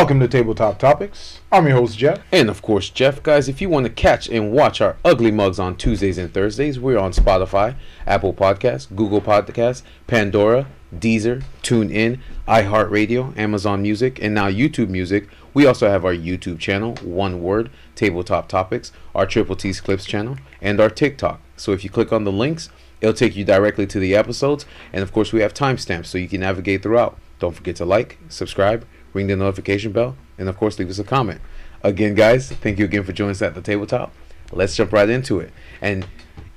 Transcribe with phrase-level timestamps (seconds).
[0.00, 1.40] Welcome to Tabletop Topics.
[1.52, 2.22] I'm your host, Jeff.
[2.32, 5.58] And of course, Jeff, guys, if you want to catch and watch our ugly mugs
[5.58, 7.76] on Tuesdays and Thursdays, we're on Spotify,
[8.06, 12.18] Apple Podcasts, Google Podcasts, Pandora, Deezer, TuneIn,
[12.48, 15.28] iHeartRadio, Amazon Music, and now YouTube Music.
[15.52, 20.38] We also have our YouTube channel, One Word, Tabletop Topics, our Triple T's Clips channel,
[20.62, 21.42] and our TikTok.
[21.58, 22.70] So if you click on the links,
[23.02, 24.64] it'll take you directly to the episodes.
[24.94, 27.18] And of course, we have timestamps so you can navigate throughout.
[27.38, 31.04] Don't forget to like, subscribe, ring the notification bell, and of course, leave us a
[31.04, 31.40] comment.
[31.82, 34.12] Again, guys, thank you again for joining us at the tabletop.
[34.52, 35.50] Let's jump right into it.
[35.80, 36.06] And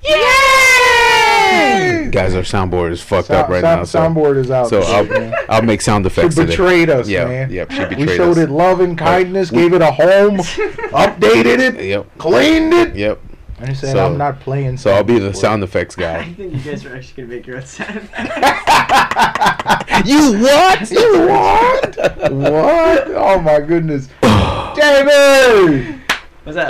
[0.02, 2.08] Yay!
[2.10, 3.84] guys, our soundboard is fucked Sound- up right sound- now.
[3.84, 4.68] So, soundboard is out.
[4.68, 5.34] so I'll.
[5.48, 6.34] I'll make sound She effects.
[6.34, 6.50] today.
[6.50, 7.50] betrayed us, Yeah, man.
[7.50, 8.38] yep, she We showed us.
[8.38, 9.04] it love and oh.
[9.04, 13.20] kindness, we- gave it a home, updated it, Yep, cleaned it, yep.
[13.58, 16.18] And he said, So- "I'm not playing." So I'll be the soundboard." sound effects guy.
[16.20, 18.08] I think you guys are actually gonna make your own sound.
[20.04, 20.90] you what?
[20.90, 21.96] You what?
[22.32, 23.08] what?
[23.10, 26.00] Oh my goodness, David!
[26.44, 26.68] What's that?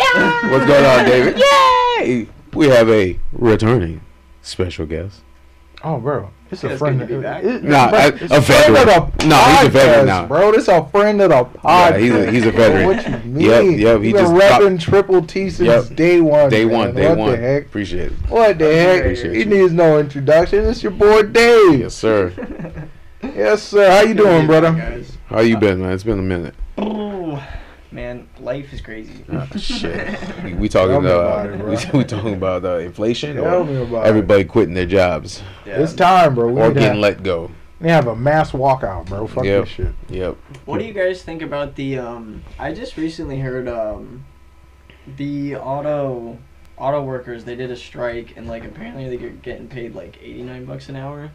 [0.50, 1.39] What's going on, David?
[1.98, 2.28] Yay!
[2.53, 4.01] We have a returning
[4.42, 5.23] special guest.
[5.83, 6.98] Oh, bro, it's You a friend.
[6.98, 7.42] good to be back?
[7.44, 8.88] it- Nah, bro, a veteran.
[8.88, 10.27] of the Nah, he's a veteran now.
[10.27, 10.52] bro.
[10.52, 11.91] This a friend of the podcast.
[11.91, 12.86] Yeah, he's a- he's a veteran.
[12.86, 13.41] What you mean?
[13.41, 15.96] Yep, yep, he He been just repping Triple T since Yep.
[15.96, 16.50] day one.
[16.50, 16.74] Day man.
[16.78, 17.30] one, day what one.
[17.33, 17.66] the heck?
[17.66, 18.12] Appreciate it.
[18.28, 19.00] What the heck?
[19.00, 19.44] Appreciate He you.
[19.46, 20.64] needs no introduction.
[20.66, 21.80] It's your boy Dave.
[21.80, 22.33] Yes, sir.
[23.34, 23.91] Yes, sir.
[23.91, 24.72] How you doing, brother?
[25.30, 25.92] How you been, man?
[25.92, 26.55] It's been a minute.
[26.78, 27.39] Ooh,
[27.95, 29.25] man, life is crazy.
[29.33, 30.19] Ah, shit.
[30.45, 31.59] We, we talking Tell about it,
[31.92, 35.81] we, we talking about uh, inflation Tell or me about everybody quitting their jobs Yeah.
[35.81, 36.48] It's time, bro.
[36.48, 37.51] We or need getting have, let go.
[37.81, 39.27] we have a mass walkout, bro.
[39.27, 39.64] Fuck Yep.
[39.64, 39.95] this shit.
[40.09, 40.36] Yep.
[40.67, 41.98] What do you guys think about the?
[41.98, 44.25] Um, I just recently heard um,
[45.17, 46.36] the auto
[46.77, 47.45] auto workers.
[47.45, 50.97] They did a strike and like apparently they're getting paid like eighty nine bucks an
[50.97, 51.31] hour.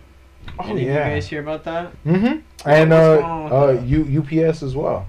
[0.57, 1.91] Oh Any of you guys hear about that?
[2.05, 2.69] Mm-hmm.
[2.69, 3.17] And uh,
[3.49, 3.81] going uh.
[3.83, 5.05] U- UPS as well.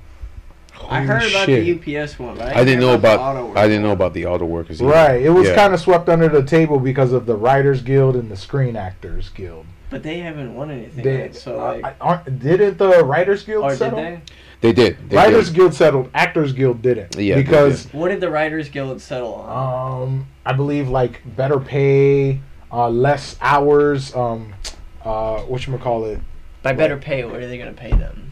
[0.88, 1.82] I heard about shit.
[1.84, 3.34] the UPS one, but I, I didn't know hear about.
[3.34, 4.80] the auto I didn't know about the auto workers.
[4.80, 4.90] either.
[4.90, 5.20] Right.
[5.22, 5.54] It was Yeah.
[5.54, 9.28] kind of swept under the table because of the Writers Guild and the Screen Actors
[9.30, 9.66] Guild.
[9.90, 13.64] But they haven't won anything They, yet, so like, I- aren't- didn't the Writers Guild
[13.64, 13.98] or did settle?
[14.00, 14.20] they?
[14.60, 14.96] They did.
[15.08, 15.56] They Writers did.
[15.56, 16.10] Guild settled.
[16.14, 17.16] Actors Guild didn't.
[17.16, 20.02] Yeah, they because What did the Writers Guild settle on?
[20.02, 22.40] um, I believe like better pay,
[22.72, 24.14] uh, less hours.
[24.14, 24.52] Um,
[25.04, 26.20] uh, what you call it?
[26.62, 28.29] By better pay, what are they gonna pay them?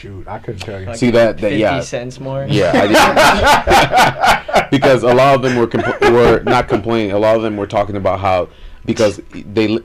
[0.00, 0.86] Shoot, I couldn't tell you.
[0.86, 1.36] Like See that?
[1.36, 1.80] that Fifty yeah.
[1.80, 2.46] cents more.
[2.48, 4.70] Yeah, I did.
[4.70, 7.12] because a lot of them were compl- were not complaining.
[7.12, 8.48] A lot of them were talking about how
[8.86, 9.84] because they li-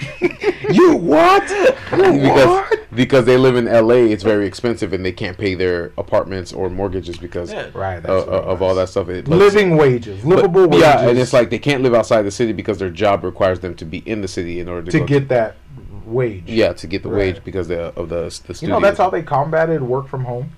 [0.70, 1.48] you what?
[1.50, 2.80] You because what?
[2.94, 4.10] because they live in L.A.
[4.10, 7.68] It's very expensive and they can't pay their apartments or mortgages because Yeah.
[7.74, 7.98] Right.
[7.98, 9.08] uh, That's uh, what of all that stuff.
[9.08, 10.80] It- but- living wages, but- livable wages.
[10.82, 13.74] Yeah, and it's like they can't live outside the city because their job requires them
[13.76, 15.56] to be in the city in order to, to go get that
[16.04, 16.44] wage.
[16.46, 17.34] yeah to get the Right.
[17.34, 18.62] wage because the, of the the studios.
[18.62, 20.50] You know, that's how they combated work from home.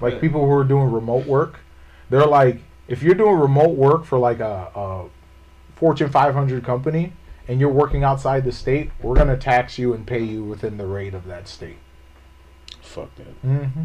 [0.00, 0.20] Like Yeah.
[0.20, 1.60] people who are doing remote work,
[2.10, 2.58] they're like,
[2.88, 5.04] if you're doing remote work for like a, a
[5.76, 7.12] Fortune 500 company
[7.48, 10.86] and you're working outside the state, we're gonna tax you and pay you within the
[10.86, 11.76] rate of that state.
[12.80, 13.42] Fuck that.
[13.46, 13.82] Mm-hmm.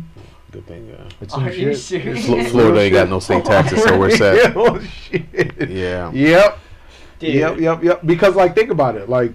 [0.51, 0.91] Good thing.
[0.91, 1.77] Uh, It's Are you shit.
[1.77, 2.25] serious?
[2.25, 4.55] Flo- Florida ain't got no state taxes, so we're set.
[4.55, 5.69] Real shit.
[5.69, 6.11] Yeah.
[6.11, 6.59] Yep.
[7.19, 7.59] Dude, Yep.
[7.59, 7.83] Yep.
[7.83, 8.05] Yep.
[8.05, 9.09] Because like, think about it.
[9.09, 9.31] Like,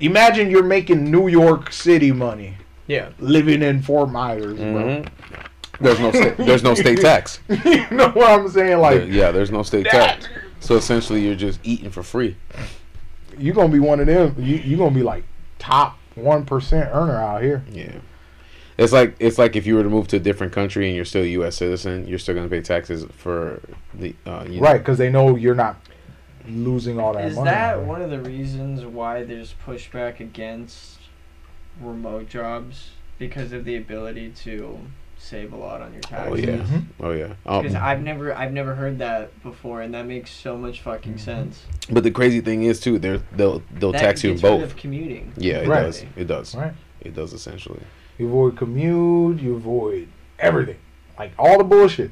[0.00, 2.54] imagine you're making New York City money
[2.86, 3.10] Yeah.
[3.18, 4.64] living in Fort Myers, bro.
[4.64, 5.08] Mhm.
[5.80, 7.40] There's no state, there's no state tax.
[7.48, 8.78] you know what I'm saying?
[8.78, 10.28] Like, There- yeah, there's no state that- tax.
[10.60, 12.36] So essentially, you're just eating for free.
[13.38, 14.34] You gonna be one of them.
[14.38, 15.24] You you gonna be like
[15.58, 17.64] top one percent earner out here.
[17.70, 17.92] Yeah.
[18.78, 21.04] It's like it's like if you were to move to a different country and you're
[21.06, 21.56] still a U.S.
[21.56, 23.60] citizen, you're still going to pay taxes for
[23.94, 25.76] the uh, you know- Right, because they know you're not
[26.46, 27.48] losing all that Is money.
[27.50, 27.84] that bro.
[27.86, 30.98] one of the reasons why there's pushback against
[31.80, 34.78] remote jobs because of the ability to
[35.26, 36.32] save a lot on your taxes?
[36.32, 36.56] Oh yeah.
[36.58, 36.82] Mhm.
[37.00, 37.32] Oh yeah.
[37.44, 41.14] Because Um, I've never I've never heard that before, and that makes so much fucking
[41.14, 41.20] Mhm.
[41.20, 41.66] sense.
[41.90, 44.50] but the crazy thing is too, they're, they'll they'll That tax you in gets rid
[44.50, 44.62] both.
[44.62, 45.32] Of commuting.
[45.36, 45.82] Yeah, it Right.
[45.82, 46.04] does.
[46.16, 46.54] It does.
[46.54, 46.72] Right.
[47.02, 47.80] It does essentially.
[48.18, 49.40] You avoid commute.
[49.40, 50.08] You avoid
[50.38, 50.76] everything,
[51.18, 52.10] like all the bullshit.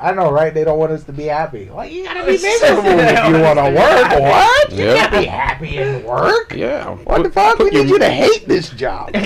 [0.00, 0.52] I know, right?
[0.54, 1.68] They don't want us to be happy.
[1.70, 4.10] Like you gotta be miserable if you want to work.
[4.22, 4.72] What?
[4.72, 4.94] You Yeah.
[5.08, 6.52] can't be happy in work.
[6.54, 6.90] Yeah.
[6.96, 7.58] What the fuck?
[7.58, 9.12] We need you to hate this job.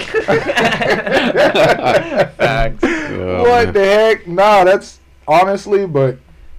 [1.47, 2.85] Facts.
[2.85, 3.75] Oh, what man.
[3.75, 4.27] the heck?
[4.27, 4.99] No, that's
[5.29, 6.19] honestly, but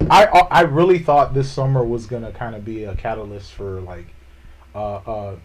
[0.09, 4.07] I I really thought this summer was gonna kind of be a catalyst for like,
[4.75, 5.35] uh, uh,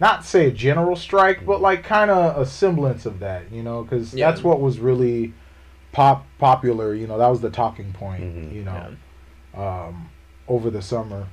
[0.00, 3.82] not say a general strike, but like kind of a semblance of that, you know,
[3.82, 4.30] because Yeah.
[4.30, 5.32] that's what was really
[5.92, 6.94] pop popular.
[6.94, 8.22] You know, that was the talking point.
[8.22, 8.52] Mhm.
[8.54, 8.86] You know,
[9.56, 10.08] um,
[10.48, 11.26] over the summer,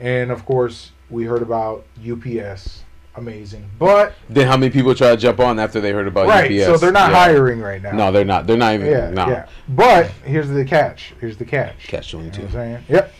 [0.00, 2.82] and of course we heard about UPS
[3.16, 3.68] amazing.
[3.78, 6.64] But Then how many people try to jump on after they heard about right, UPS?
[6.64, 7.16] so they're not Yeah.
[7.24, 7.92] hiring right now.
[7.92, 8.46] No, they're not.
[8.46, 8.86] They're not even.
[8.86, 9.28] Yeah, no.
[9.28, 9.46] yeah.
[9.68, 11.12] But here's the catch.
[11.20, 11.86] Here's the catch.
[11.88, 12.42] Catch twenty You know two.
[12.44, 12.84] what I'm saying?
[12.88, 13.12] Yep.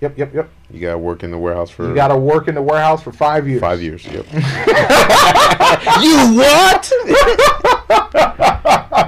[0.00, 0.48] Yep, yep, yep.
[0.70, 3.10] You gotta work in the warehouse for You got to work in the warehouse for
[3.10, 3.60] five years.
[3.60, 4.06] five years.
[4.06, 4.26] Yep.
[6.00, 6.92] you what?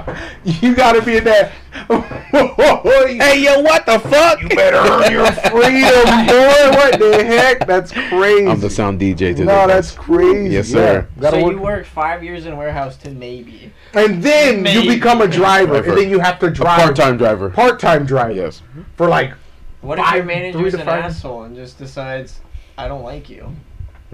[0.43, 1.51] you got to be in that.
[2.31, 4.41] hey yo, what the fuck?
[4.41, 6.69] you better earn your freedom, boy.
[6.77, 7.65] What the heck?
[7.67, 8.47] That's crazy.
[8.47, 9.43] I'm the sound DJ today.
[9.45, 10.55] No, that's crazy.
[10.55, 11.07] Yes, sir.
[11.19, 11.29] Yeah.
[11.31, 11.53] So work.
[11.53, 13.71] you work five years in warehouse to maybe.
[13.93, 14.87] and then Maybe.
[14.87, 15.89] you become a driver, Driver.
[15.89, 17.49] and then you have to a drive part-time driver.
[17.49, 18.61] part-time driver Yes.
[18.95, 19.33] for like.
[19.81, 22.39] What if your Five- three manager's to an five- asshole and just decides
[22.77, 23.55] I don't like you?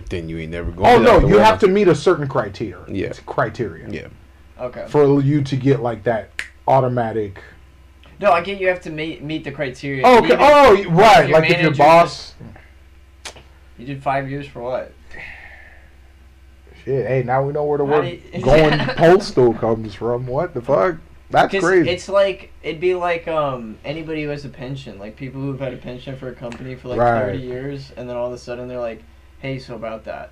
[0.10, 0.84] Then you ain't never going.
[0.84, 2.78] To Oh back no, to you have to meet a certain criteria.
[2.88, 3.12] Yeah.
[3.26, 3.90] Criteria.
[3.90, 4.08] Yeah.
[4.60, 4.86] Okay.
[4.88, 6.30] For you to get like that
[6.68, 7.42] automatic.
[8.20, 10.02] No, I get you have to meet meet the criteria.
[10.06, 10.36] Oh, okay.
[10.40, 11.30] Oh, right.
[11.30, 12.34] Like if your boss.
[13.78, 14.92] You did five years for what?
[16.84, 17.06] Shit.
[17.06, 20.26] Hey, now we know where the word going postal comes from.
[20.26, 20.98] What the fuck?
[21.30, 21.90] That's crazy.
[21.90, 25.74] it's like it'd be like um anybody who has a pension, like people who've had
[25.74, 27.26] a pension for a company for like Right.
[27.26, 29.04] thirty years, and then all of a sudden they're like,
[29.40, 30.32] "Hey, so about that,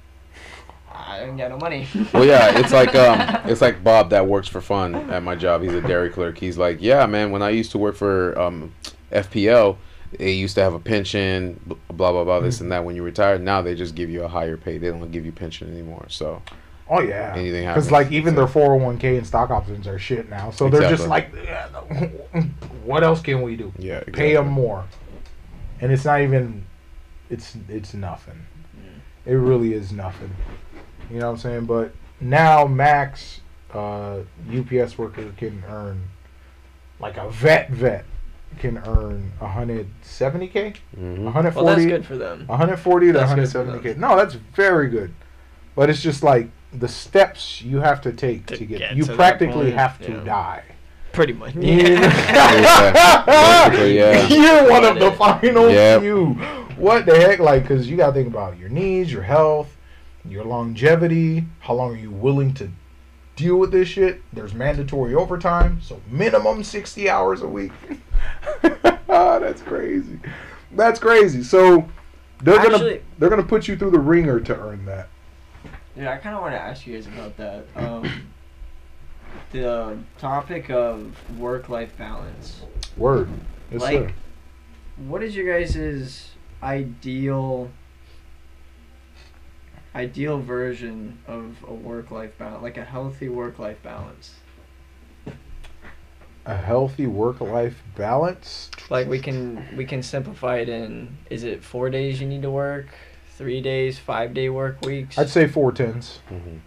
[0.97, 3.19] I don't got no money." Well, yeah, it's like um,
[3.49, 5.61] it's like Bob that works for fun at my job.
[5.61, 6.37] He's a dairy clerk.
[6.37, 7.31] He's like, yeah, man.
[7.31, 8.73] When I used to work for um,
[9.11, 9.77] FPL,
[10.17, 11.59] they used to have a pension,
[11.89, 12.83] blah blah blah, this and that.
[12.85, 14.77] When you retire, now they just give you a higher pay.
[14.77, 16.05] They don't give you pension anymore.
[16.09, 16.41] So
[16.89, 17.33] oh yeah.
[17.35, 20.51] anything Because like even so- their 401k and stock options are shit now.
[20.51, 21.33] So they're just like,
[22.83, 23.73] what else can we do?
[23.77, 24.13] yeah, exactly.
[24.13, 24.85] Pay them more.
[25.81, 26.65] And it's not even.
[27.29, 28.45] It's it's nothing.
[29.25, 30.29] It really is nothing.
[31.09, 31.65] You know what I'm saying?
[31.65, 33.41] But now max
[33.73, 34.19] uh,
[34.51, 36.01] UPS worker can earn
[36.99, 38.05] like a vet vet
[38.59, 41.23] can earn 170k, Mhm.
[41.25, 42.45] 140, well, that's good for them.
[42.47, 43.97] 140 to That's good 170k.
[43.97, 45.13] No, that's very good.
[45.75, 49.03] But it's just like the steps you have to take to, To get, get you
[49.03, 50.23] to that practically point, have to yeah.
[50.23, 50.63] die.
[51.11, 51.53] Pretty much.
[51.55, 53.25] Yeah.
[53.69, 54.27] Basically, yeah.
[54.27, 56.01] You're one of the final Yep.
[56.01, 56.25] few.
[56.77, 57.39] What the heck?
[57.39, 59.74] Like, because you got to think about your needs, your health,
[60.29, 61.45] your longevity.
[61.59, 62.69] How long are you willing to
[63.35, 64.21] deal with this shit?
[64.33, 67.71] There's mandatory overtime, so minimum 60 hours a week.
[69.07, 70.19] That's crazy.
[70.71, 71.43] That's crazy.
[71.43, 71.87] So
[72.41, 75.09] they're gonna they're gonna put you through the ringer to earn that.
[75.95, 77.65] Yeah, I kind of want to ask you guys about that.
[77.75, 78.27] Um,
[79.51, 82.61] the topic of work-life balance.
[82.97, 83.29] Word.
[83.71, 84.13] Yes, Like- sir.
[85.07, 86.31] What is your guys'
[86.63, 87.69] ideal
[89.95, 94.35] ideal version of a work-life balance, like a healthy work-life balance?
[96.47, 98.69] A healthy work life balance.
[98.91, 102.51] Like we can we can simplify it in: is it four days you need to
[102.51, 102.85] work,
[103.35, 105.17] three days, five day work weeks?
[105.17, 106.19] I'd say four tens.
[106.29, 106.59] Mhm.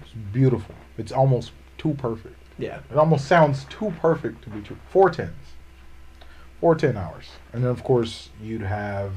[0.00, 0.74] It's beautiful.
[0.96, 2.36] It's almost too perfect.
[2.58, 2.80] yeah.
[2.90, 4.78] It almost sounds too perfect to be true.
[4.88, 5.34] Four tens.
[6.58, 7.26] Four ten hours.
[7.52, 9.12] And then, of course, you'd have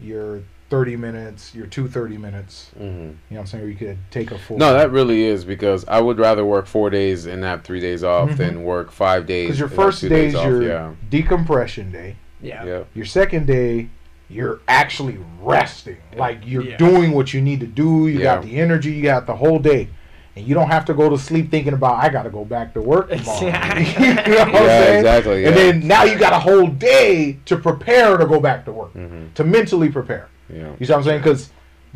[0.00, 2.70] your 30 minutes, your two 30 minutes.
[2.80, 2.82] Mhm.
[2.82, 3.64] You know what I'm saying?
[3.64, 4.56] Or you could take a full.
[4.56, 8.02] No, that really is because I would rather work four days and have three days
[8.02, 8.36] off Mhm.
[8.38, 9.48] than work five days.
[9.48, 10.46] Because your first two day is days off.
[10.48, 12.16] your yeah, decompression day.
[12.40, 12.64] Yeah.
[12.64, 13.88] yeah, Your second day,
[14.30, 15.98] you're actually resting.
[16.16, 16.78] Like you're Yeah.
[16.78, 18.08] doing what you need to do.
[18.08, 18.92] You got the energy.
[18.92, 19.88] You got the whole day.
[20.34, 22.72] And you don't have to go to sleep thinking about I got to go back
[22.72, 23.42] to work tomorrow.
[23.46, 23.78] Yeah.
[24.00, 24.98] you know what I'm yeah, saying?
[25.00, 25.42] exactly.
[25.42, 25.48] Yeah.
[25.48, 28.92] And then now you got a whole day to prepare to go back to work,
[28.94, 30.28] hmm to mentally prepare.
[30.48, 31.20] Yeah, You see what I'm saying?
[31.20, 31.50] Because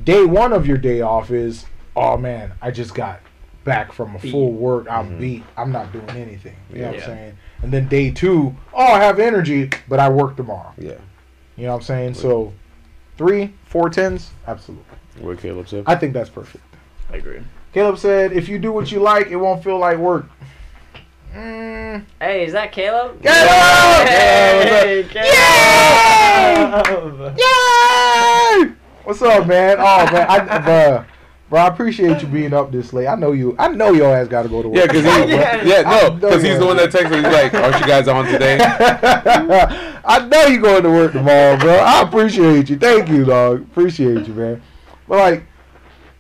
[0.05, 3.21] day one of your day off is, oh man, I just got
[3.65, 4.31] back from a Beat.
[4.31, 4.87] full work.
[4.91, 5.21] I'm Mhm.
[5.21, 5.43] beat.
[5.57, 6.55] I'm not doing anything.
[6.73, 7.37] You know what I'm saying?
[7.63, 10.73] And then day two, oh, I have energy, but I work tomorrow.
[10.79, 10.93] yeah.
[11.57, 12.15] You know what I'm saying?
[12.15, 12.53] So
[13.17, 14.85] three, four tens, absolutely.
[15.21, 15.85] What Caleb said.
[15.87, 16.63] I think that's perfect.
[17.11, 17.41] I agree.
[17.73, 20.27] Caleb said, if you do what you like, it won't feel like work.
[21.35, 23.21] Mm, Hey, is that Caleb?
[23.23, 23.49] Caleb!
[24.09, 25.27] Hey, Caleb!
[27.39, 28.36] Yay!
[29.07, 29.77] What's up, man?
[29.79, 31.07] Oh man, I, bruh,
[31.49, 33.07] bro, I appreciate you being up this late.
[33.07, 33.55] I know you.
[33.57, 34.79] I know your ass got to go to work.
[34.79, 35.63] Yeah, because he, Yeah.
[35.63, 37.11] yeah, no, because he's the one that texted.
[37.13, 37.17] me.
[37.19, 38.59] He's like, "Aren't you guys on today?"
[40.05, 41.75] I know you going to work tomorrow, bro.
[41.77, 42.77] I appreciate you.
[42.77, 43.63] Thank you, dog.
[43.63, 44.63] Appreciate you, man.
[45.07, 45.43] But like,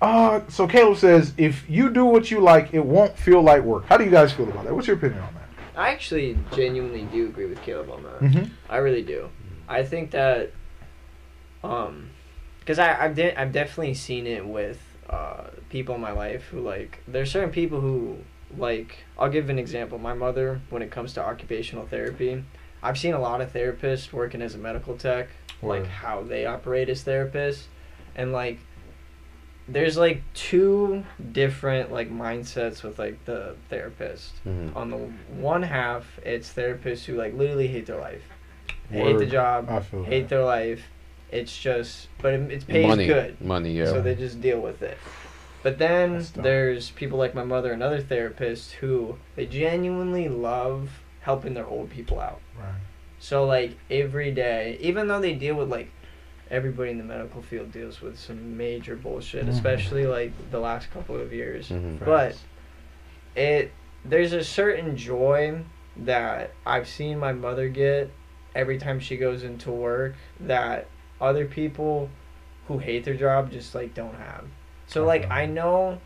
[0.00, 3.86] uh, so Caleb says, if you do what you like, it won't feel like work.
[3.86, 4.72] How do you guys feel about that?
[4.72, 5.48] What's your opinion on that?
[5.76, 8.20] I actually genuinely do agree with Caleb on that.
[8.20, 8.44] Mm-hmm.
[8.68, 9.28] I really do.
[9.68, 10.52] I think that,
[11.64, 12.10] um,
[12.66, 16.58] because I I've de- I've definitely seen it with uh people in my life who
[16.61, 18.18] like there's certain people who
[18.58, 19.99] like I'll give an example.
[19.99, 22.42] My mother, when it comes to occupational therapy,
[22.82, 25.28] I've seen a lot of therapists working as a medical tech,
[25.62, 27.64] like how they operate as therapists,
[28.16, 28.58] and like
[29.68, 34.32] there's like two different like mindsets with like the therapist.
[34.44, 34.75] Mhm.
[34.76, 34.96] On the
[35.40, 38.23] one half, it's therapists who like literally hate their life,
[38.90, 39.68] hate the job,
[40.04, 40.28] hate that.
[40.28, 40.82] their life.
[41.30, 43.87] It's just, but it, it pays money, good, money, yeah.
[43.87, 44.97] so they just deal with it.
[45.62, 51.54] But then there's people like my mother and other therapists who they genuinely love helping
[51.54, 52.40] their old people out.
[52.56, 52.75] Right.
[53.18, 55.90] So like every day, even though they deal with like
[56.52, 59.49] everybody in the medical field deals with some major bullshit, Mhm.
[59.49, 61.71] especially like the last couple of years.
[61.71, 61.99] Mhm.
[62.04, 62.37] But
[63.35, 63.73] it
[64.04, 65.59] there's a certain joy
[65.97, 68.11] that I've seen my mother get
[68.54, 70.87] every time she goes into work that
[71.20, 72.08] other people
[72.68, 74.44] who hate their job just like don't have.
[74.87, 76.00] So like I know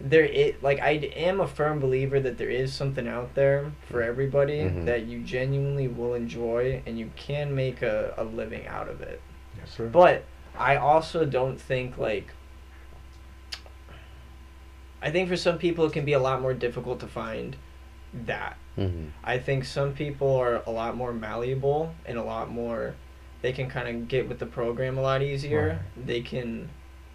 [0.00, 4.02] there it like I am a firm believer that there is something out there for
[4.02, 4.86] everybody Mhm.
[4.86, 9.20] that you genuinely will enjoy and you can make a, a living out of it.
[9.58, 9.88] yes, sir.
[9.88, 10.24] But
[10.58, 12.28] I also don't think like
[15.02, 17.56] I think for some people it can be a lot more difficult to find
[18.12, 18.56] that.
[18.76, 19.10] Mhm.
[19.24, 22.94] I think some people are a lot more malleable and a lot more
[23.42, 25.80] they can kind of get with the program a lot easier.
[25.96, 26.68] They can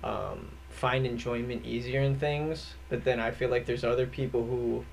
[0.03, 2.73] um, find enjoyment easier in things.
[2.89, 4.85] But then I feel like there's other people who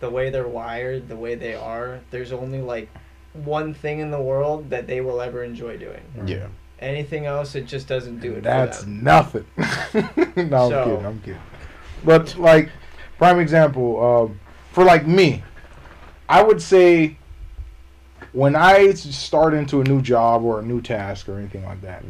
[0.00, 2.88] the way they're wired, the way they are, there's only like
[3.32, 6.02] one thing in the world that they will ever enjoy doing.
[6.24, 6.46] Yeah.
[6.78, 9.02] Anything else, it just doesn't do it That's for them.
[9.02, 9.44] nothing.
[9.56, 11.06] no, I'm kidding.
[11.06, 11.40] I'm kidding.
[12.04, 12.70] But like,
[13.18, 15.42] prime example, um, for like me,
[16.28, 17.16] I would say
[18.32, 21.80] when I s- start into a new job or a new task or anything like
[21.82, 22.08] that, Mhm.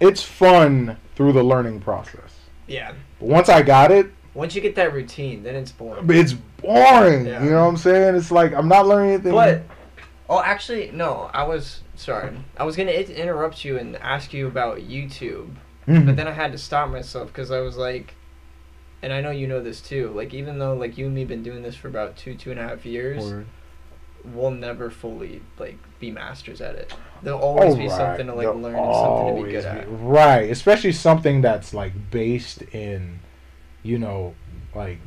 [0.00, 2.38] it's fun through the learning process.
[2.66, 2.92] Yeah.
[3.18, 6.04] But once I got it, Once you get that routine, then it's boring.
[6.10, 7.26] it's boring.
[7.26, 7.42] Yeah.
[7.42, 8.14] You know what I'm saying?
[8.14, 9.32] It's like I'm not learning anything.
[9.32, 9.62] But
[10.28, 11.28] oh, actually, no.
[11.34, 12.30] I was sorry.
[12.56, 15.48] I was gonna interrupt you and ask you about YouTube,
[15.88, 16.06] Mhm.
[16.06, 18.14] but then I had to stop myself because I was like,
[19.02, 20.12] and I know you know this too.
[20.14, 22.60] Like even though like you and me been doing this for about two two and
[22.60, 23.46] a half years, Word.
[24.24, 26.94] We'll never fully like be masters at it.
[27.22, 29.64] There'll always be Alright, something to like there'll learn and something to be always good
[29.64, 29.86] at.
[29.88, 33.20] Right, especially something that's like based in,
[33.82, 34.34] you know,
[34.74, 34.98] like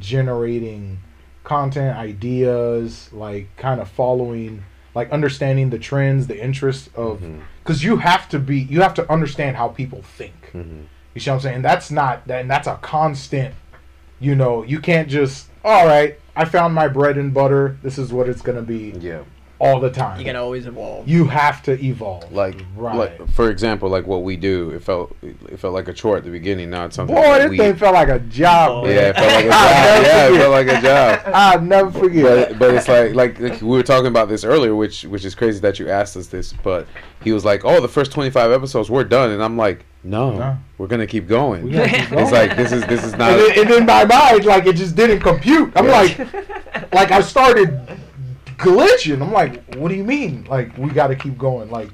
[0.00, 0.98] generating
[1.44, 7.22] content, ideas, like kind of following, like understanding the trends, the interests of,
[7.62, 10.50] because you have to be, you have to understand how people think.
[10.52, 10.86] Mhm.
[11.14, 11.62] You see what I'm saying?
[11.62, 13.54] That's not, and that's a constant.
[14.18, 17.78] You know, you can't just, all right, I found my bread and butter.
[17.82, 19.22] This is what it's gonna be Yeah.
[19.58, 20.18] All the time.
[20.18, 21.08] You can always evolve.
[21.08, 22.30] You have to evolve.
[22.32, 22.94] Like, right.
[23.18, 26.24] like, for example, like what we do, it felt it felt like a chore at
[26.24, 26.70] the beginning.
[26.70, 27.14] Now it's something.
[27.16, 28.84] Boy, that this we, thing felt like a job.
[28.84, 30.06] Oh, yeah, it felt like a I'll job.
[30.06, 31.20] yeah, it felt like a job.
[31.34, 32.48] I'll never forget.
[32.50, 35.34] But, but it's like, like like we were talking about this earlier, which which is
[35.34, 36.52] crazy that you asked us this.
[36.52, 36.86] But
[37.22, 40.36] he was like, "Oh, the first twenty five episodes, we're done," and I'm like, "No,
[40.36, 40.58] No.
[40.78, 43.30] we're gonna keep going." We gotta keep It's like this is this is not.
[43.30, 45.72] and, then, and in my mind, like it just didn't compute.
[45.74, 45.92] I'm Yeah.
[45.92, 47.80] like, like I started
[48.58, 49.22] glitching.
[49.22, 50.44] I'm like, what do you mean?
[50.48, 51.70] Like we got to keep going.
[51.70, 51.90] Like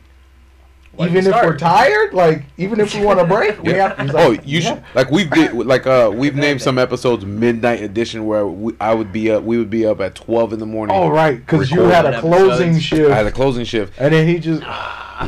[0.94, 3.94] Why'd even you if we're tired, like even if we want to break, we Yeah.
[3.94, 3.98] have.
[3.98, 4.60] he's oh, you yeah.
[4.60, 8.92] should like we've did, like uh we've named some episodes midnight edition where we, I
[8.92, 10.94] would be up we would be up at twelve in the morning.
[10.94, 12.84] Oh right, because you had a closing episodes.
[12.84, 13.94] shift, I had a closing shift.
[13.98, 14.62] and then he just.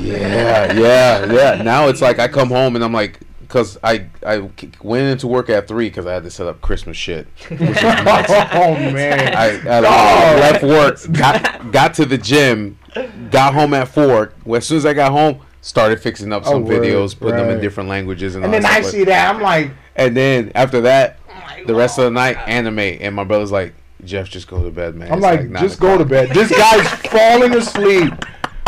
[0.00, 1.62] Yeah, yeah, yeah.
[1.62, 3.20] Now it's like I come home and I'm like,
[3.54, 4.50] because I I
[4.82, 7.28] went into work at three because I had to set up Christmas shit.
[7.52, 9.36] oh man.
[9.36, 10.40] I, I Oh.
[10.40, 12.76] left work, got got to the gym,
[13.30, 14.32] got home at four.
[14.44, 17.36] Well, as soon as I got home, started fixing up oh, some Oh, videos, putting
[17.36, 18.90] them in different languages, and, and then I stuff.
[18.92, 21.20] see that I'm like, And then after that,
[21.66, 22.80] the rest of the oh, night, anime.
[22.80, 25.12] And my brother's like, Jeff, just go to bed, man.
[25.12, 26.30] I'm It's like, just go to bed.
[26.30, 28.12] This guy's falling asleep,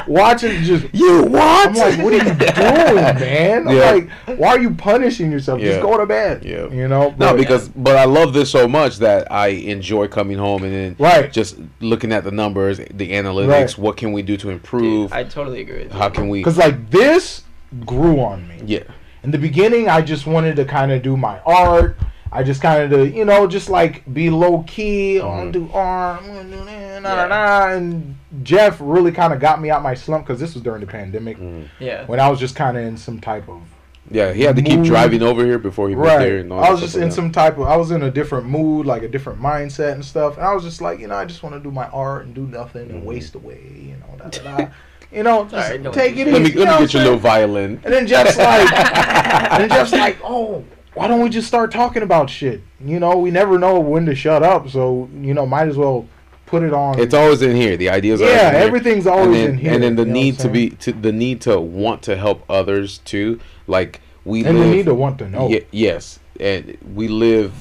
[0.06, 0.86] watching just.
[0.92, 1.68] You what?
[1.68, 3.68] I'm like, what are you doing, man?
[3.68, 3.90] I'm Yeah.
[3.90, 5.60] like, why are you punishing yourself?
[5.60, 5.66] Yeah.
[5.72, 6.44] Just go to bed.
[6.44, 6.68] Yeah.
[6.68, 7.14] You know?
[7.18, 10.96] No, because but I love this so much that I enjoy coming home and then
[10.98, 11.32] Right.
[11.32, 13.48] just looking at the numbers, the analytics.
[13.48, 13.78] Right.
[13.78, 15.12] What can we do to improve?
[15.12, 15.98] I totally agree with you.
[15.98, 16.40] How can we?
[16.40, 17.42] Because like this
[17.84, 18.60] grew on me.
[18.64, 18.84] Yeah,
[19.24, 21.96] In the beginning, I just wanted to kind of do my art.
[22.32, 25.20] I just kind of, you know, just like be low key.
[25.20, 26.22] I'm gonna do art.
[26.22, 27.26] I'm gonna do that, nah, Yeah.
[27.26, 27.72] nah, nah.
[27.72, 30.86] And Jeff really kind of got me out my slump because this was during the
[30.86, 31.68] pandemic Mhm.
[31.78, 32.04] Yeah.
[32.06, 33.60] when I was just kind of in some type of
[34.08, 34.32] yeah.
[34.32, 36.18] He had to keep driving over here before he moved right.
[36.20, 36.38] there.
[36.38, 37.12] And all I was just in that.
[37.12, 37.64] some type of.
[37.64, 40.36] I was in a different mood, like a different mindset and stuff.
[40.36, 42.32] And I was just like, you know, I just want to do my art and
[42.34, 43.04] do nothing and Mhm.
[43.04, 43.58] waste away.
[43.80, 44.66] You know, da da da.
[45.12, 46.30] You know, just Alright, don't take it easy.
[46.30, 47.80] Let me you let know me what get your I'm little violin.
[47.84, 48.72] And then Jeff's like,
[49.52, 50.62] and then Jeff's like, oh,
[50.96, 52.62] why don't we just start talking about shit?
[52.80, 56.08] You know, we never know when to shut up, so you know, might as well
[56.46, 56.98] put it on.
[56.98, 57.76] It's always in here.
[57.76, 58.60] The ideas are yeah, here.
[58.60, 59.72] everything's always then, in here.
[59.74, 62.16] and then the you know what need to be to the need to want to
[62.16, 63.38] help others too.
[63.66, 65.48] Like we and live they need to want to know.
[65.50, 67.52] Ye- yes, and we live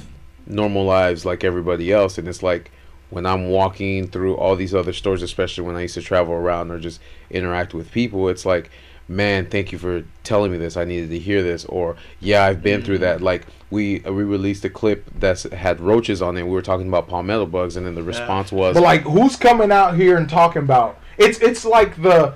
[0.48, 2.72] normal lives like everybody else, and it's like
[3.10, 6.72] when I'm walking through all these other stores, especially when I used to travel around
[6.72, 8.72] or just interact with people, it's like,
[9.08, 10.78] man, thank you for telling me this.
[10.78, 13.22] I needed to hear this, or yeah, I've been through that.
[13.22, 16.44] Like we uh, we released a clip that had roaches on it.
[16.44, 19.72] We were talking about palmetto bugs, and then the response was, But like, who's coming
[19.72, 21.00] out here and talking about?
[21.18, 22.36] It's it's like the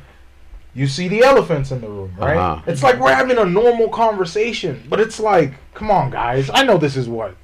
[0.73, 2.37] you see the elephants in the room, right?
[2.37, 2.61] Uh-huh.
[2.67, 6.49] It's like we're having a normal conversation, but it's like, come on, guys.
[6.53, 7.35] I know this is what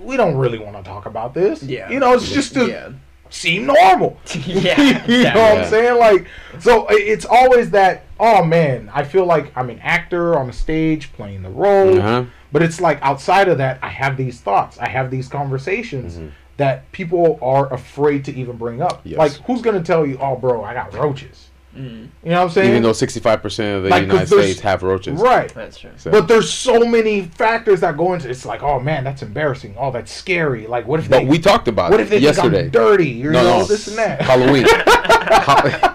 [0.00, 1.62] we don't really want to talk about this.
[1.62, 1.90] Yeah.
[1.90, 2.92] you know, it's just to yeah.
[3.34, 4.18] Seem normal.
[4.46, 5.06] yeah.
[5.08, 5.98] you know what I'm saying?
[5.98, 6.26] Like,
[6.60, 8.04] so it's always that.
[8.20, 11.98] Oh man, I feel like I'm an actor on a stage playing the role.
[11.98, 12.24] uh-huh.
[12.52, 16.30] But it's like outside of that, I have these thoughts, I have these conversations Mhm.
[16.58, 19.00] that people are afraid to even bring up.
[19.02, 19.18] Yes.
[19.18, 21.43] Like, who's gonna tell you, "Oh, bro, I got roaches"?
[21.76, 22.70] Mm, You know what I'm saying?
[22.70, 25.52] even though 65 percent of the Like, 'cause United States have roaches, right.
[25.54, 25.90] that's true.
[25.96, 28.30] So- But there's so many factors that go into it.
[28.30, 29.74] It's like, oh man, that's embarrassing.
[29.78, 30.66] Oh, that's scary.
[30.66, 31.24] Like, what if but they?
[31.26, 31.94] we talked about it?
[31.94, 32.62] what if they yesterday.
[32.64, 33.26] think I'm dirty?
[33.26, 33.64] Or, No, you know, no.
[33.64, 34.22] this and that.
[34.22, 34.66] Halloween.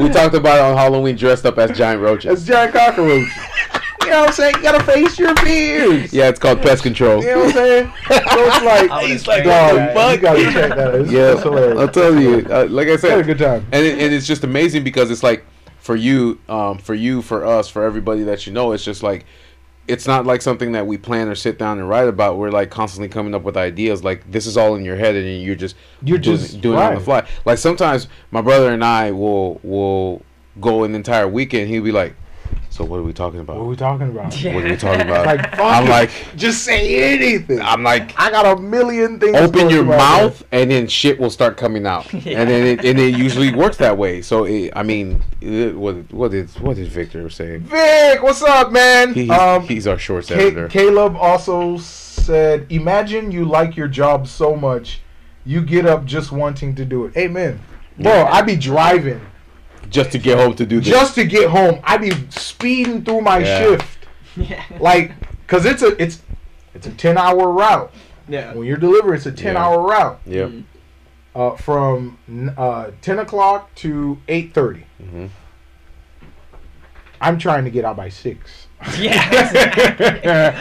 [0.00, 2.30] We talked about it on Halloween dressed up as giant roaches.
[2.40, 3.28] As giant cockroach.
[4.06, 4.54] You know what I'm saying?
[4.56, 6.12] You gotta face your fears.
[6.12, 7.22] Yeah, it's called pest control.
[7.22, 7.92] You know what I'm saying?
[8.08, 10.12] So it's like, I he's like, checked dog, that.
[10.14, 10.78] you gotta check that.
[10.78, 10.94] out.
[10.94, 11.78] It's, Yeah, it's hilarious.
[11.78, 12.46] I'll tell you.
[12.50, 13.66] Uh, like I said, had a good time.
[13.72, 15.44] and it, and it's just amazing because it's like
[15.78, 19.24] for you, um, for you, for us, for everybody that you know, it's just like
[19.88, 22.36] it's not like something that we plan or sit down and write about.
[22.38, 24.02] We're like constantly coming up with ideas.
[24.02, 26.82] Like this is all in your head, and you're just You're doing, just- doing it
[26.82, 27.26] on the fly.
[27.44, 30.22] Like sometimes my brother and I will will
[30.60, 31.68] go an entire weekend.
[31.68, 32.16] He'll be like,
[32.76, 33.56] "So what are we talking about?
[33.56, 34.40] What are we talking about?
[34.40, 34.54] Yeah.
[34.54, 37.60] What are we talking about?" Like, fuck I'm like, just say anything.
[37.60, 39.36] I'm like, I got a million things.
[39.36, 42.40] open going your through my mouth and then shit will start coming out Yeah.
[42.40, 46.12] and then it, and it usually works that way so it, i mean it, what
[46.12, 48.14] what is what is victor saying head.
[48.14, 49.14] Vic, what's up, man?
[49.14, 54.26] he's, um, he's our shorts Ca- editor Caleb also said, "Imagine you like your job
[54.26, 55.00] so much,
[55.44, 57.60] you get up just wanting to do it." Amen,
[57.98, 58.12] bro.
[58.12, 58.28] Yeah.
[58.32, 59.20] I be driving
[59.90, 61.80] just to get home to do this just to get home.
[61.84, 63.58] I be speeding through my Yeah.
[63.58, 63.98] shift,
[64.36, 64.62] Yeah.
[64.80, 65.12] like,
[65.46, 66.22] cause it's a it's
[66.74, 67.92] it's a ten hour route.
[68.28, 68.54] Yeah.
[68.54, 69.64] When you're delivering, it's a ten Yeah.
[69.64, 70.20] hour route.
[70.26, 70.64] yep Mm.
[71.34, 72.16] Uh, from
[72.56, 74.84] uh, ten o'clock to eight thirty.
[74.98, 75.26] hmm
[77.20, 78.66] I'm trying to get out by six.
[78.98, 80.52] Yeah.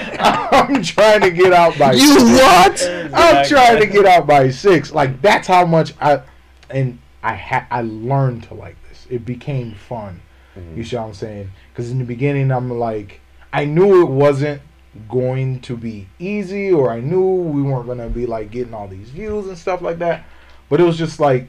[0.52, 2.24] I'm trying to get out by you six.
[2.24, 4.92] what I'm trying to get out by six.
[4.94, 6.22] Like that's how much I
[6.70, 8.85] and I had I learned to like this.
[9.10, 10.22] It became fun.
[10.58, 10.78] Mhm.
[10.78, 11.50] You see what I'm saying?
[11.72, 13.20] Because in the beginning I'm like
[13.54, 14.62] I knew it wasn't
[15.10, 19.10] going to be easy, or I knew we weren't gonna be like getting all these
[19.10, 20.24] views and stuff like that.
[20.70, 21.48] But it was just like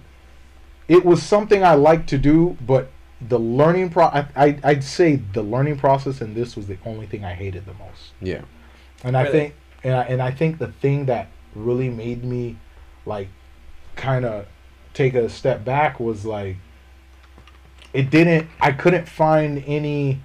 [0.89, 2.91] it was something I liked to do, but
[3.21, 7.07] the learning pro I, I I'd say the learning process and this was the only
[7.07, 8.13] thing I hated the most.
[8.21, 8.43] yeah
[9.05, 12.57] And I think and I, and I think the thing that really made me
[13.07, 13.29] like
[13.95, 14.47] kind of
[14.93, 16.57] take a step back was like
[17.93, 20.21] it didn't I couldn't find any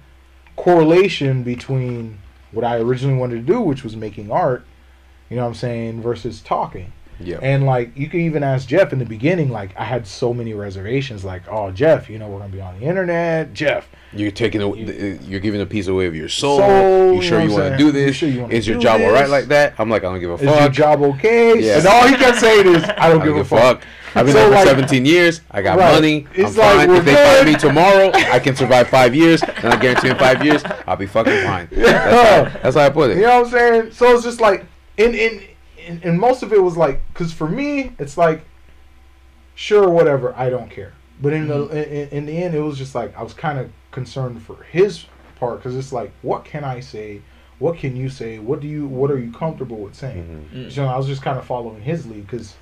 [0.56, 2.18] correlation between
[2.52, 4.64] what I originally wanted to do which was making art,
[5.30, 6.92] you know what I'm saying, versus talking.
[7.18, 10.34] yeah And like you can even ask Jeff in the beginning like I had so
[10.34, 13.54] many reservations like, "Oh, Jeff, you know we're going to be on the internet.
[13.54, 17.22] Jeff, you're taking a, You- you're giving a piece away of your soul, Soul, you
[17.22, 19.28] sure you you, know want to do this sure you is your job all right
[19.30, 20.54] like that i'm like i don't give a fuck.
[20.54, 21.78] is your job okay?" Yeah.
[21.78, 23.82] And all he kept saying is, "I don't I give don't a fuck."
[24.14, 25.40] I've been So, there for like- 17 years.
[25.50, 25.92] I got Right.
[25.94, 26.26] money.
[26.34, 26.96] It's I'm like, fine.
[26.96, 30.44] If they fire me tomorrow, I can survive five years, and I guarantee in five
[30.44, 31.68] years, I'll be fucking fine.
[31.70, 33.16] That's how, that's how I put it.
[33.16, 33.92] You know what I'm saying?
[33.92, 34.64] So it's just like,
[34.96, 35.42] in in
[35.86, 38.44] in, in most of it was like, because for me, it's like,
[39.54, 40.92] sure, whatever, I don't care.
[41.20, 41.74] But in Mm-hmm.
[41.74, 44.62] the in, in the end, it was just like I was kind of concerned for
[44.70, 45.06] his
[45.38, 47.22] part because it's like, what can I say?
[47.58, 48.38] What can you say?
[48.40, 48.86] What do you?
[48.86, 50.48] What are you comfortable with saying?
[50.52, 50.66] Mhm.
[50.66, 50.72] Mm.
[50.72, 52.54] So I was just kind of following his lead because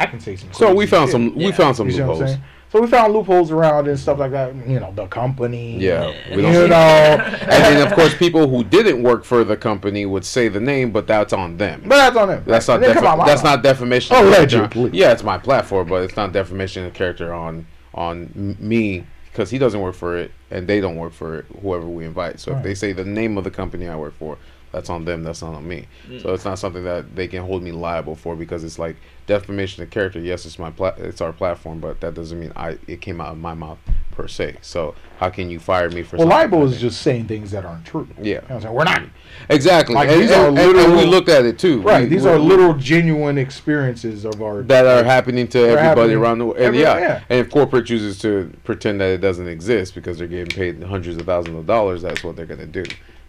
[0.00, 0.52] I can say some.
[0.52, 1.12] So we found shit.
[1.12, 1.34] some.
[1.34, 1.52] We Yeah.
[1.52, 2.38] found some You see what I'm loopholes.
[2.72, 4.52] So we found loopholes around and stuff like that.
[4.66, 5.78] You know, the company.
[5.78, 6.36] Yeah, Yeah.
[6.36, 6.70] we You don't.
[6.70, 6.76] know.
[6.76, 10.90] And then of course, people who didn't work for the company would say the name,
[10.90, 11.82] but that's on them.
[11.86, 12.42] But that's on him.
[12.46, 12.74] That's not.
[12.76, 14.16] And then come defa- on, that's not defamation.
[14.16, 14.90] Oh, of allegedly.
[14.90, 19.50] Uh, yeah, it's my platform, but it's not defamation of character on on me because
[19.50, 21.44] he doesn't work for it and they don't work for it.
[21.62, 22.40] Whoever we invite.
[22.40, 22.58] So Right.
[22.58, 24.36] if they say the name of the company I work for,
[24.74, 25.22] that's on them.
[25.22, 25.86] That's not on me.
[26.08, 26.20] Mm.
[26.20, 29.82] So it's not something that they can hold me liable for because it's like defamation
[29.82, 30.18] of character.
[30.20, 33.28] Yes, it's my pla- it's our platform, but that doesn't mean I it came out
[33.32, 33.78] of my mouth
[34.10, 34.56] per se.
[34.62, 36.16] So how can you fire me for?
[36.16, 38.06] Well, something libel that is ain't- just saying things that aren't true.
[38.20, 38.74] yeah, You know saying?
[38.74, 39.02] We're not
[39.48, 39.94] exactly.
[39.94, 41.80] Like, and, these and- are and- and we literal- looked at it too.
[41.82, 42.02] right.
[42.02, 46.38] We- These are little genuine experiences of our that are happening to everybody happening around
[46.38, 46.58] the world.
[46.58, 47.20] And yeah, yeah.
[47.28, 51.16] and if corporate chooses to pretend that it doesn't exist because they're getting paid hundreds
[51.16, 52.84] of thousands of dollars, that's what they're gonna do.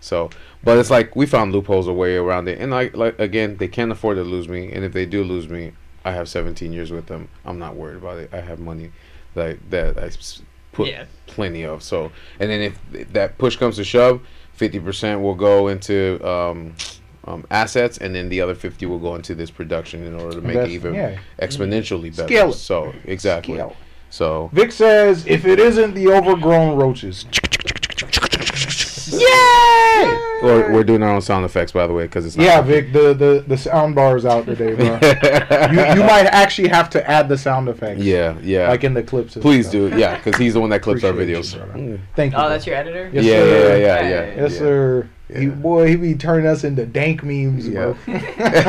[0.05, 0.29] So,
[0.63, 3.67] but it's like we found loopholes a way around it, and like like again, they
[3.67, 5.71] can't afford to lose me, and if they do lose me,
[6.05, 7.27] I have 17 years with them.
[7.43, 8.29] I'm not worried about it.
[8.31, 8.91] I have money
[9.33, 9.57] that
[9.97, 10.11] I
[10.71, 11.05] put Yeah.
[11.25, 11.81] plenty of.
[11.81, 14.21] So, and then if that push comes to shove,
[14.59, 16.75] 50% will go into um,
[17.25, 20.41] um, assets, and then the other 50 will go into this production in order to
[20.41, 21.17] make That's- it even yeah.
[21.39, 22.27] exponentially better.
[22.27, 22.53] Scale.
[22.53, 23.55] So exactly.
[23.55, 23.75] Scale.
[24.11, 27.25] So Vic says, if it isn't the overgrown roaches,
[30.43, 32.91] we're, we're doing our own sound effects, by the way, because it's not yeah, Vic,
[32.93, 34.85] the the the sound bar is out today, bro.
[35.71, 38.01] you, you might actually have to add the sound effects.
[38.01, 38.69] yeah, yeah.
[38.69, 39.35] like in the clips.
[39.35, 39.91] Please stuff.
[39.91, 41.53] do, yeah, because he's the one that clips our videos.
[41.53, 41.59] you.
[41.59, 41.99] Mm.
[42.15, 42.37] Thank you.
[42.37, 42.49] Oh, bro.
[42.49, 43.09] that's your editor.
[43.13, 43.77] Yes, yeah, yeah, sir.
[43.77, 44.09] yeah, yeah, Hey.
[44.09, 44.41] yeah.
[44.43, 44.57] Yes, yeah.
[44.59, 45.09] sir.
[45.27, 45.49] He, Yeah.
[45.49, 47.97] boy, he be turning us into dank memes, bro.
[48.05, 48.13] Yeah.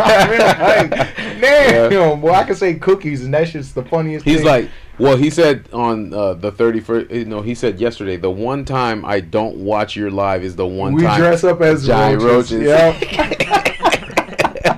[0.08, 2.14] I mean, like, damn, Yeah.
[2.14, 4.24] boy, I can say cookies, and that's just the funniest.
[4.24, 4.46] He's thing.
[4.46, 8.64] like, well, he said on uh, the 31st, you know, he said yesterday, the one
[8.64, 11.20] time I don't watch your live is the one we time.
[11.20, 12.52] We dress up as giant roaches.
[12.64, 12.66] roaches.
[12.68, 13.56] Yep.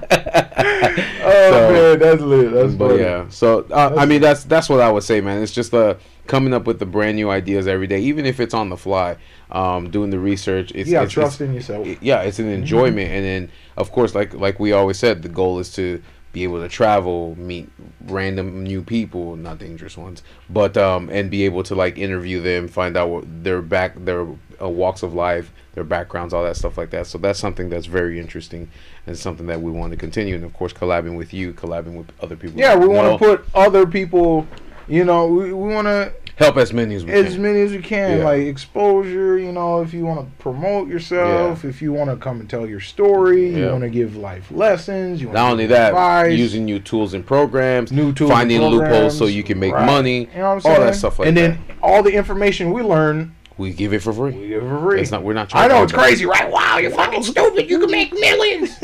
[1.22, 2.52] oh So- man, that's lit.
[2.52, 3.00] That's but funny.
[3.02, 5.42] yeah, so uh, I mean that's that's what I would say, man.
[5.42, 5.94] It's just uh,
[6.26, 9.16] coming up with the brand new ideas every day, even if it's on the fly.
[9.50, 11.87] Um, doing the research, it's, gotta it's, trust it's- in yourself.
[11.87, 15.28] it- yeah, it's an enjoyment, and then of course, like like we always said, the
[15.28, 16.02] goal is to
[16.38, 17.68] be able to travel, meet
[18.05, 22.68] random new people, not dangerous ones, but um, and be able to like interview them,
[22.68, 24.24] find out what their back, their
[24.62, 27.09] uh, walks of life, their backgrounds, all that stuff like that.
[27.09, 28.70] So that's something that's very interesting
[29.07, 32.12] and something that we want to continue, and of course, collabing with you, collabing with
[32.20, 32.61] other people.
[32.61, 34.46] Yeah, we want to put other people.
[34.87, 37.27] You know, we, we want to help as many as we can.
[37.27, 37.42] as can.
[37.42, 38.24] many as we can, Yeah.
[38.24, 39.38] like exposure.
[39.38, 42.66] You know, if you want to promote yourself, if you want to come and tell
[42.66, 43.72] your story, you Yeah.
[43.72, 45.20] want to give life lessons.
[45.20, 49.16] You Not only that, advice, using new tools and programs, new tools, finding and loopholes
[49.18, 49.85] so you can make Right.
[49.85, 51.40] money, You know what I'm all that stuff like and that.
[51.40, 54.31] then all the information we learn, we give it for free.
[54.33, 55.01] we give it for free.
[55.01, 55.24] It's not.
[55.24, 55.51] We're not.
[55.55, 56.48] I know to it's crazy, right?
[56.48, 57.68] Wow, you're fucking stupid.
[57.68, 58.79] You can make millions.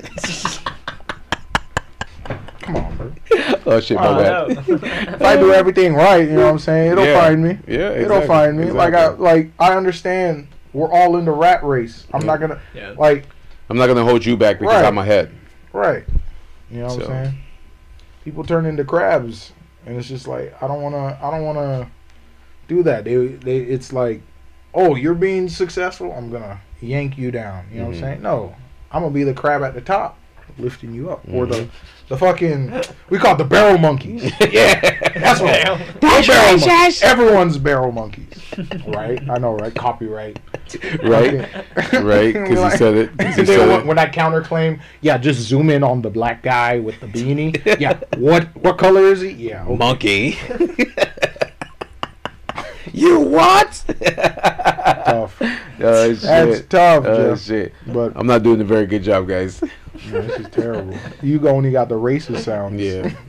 [3.30, 3.72] Come on, bro.
[3.76, 4.64] Oh shit, my Oh, bad.
[4.68, 6.92] If I do everything right, you know what I'm saying?
[6.92, 7.20] It'll Yeah.
[7.20, 7.58] find me.
[7.66, 8.70] Yeah, It'll find me.
[8.70, 12.06] Like I like I understand we're all in the rat race.
[12.12, 12.94] I'm not gonna Yeah.
[12.98, 13.26] like
[13.70, 14.84] I'm not gonna hold you back because Right.
[14.84, 15.30] I'm ahead.
[15.72, 16.04] right.
[16.70, 17.00] You know what So.
[17.12, 17.34] I'm saying?
[18.24, 19.52] People turn into crabs,
[19.86, 21.18] and it's just like I don't wanna.
[21.22, 21.88] I don't wanna
[22.68, 23.04] do that.
[23.04, 23.58] They they.
[23.58, 24.22] It's like,
[24.74, 26.12] oh, you're being successful.
[26.12, 27.64] I'm gonna yank you down.
[27.70, 27.86] You know Mhm.
[27.88, 28.22] what I'm saying?
[28.22, 28.54] No,
[28.90, 30.16] I'm gonna be the crab at the top,
[30.58, 31.68] lifting you up, or the Mhm.
[32.08, 32.72] the fucking
[33.10, 34.24] we call it the barrel monkeys.
[34.50, 34.80] yeah,
[35.18, 35.52] that's what.
[35.64, 35.80] Damn.
[36.00, 37.02] That's barrel monkeys.
[37.02, 38.26] Everyone's barrel monkeys,
[38.86, 39.20] right?
[39.28, 39.74] I know, right?
[39.74, 40.38] Copyright,
[41.02, 41.48] Right,
[41.92, 43.18] right, because he Like- said it.
[43.18, 43.86] 'cause he said when, it.
[43.86, 47.80] when I counterclaim, yeah, just zoom in on the black guy with the beanie.
[47.80, 49.30] Yeah, what what color is he?
[49.30, 49.76] Yeah, okay.
[49.76, 50.38] Monkey.
[52.92, 53.82] you what?
[55.80, 56.20] Oh shit.
[56.22, 57.72] That's tough, Oh shit.
[57.86, 59.60] But I'm not doing a very good job, guys.
[60.06, 60.96] this is terrible.
[61.22, 62.80] You only got the racist sounds.
[62.80, 63.08] Yeah.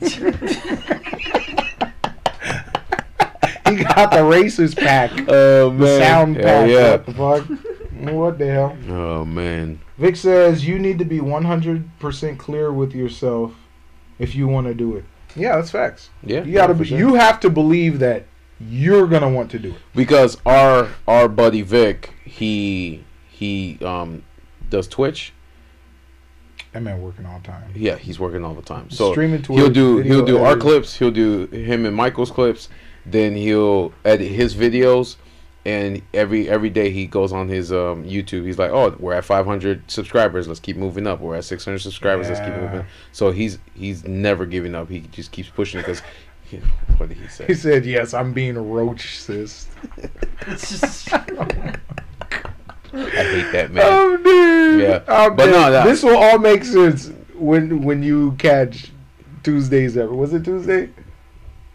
[3.68, 6.00] he got the racist pack, Oh the man.
[6.00, 6.70] sound Hell pack.
[6.70, 6.90] yeah.
[6.90, 7.46] What the fuck?
[8.14, 8.76] What the hell?
[8.88, 9.80] Oh man.
[9.98, 13.54] Vic says you need to be 100% clear with yourself
[14.18, 15.04] if you want to do it.
[15.34, 16.10] Yeah, that's facts.
[16.22, 16.42] Yeah.
[16.44, 16.98] You gotta be, sure.
[16.98, 18.26] you have to believe that
[18.60, 19.76] you're gonna want to do it.
[19.94, 24.22] because our our buddy Vic, he he um
[24.70, 25.32] does Twitch.
[26.72, 27.70] That man working all the time.
[27.74, 28.90] Yeah, he's working all the time.
[28.90, 30.96] So Streaming to he'll do he'll do our clips.
[30.96, 32.68] He'll do him and Michael's clips.
[33.04, 35.16] Then he'll edit his videos.
[35.64, 38.46] And every every day he goes on his um, YouTube.
[38.46, 40.46] He's like, "Oh, we're at 500 subscribers.
[40.46, 41.20] Let's keep moving up.
[41.20, 42.28] We're at 600 subscribers.
[42.28, 42.60] Let's keep Yeah.
[42.60, 44.88] moving." So he's he's never giving up.
[44.88, 46.02] He just keeps pushing it
[46.50, 46.66] because
[46.98, 47.46] what did he say?
[47.46, 49.66] He said, "Yes, I'm being roach, sis."
[52.92, 53.84] I hate that man.
[53.92, 54.80] I'm dead.
[54.80, 55.02] Yeah.
[55.08, 55.52] I'm But dead.
[55.52, 58.90] no, that- this will all make sense when when you catch
[59.42, 60.12] Tuesday's ever.
[60.14, 60.90] Was it Tuesday?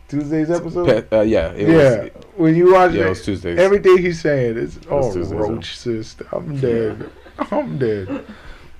[0.07, 1.09] Tuesday's episode.
[1.09, 2.09] Pe- uh, yeah, it yeah, was.
[2.35, 3.57] when you watch Yeah, it it, was Tuesdays.
[3.59, 6.15] everything he's saying is oh Tuesdays, roach, sis.
[6.33, 7.09] I'm dead.
[7.51, 8.07] I'm dead.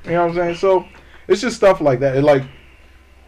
[0.06, 0.56] You know what I'm saying?
[0.56, 0.86] So
[1.27, 2.15] it's just stuff like that.
[2.17, 2.43] And like,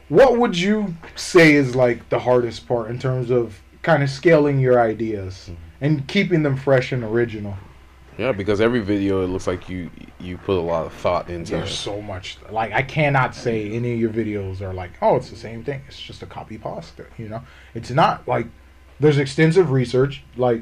[0.10, 4.60] what would you say is like the hardest part in terms of kind of scaling
[4.60, 5.54] your ideas Mm-hmm.
[5.86, 7.56] and keeping them fresh and original?
[8.18, 9.90] Yeah, because every video it looks like you
[10.20, 11.76] you put a lot of thought into There's it.
[11.76, 12.38] so much.
[12.52, 15.82] Like I cannot say any of your videos are like, oh, it's the same thing.
[15.88, 17.06] It's just a copy pasta.
[17.18, 17.42] You know,
[17.74, 18.46] it's not like
[19.00, 20.24] there's extensive research.
[20.38, 20.62] Like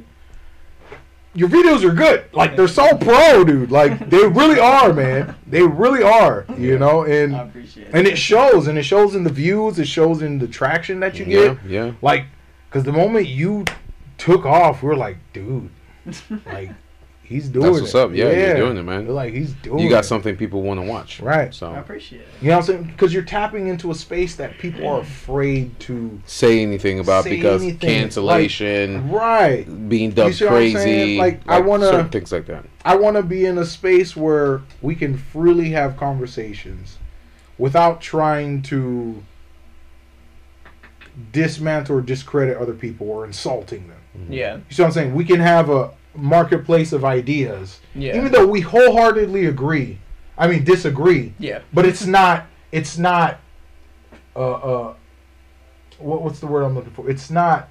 [1.34, 2.26] your videos are good.
[2.34, 3.72] Like they're so pro, dude.
[3.72, 5.36] Like they really are, man.
[5.48, 6.46] They really are.
[6.58, 7.94] You know, and I appreciate it.
[7.94, 9.80] and it shows, and it shows in the views.
[9.80, 11.66] It shows in the traction that you yeah, get.
[11.66, 11.92] yeah.
[12.02, 12.26] Like,
[12.70, 13.66] because the moment you
[14.18, 15.70] took off, we are like, dude,
[16.46, 16.72] like
[17.32, 18.00] he's doing That's what's it.
[18.00, 18.12] up.
[18.14, 19.08] Yeah, you're doing it, man.
[19.08, 19.80] We're like he's doing.
[19.80, 20.08] You got it.
[20.08, 21.20] something people want to watch.
[21.20, 21.54] Right.
[21.54, 22.28] So I appreciate it.
[22.42, 22.84] You know what I'm saying?
[22.92, 26.20] Because you're tapping into a space that people are afraid to.
[26.26, 27.80] say anything about Say because anything.
[27.90, 29.66] cancellation, Right.
[29.90, 31.18] being dubbed see crazy, saying?
[31.20, 32.66] Like, I wanna- things like that.
[32.86, 36.98] I want to be in a space where we can freely have conversations
[37.58, 39.24] without trying to
[41.32, 43.98] dismantle or discredit other people or insulting them.
[44.30, 44.56] Yeah.
[44.56, 45.16] You see what I'm saying?
[45.16, 48.18] We can have a marketplace of ideas, Yeah.
[48.18, 50.00] even though we wholeheartedly agree.
[50.38, 51.60] I mean, disagree, yeah.
[51.74, 52.46] but it's not.
[52.72, 53.40] It's not.
[54.36, 54.94] Uh, uh,
[56.00, 57.10] what, what's the word I'm looking for?
[57.10, 57.70] It's not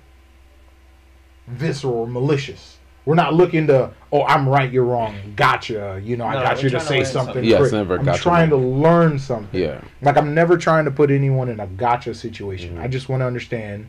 [1.48, 2.76] visceral or malicious.
[3.06, 3.90] We're not looking to.
[4.12, 4.70] Oh, I'm right.
[4.70, 5.16] You're wrong.
[5.34, 6.00] Gotcha.
[6.04, 7.34] You know, I got you to trying to say something.
[7.34, 7.44] something.
[7.44, 9.58] Yeah, it's never I'm gotcha trying to learn something.
[9.60, 12.76] Yeah, Like I'm never trying to put anyone in a gotcha situation.
[12.76, 12.82] Mhm.
[12.82, 13.88] I just want to understand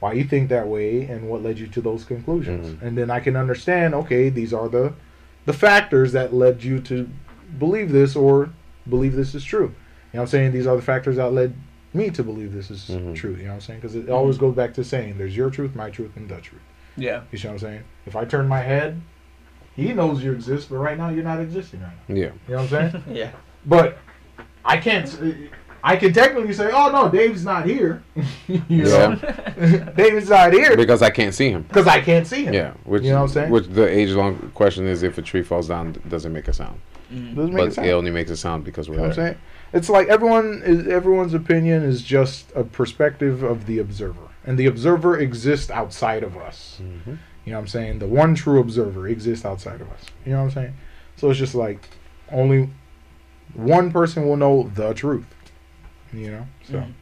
[0.00, 2.68] why you think that way and what led you to those conclusions.
[2.68, 2.82] Mhm.
[2.82, 4.92] And then I can understand, okay, these are the
[5.46, 7.08] the factors that led you to
[7.58, 8.50] believe this or
[8.88, 9.72] believe this is true.
[10.12, 10.52] You know what I'm saying?
[10.52, 11.54] These are the factors that led
[11.94, 13.14] me to believe this is Mhm.
[13.14, 13.32] true.
[13.32, 13.80] You know what I'm saying?
[13.80, 16.60] Because it always goes back to saying there's your truth, my truth, and the truth.
[16.96, 17.22] Yeah.
[17.32, 17.80] You see what I'm saying?
[18.06, 19.00] If I turn my head,
[19.74, 22.14] he knows you exist, but right now you're not existing right now.
[22.14, 22.22] yeah.
[22.48, 23.04] You know what I'm saying?
[23.12, 23.30] Yeah.
[23.66, 23.98] But
[24.64, 25.08] I can't.
[25.82, 28.02] I can technically say, "Oh no, Dave's not here."
[28.48, 29.14] you know,
[29.96, 31.62] Dave's not here Because I can't see him.
[31.62, 32.54] because I can't see him.
[32.54, 33.50] Yeah, which You know what I'm saying?
[33.50, 36.80] Which the age-long question is: if a tree falls down, does it make a sound?
[37.12, 37.34] Mm.
[37.34, 37.86] Doesn't make But sense.
[37.88, 39.38] it only makes a sound because we're You know what I'm saying?
[39.72, 44.66] It's like everyone is everyone's opinion is just a perspective of the observer, and the
[44.66, 46.80] observer exists outside of us.
[46.82, 47.18] Mhm.
[47.44, 47.98] You know what I'm saying?
[48.00, 50.04] The one true observer exists outside of us.
[50.26, 50.74] You know what I'm saying?
[51.16, 51.88] So it's just like
[52.30, 52.70] only
[53.54, 55.24] one person will know the truth.
[56.12, 56.46] You know?
[56.64, 56.92] So Mhm.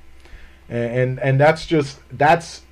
[0.68, 2.62] and, and and that's just that's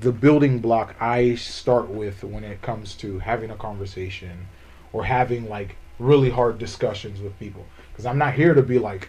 [0.00, 4.48] the building block I start with when it comes to having a conversation
[4.92, 9.08] or having like really hard discussions with people because I'm not here to be like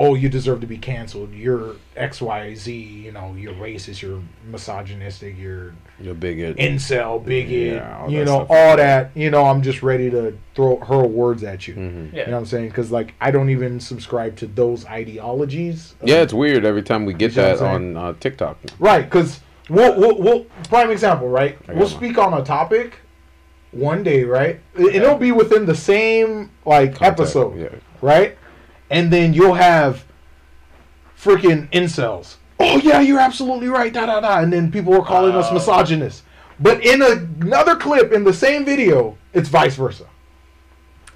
[0.00, 5.74] oh you deserve to be canceled you're xyz you know you're racist you're misogynistic you're
[6.00, 6.56] You're bigot.
[6.56, 8.50] incel bigot Yeah, you know stuff.
[8.50, 12.12] all that you know I'm just ready to throw hurl words at you Mhm.
[12.12, 12.20] Yeah.
[12.20, 16.22] you know what I'm saying because like I don't even subscribe to those ideologies Yeah,
[16.22, 18.58] it's weird every time we get You see what I'm that on uh, TikTok.
[18.78, 21.58] Right, because we'll, we'll, we'll, prime example, right?
[21.68, 21.86] We'll mine.
[21.88, 23.00] speak on a topic
[23.72, 24.60] one day, right?
[24.76, 27.68] And it'll be within the same, like, Contact, episode, Yeah.
[28.00, 28.37] right?
[28.90, 30.04] And then you'll have
[31.18, 32.36] freaking incels.
[32.60, 34.40] Oh, yeah, you're absolutely right, da da da.
[34.40, 36.22] And then people were calling us misogynists.
[36.60, 40.06] But in a, another clip in the same video, it's vice versa.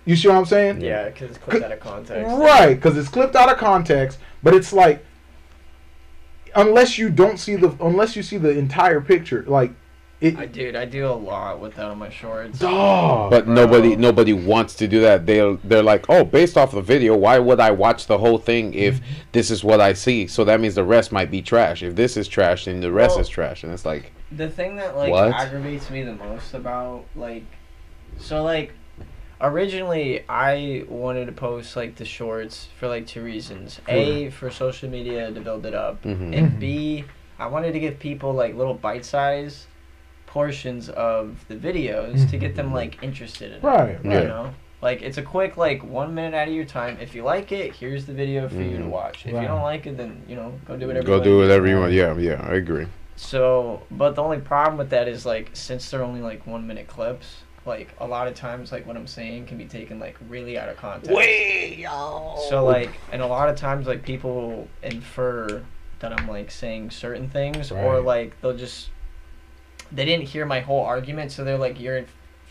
[0.04, 0.80] You see what I'm saying?
[0.80, 2.30] Yeah, because it's clipped out of context.
[2.36, 5.04] Right, because it's clipped out of context, but it's like
[6.54, 9.72] unless you don't see the unless you see the entire picture, like
[10.22, 10.38] it.
[10.38, 12.58] I dude, I do a lot with that on my shorts.
[12.58, 13.30] dog.
[13.30, 13.54] But bro.
[13.54, 15.26] nobody nobody wants to do that.
[15.26, 18.74] They they're like, oh, based off the video, why would I watch the whole thing
[18.74, 19.12] if Mm-hmm.
[19.32, 20.26] this is what I see?
[20.26, 21.82] So that means the rest might be trash.
[21.82, 24.76] If this is trash, then the rest Well- is trash, and it's like, The thing
[24.76, 25.32] that like What?
[25.32, 27.44] aggravates me the most about like,
[28.18, 28.72] so like,
[29.40, 34.88] originally I wanted to post like the shorts for like two reasons: a for social
[34.88, 36.36] media to build it up, mhm.
[36.36, 37.04] and b
[37.38, 39.66] I wanted to give people like little bite-sized
[40.36, 43.62] portions of the videos to get them like interested in it.
[43.62, 44.26] Right, You right.
[44.26, 46.96] know, like it's a quick like one minute out of your time.
[47.02, 48.88] If you like it, here's the video for you to Mhm.
[48.88, 49.26] watch.
[49.26, 49.42] If Right.
[49.42, 51.06] you don't like it, then you know go do whatever.
[51.06, 51.92] go do whatever you want.
[51.92, 52.86] Yeah, yeah, I agree.
[53.16, 56.86] So, but the only problem with that is like since they're only like one minute
[56.88, 60.58] clips, like a lot of times like what I'm saying can be taken like really
[60.58, 61.14] out of context.
[61.14, 62.36] Way, yo.
[62.48, 65.62] So like, and a lot of times like people will infer
[65.98, 68.88] that I'm like saying certain things, or like they'll just
[69.94, 72.04] they didn't hear my whole argument, so they're like, "You're a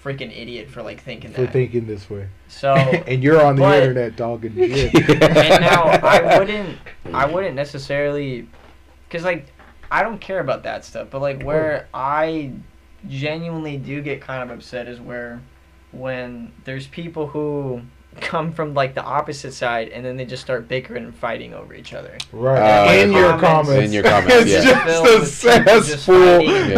[0.04, 2.74] freaking idiot for like thinking that." for that." thinking this way, so
[3.08, 4.94] and you're on the but- internet talking shit.
[5.22, 6.78] and now I wouldn't
[7.14, 8.48] I wouldn't necessarily
[9.08, 9.48] because like
[9.92, 12.54] I don't care about that stuff, but like where I
[13.08, 15.42] genuinely do get kind of upset is where
[15.92, 17.82] when there's people who
[18.20, 21.74] come from like the opposite side and then they just start bickering and fighting over
[21.74, 22.18] each other.
[22.32, 23.70] Right Uh, in your comments.
[23.70, 24.86] comments, In your comments, it's yeah.
[24.86, 26.16] Just a with cesspool.
[26.38, 26.70] fighting.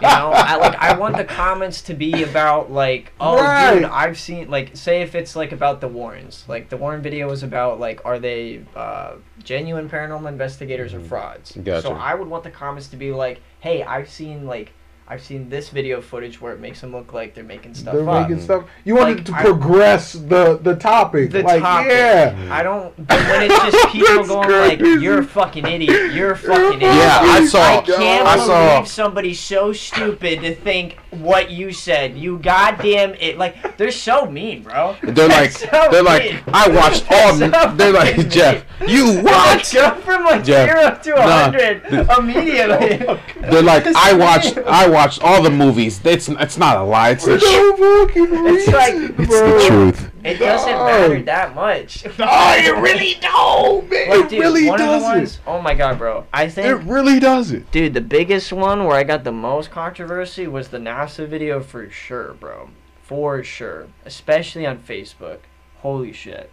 [0.00, 3.74] You know, I like I want the comments to be about like, oh Right.
[3.74, 6.44] dude, I've seen like say if it's like about the Warrens.
[6.46, 11.08] Like the Warren video was about like are they uh, genuine paranormal investigators or Mhm.
[11.08, 11.52] frauds?
[11.52, 11.82] Gotcha.
[11.82, 14.72] So I would want the comments to be like, hey, I've seen like
[15.10, 18.06] I've seen this video footage where it makes them look like they're making stuff They're
[18.06, 18.28] up.
[18.28, 18.64] making stuff.
[18.84, 21.30] You wanted Like, to I- progress the the topic.
[21.30, 21.90] the like, topic.
[21.92, 22.48] yeah.
[22.50, 22.94] I don't.
[23.06, 26.12] But when it's just people That's going like, "You're a fucking idiot.
[26.12, 30.42] You're a fucking idiot." Yeah, I saw- I can't I believe saw- somebody's so stupid
[30.42, 32.16] to think what you said.
[32.16, 33.38] You goddamn it!
[33.38, 34.96] Like they're so mean, bro.
[35.02, 36.42] They're like, so they're like.
[36.48, 37.34] I watched all.
[37.34, 38.88] So They're like, Jeff, mean.
[38.90, 39.70] you what?
[39.72, 41.44] Go from like Jeff, zero to a nah.
[41.44, 41.84] hundred
[42.18, 43.06] immediately.
[43.08, 46.00] Oh, they're like, I watched, I watched all the movies.
[46.04, 47.10] It's, it's not a lie.
[47.10, 50.10] It's It's tr- so fucking It's like- it's the truth.
[50.24, 50.84] It doesn't No.
[50.84, 52.04] matter that much.
[52.18, 52.26] No,
[52.56, 54.08] it really don't, man.
[54.22, 55.10] Like, it really one of the doesn't.
[55.18, 55.40] ones.
[55.46, 56.26] Oh my god, bro!
[56.32, 57.70] I think It really doesn't.
[57.70, 61.88] Dude, the biggest one where I got the most controversy was the NASA video for
[61.90, 62.70] sure, bro.
[63.02, 63.86] For sure.
[64.04, 65.38] Especially on Facebook.
[65.78, 66.50] Holy shit.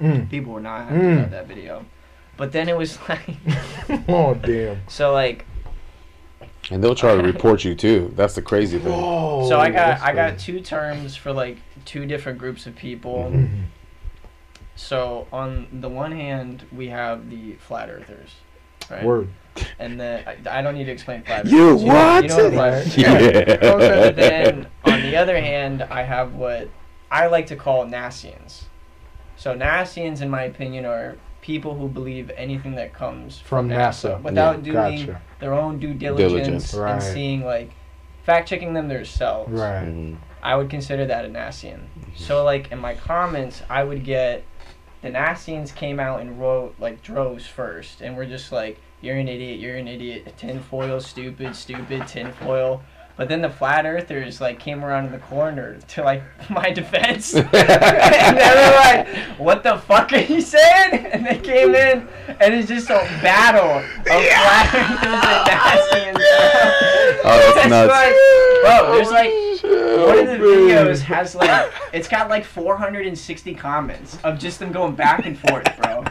[0.00, 0.28] Mm.
[0.30, 1.18] People were not happy Mm.
[1.18, 1.84] about that video.
[2.36, 3.26] But then it was like
[4.08, 4.80] oh damn.
[4.88, 5.46] so like
[6.70, 8.12] And they'll try to report you too.
[8.14, 8.92] That's the crazy thing.
[8.92, 9.46] Whoa.
[9.48, 13.30] so I got I got two terms for like two different groups of people.
[13.32, 13.64] Mhm.
[14.74, 18.34] So on the one hand we have the flat earthers.
[18.90, 19.02] Right?
[19.02, 19.28] Word.
[19.78, 21.82] And then I, I don't need to explain flat You earthers.
[21.84, 22.22] know- what?
[22.22, 23.12] You know what flat earthers Yeah.
[23.14, 24.00] Okay.
[24.00, 26.68] But then on the other hand, I have what
[27.10, 28.64] I like to call Nassians.
[29.36, 34.18] So Nassians, in my opinion, are people who believe anything that comes From from, NASA.
[34.18, 35.22] NASA without Yeah, doing gotcha.
[35.38, 36.74] their own due diligence, Diligence.
[36.74, 36.92] Right.
[36.94, 37.70] and seeing like
[38.24, 39.50] fact checking them themselves.
[39.52, 39.84] Right.
[39.86, 40.16] Mhm.
[40.46, 41.80] I would consider that a Nassian.
[41.80, 42.12] Mm-hmm.
[42.14, 44.44] So like in my comments, I would get
[45.02, 49.26] the Nassians came out and wrote like droves first, and we're just like, "You're an
[49.26, 49.58] idiot.
[49.58, 50.32] You're an idiot.
[50.36, 52.80] Tinfoil, stupid, stupid, tinfoil."
[53.16, 57.34] But then the flat earthers like came around in the corner to like my defense,
[57.34, 62.06] and they were like, "What the fuck are you saying?" And they came in,
[62.40, 67.22] and it's just a battle of flat earthers and Nassians.
[67.22, 67.30] bro.
[67.32, 67.90] Oh, that's nuts.
[67.90, 68.14] like,
[68.62, 69.30] bro, there's like
[69.64, 74.58] oh, one of the Oh, videos has like it's got like 460 comments of just
[74.58, 76.04] them going back and forth, bro.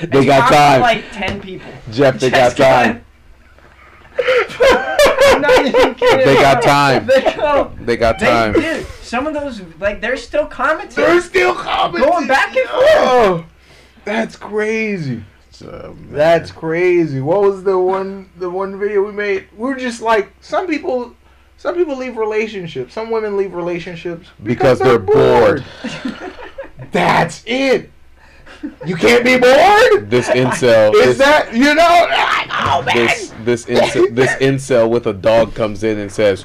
[0.00, 0.80] They It's got time.
[0.80, 1.70] Like 10 people.
[1.90, 2.68] Jeff, they got Just time.
[2.70, 3.04] I'm not even kidding.
[6.24, 6.70] They got bro.
[6.70, 7.06] time.
[7.06, 7.72] They go.
[7.80, 8.52] They got They time.
[8.52, 8.86] did.
[9.02, 10.96] Some of those like they're still commenting.
[10.96, 12.08] They're still commenting.
[12.08, 12.90] Going back and oh, forth.
[12.96, 13.44] Oh,
[14.04, 15.24] that's crazy.
[15.50, 15.96] So.
[16.10, 17.20] That's crazy.
[17.20, 19.48] What was the one the one video we made?
[19.56, 21.14] We were just like some people
[21.56, 22.94] some people leave relationships.
[22.94, 25.64] Some women leave relationships Because they're bored.
[26.90, 27.90] That's it.
[28.84, 30.10] You can't be bored?
[30.10, 30.94] this incel.
[30.94, 32.06] Is this, that you know?
[32.50, 32.96] Oh man.
[32.96, 36.44] this this incel, this incel with a dog comes in and says,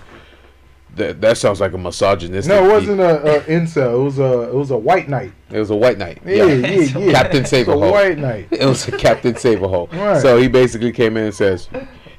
[0.96, 4.00] "That that sounds like a misogynist." no, it wasn't a, a incel.
[4.00, 5.32] It was a it was a white knight.
[5.50, 6.22] It was a white knight.
[6.26, 7.12] Yeah, Yeah, yeah, yeah.
[7.12, 7.92] Captain Saberhole.
[7.92, 8.48] white knight.
[8.52, 9.92] It was a Captain Saberhole.
[9.94, 10.22] Right.
[10.22, 11.70] So he basically came in and says,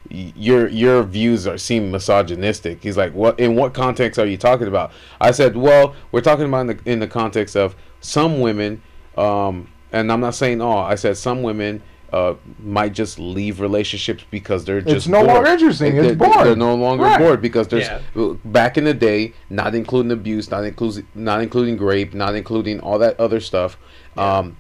[0.09, 3.39] "Your your views are seem misogynistic." He's like, "What?
[3.39, 6.79] In what context are you talking about?" I said, "Well, we're talking about in the
[6.85, 8.81] in the context of some women,
[9.17, 10.79] um, and I'm not saying all.
[10.85, 15.35] I said some women." Uh, might just leave relationships because they're just It's no bored.
[15.35, 15.95] longer interesting.
[15.95, 16.45] They're, It's boring.
[16.45, 17.19] They're no longer Right.
[17.19, 18.33] bored because there's Yeah.
[18.47, 22.99] back in the day, not including abuse, not including not including rape, not including all
[23.01, 23.77] that other stuff.
[24.17, 24.57] Um,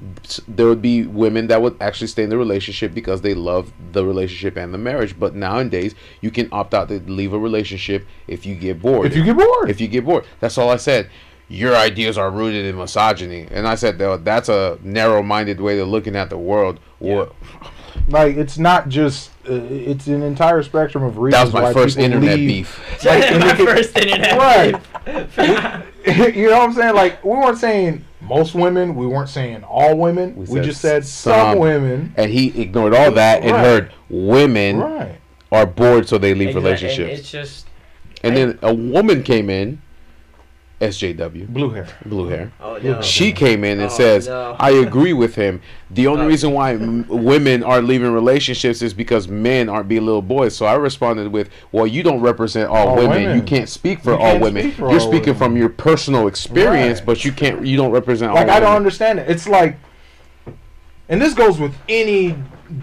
[0.47, 4.05] there would be women that would actually stay in the relationship because they love the
[4.05, 5.19] relationship and the marriage.
[5.19, 9.07] But nowadays, you can opt out to leave a relationship if you get bored.
[9.07, 9.71] If you get bored.
[9.71, 11.09] if you get bored, that's all I said.
[11.51, 16.15] Your ideas are rooted in misogyny, and I said that's a narrow-minded way of looking
[16.15, 16.79] at the world.
[16.99, 17.35] What?
[18.09, 21.73] like it's not just uh, it's an entire spectrum of reasons That was my why
[21.73, 22.49] first internet leave.
[22.49, 22.81] beef.
[23.05, 24.39] Like, and my they first internet.
[24.39, 25.35] Right.
[26.07, 26.37] beef.
[26.37, 26.95] you know what I'm saying?
[26.95, 30.35] Like we weren't saying most women, we weren't saying all women.
[30.35, 31.53] We We, said just said some.
[31.53, 32.13] some, women.
[32.17, 33.65] And he ignored all that and Right.
[33.65, 35.19] heard women Right.
[35.53, 37.21] are bored, so they leave Exact- and relationships.
[37.21, 37.67] It's just
[38.25, 39.81] And then a woman came in,
[40.81, 41.87] SJW, Blue hair.
[42.07, 42.53] blue hair.
[42.61, 43.03] oh no.
[43.03, 44.55] She came in and Oh, says, no.
[44.61, 45.61] "I agree with him.
[45.91, 50.23] The only reason why m- women are leaving relationships is because men aren't being little
[50.23, 53.23] boys." So I responded with, "Well, you don't represent all, All women.
[53.25, 53.37] women.
[53.37, 54.63] You can't speak for You all women.
[54.63, 57.07] speak for You're all speaking women." from your personal experience, Right.
[57.07, 57.67] but you can't.
[57.67, 59.29] You don't represent Like all I don't women." understand it.
[59.29, 59.77] It's like,
[61.09, 62.37] and this goes with any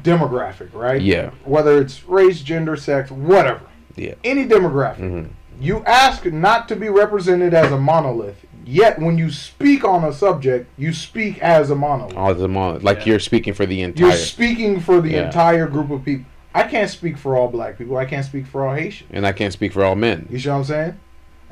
[0.04, 1.02] demographic, right?
[1.02, 1.30] Yeah.
[1.46, 3.62] Whether it's race, gender, sex, whatever.
[3.96, 4.16] Yeah.
[4.26, 5.00] Any demographic.
[5.00, 5.28] Mhm.
[5.60, 8.46] You ask not to be represented as a monolith.
[8.66, 12.18] Yet when you speak on a subject, you speak as a monolith.
[12.18, 13.06] All the mo- like Yeah.
[13.12, 14.08] you're speaking for the entire.
[14.08, 15.26] You're speaking for the Yeah.
[15.26, 16.26] entire group of people.
[16.54, 17.98] I can't speak for all black people.
[17.98, 19.10] I can't speak for all Haitians.
[19.14, 20.94] and I can't speak for all men You see what I'm saying?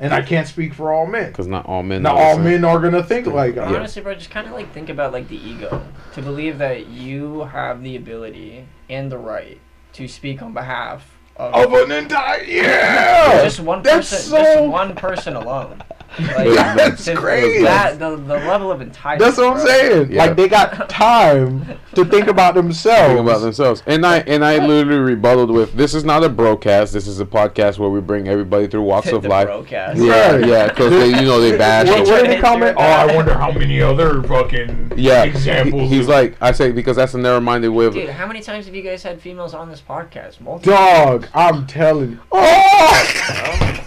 [0.00, 1.28] And I can't speak for all men.
[1.28, 2.02] because not all men.
[2.02, 3.62] Not all men are gonna think like Yeah.
[3.64, 3.76] us.
[3.76, 5.82] Honestly, bro, just kind of like think about like the ego
[6.14, 9.58] to believe that you have the ability and the right
[9.92, 13.42] to speak on behalf of an entire yeah.
[13.42, 15.82] just one That's person, so- just one person alone.
[16.18, 17.62] Like, That's to- crazy.
[17.64, 19.18] That the, the level of entitlement.
[19.18, 19.66] That's what I'm bro.
[19.66, 20.12] saying.
[20.12, 20.24] Yeah.
[20.26, 23.14] Like they got time to think about themselves.
[23.14, 23.82] Think about themselves.
[23.86, 26.92] And I and I literally rebutted with, "This is not a broadcast.
[26.92, 29.98] This is a podcast where we bring everybody through walks of life." broadcast.
[30.00, 31.88] Yeah, yeah, because they, you know, they bash.
[31.88, 32.76] What, what did they It's comment?
[32.78, 35.90] Oh, I wonder how many other fucking yeah, examples.
[35.90, 37.94] he- he's like, I say because that's a narrow-minded way of.
[37.94, 40.40] Dude, how many times have you guys had females on this podcast?
[40.40, 40.72] Multiple.
[40.74, 41.26] dog.
[41.34, 42.20] I'm telling you.
[42.32, 43.83] Oh, oh!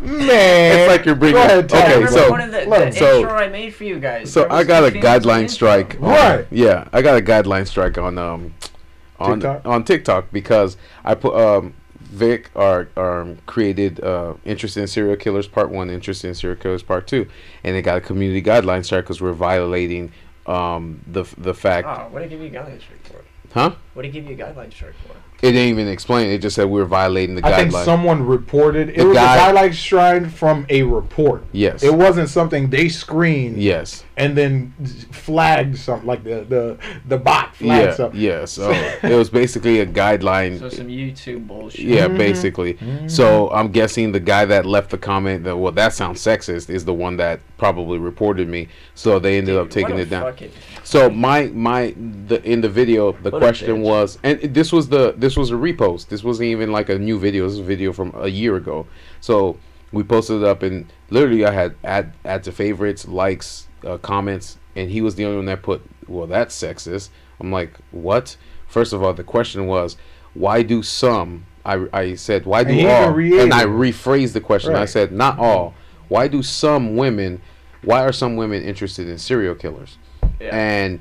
[0.00, 1.94] Man, It's like you're bringing- Go ahead, okay, I Tyler.
[1.98, 2.78] remember so- one of the, Look.
[2.78, 4.32] the So- intro I made for you guys.
[4.32, 5.94] So I got a females in the guideline strike.
[6.00, 6.46] on- Right.
[6.50, 8.54] Yeah, I got a guideline strike on um
[9.20, 9.62] on TikTok?
[9.66, 15.46] on TikTok because I put um Vic our um created uh interested in serial killers
[15.48, 17.26] part one, interested in serial killers part two,
[17.64, 20.12] and it got a community guideline strike because we're violating
[20.46, 23.24] um the the fact, Oh, what did he give you a guideline strike for?
[23.52, 23.72] huh?
[23.94, 25.14] What did he give you a guideline strike for?
[25.40, 26.30] It didn't even explain.
[26.30, 27.52] It just said we were violating the guidelines.
[27.52, 31.44] I think someone reported it The was guy- a guideline strike from a report.
[31.52, 31.84] yes.
[31.84, 34.02] It wasn't something they screened yes.
[34.16, 34.72] and then
[35.12, 36.76] flagged something like the the
[37.06, 37.94] the bot flagged Yeah.
[37.94, 38.20] something.
[38.20, 38.44] Yeah.
[38.46, 38.70] So
[39.02, 40.58] it was basically a guideline.
[40.58, 41.84] So some YouTube bullshit.
[41.84, 42.18] Yeah, Mhm.
[42.18, 42.74] basically.
[42.74, 43.08] Mhm.
[43.08, 46.84] So I'm guessing the guy that left the comment that well that sounds sexist is
[46.84, 48.66] the one that probably reported me.
[48.96, 50.34] So they ended Dude, up taking what a it down.
[50.90, 51.94] Fucking- So my my
[52.26, 55.54] the in the video the What question was and this was the this was a
[55.54, 56.08] repost.
[56.08, 57.44] This wasn't even like a new video.
[57.44, 58.86] This was a video from a year ago.
[59.20, 59.58] So
[59.92, 64.58] we posted it up and literally I had add add to favorites, likes, uh, comments,
[64.76, 67.10] and he was the only one that put well that's sexist.
[67.40, 68.36] I'm like what?
[68.66, 69.96] First of all, the question was
[70.34, 73.44] why do some I, I said why do And all reiterated.
[73.44, 74.74] and I rephrased the question.
[74.74, 75.74] I said not all.
[76.08, 77.40] Why do some women
[77.82, 79.98] why are some women interested in serial killers?
[80.40, 80.56] Yeah.
[80.56, 81.00] And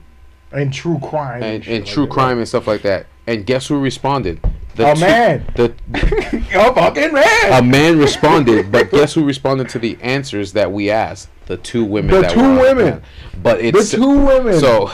[0.52, 2.12] and true crime and, shit and like true that.
[2.14, 3.06] crime and stuff like that.
[3.28, 4.40] And guess who responded?
[4.76, 5.46] The A two- man.
[5.56, 5.74] The
[6.56, 7.54] oh fucking man.
[7.54, 11.30] a man responded, but guess who responded to the answers that we asked?
[11.48, 12.12] The two women.
[12.16, 13.02] The that two were women.
[13.44, 14.60] But it's the two women.
[14.60, 14.92] so.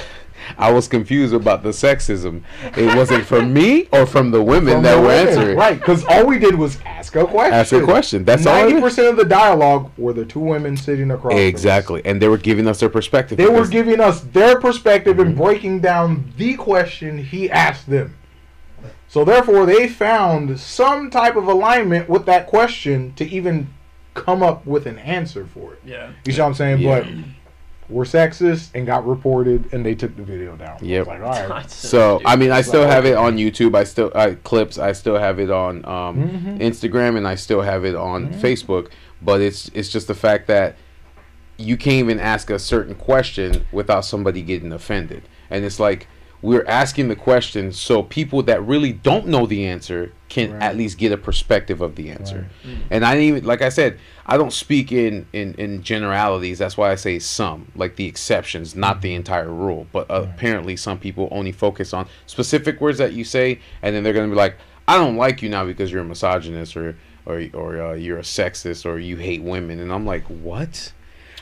[0.57, 2.43] I was confused about the sexism.
[2.77, 5.57] It wasn't from me or from the women From that the were women, answering.
[5.57, 7.53] Right, because all we did was ask a question.
[7.53, 8.23] Ask a question.
[8.25, 8.63] That's all.
[8.63, 11.31] Ninety percent of the dialogue were the two women sitting across.
[11.33, 11.47] from us.
[11.47, 13.37] Exactly, and they were giving us their perspective.
[13.37, 15.19] They were giving us their perspective Mm-hmm.
[15.27, 18.15] and breaking down the question he asked them.
[19.07, 23.71] So therefore, they found some type of alignment with that question to even
[24.13, 25.81] come up with an answer for it.
[25.85, 26.11] Yeah.
[26.25, 26.79] You see what I'm saying?
[26.79, 26.99] Yeah.
[27.01, 27.07] But
[27.89, 30.77] we're sexist and got reported, and they took the video down.
[30.81, 30.99] I Yep.
[30.99, 31.69] was like, all right.
[31.69, 33.75] So I mean, I It's still like, have it on YouTube.
[33.75, 34.77] I still I, clips.
[34.77, 36.59] I still have it on um, Mhm.
[36.59, 38.35] Instagram, and I still have it on Mhm.
[38.39, 38.89] Facebook.
[39.21, 40.75] But it's it's just the fact that
[41.57, 46.07] you can't even ask a certain question without somebody getting offended, and it's like
[46.43, 50.61] we're asking the question so people that really don't know the answer can Right.
[50.63, 52.47] at least get a perspective of the answer.
[52.65, 52.77] Right.
[52.91, 56.59] And I didn't even like I said, I don't speak in in in generalities.
[56.59, 59.87] That's why I say some, like the exceptions, not the entire rule.
[59.91, 60.29] But uh, Right.
[60.35, 64.27] apparently, some people only focus on specific words that you say, and then they're gonna
[64.27, 67.93] be like, "I don't like you now because you're a misogynist or or or uh,
[67.93, 70.91] you're a sexist or you hate women." And I'm like, what?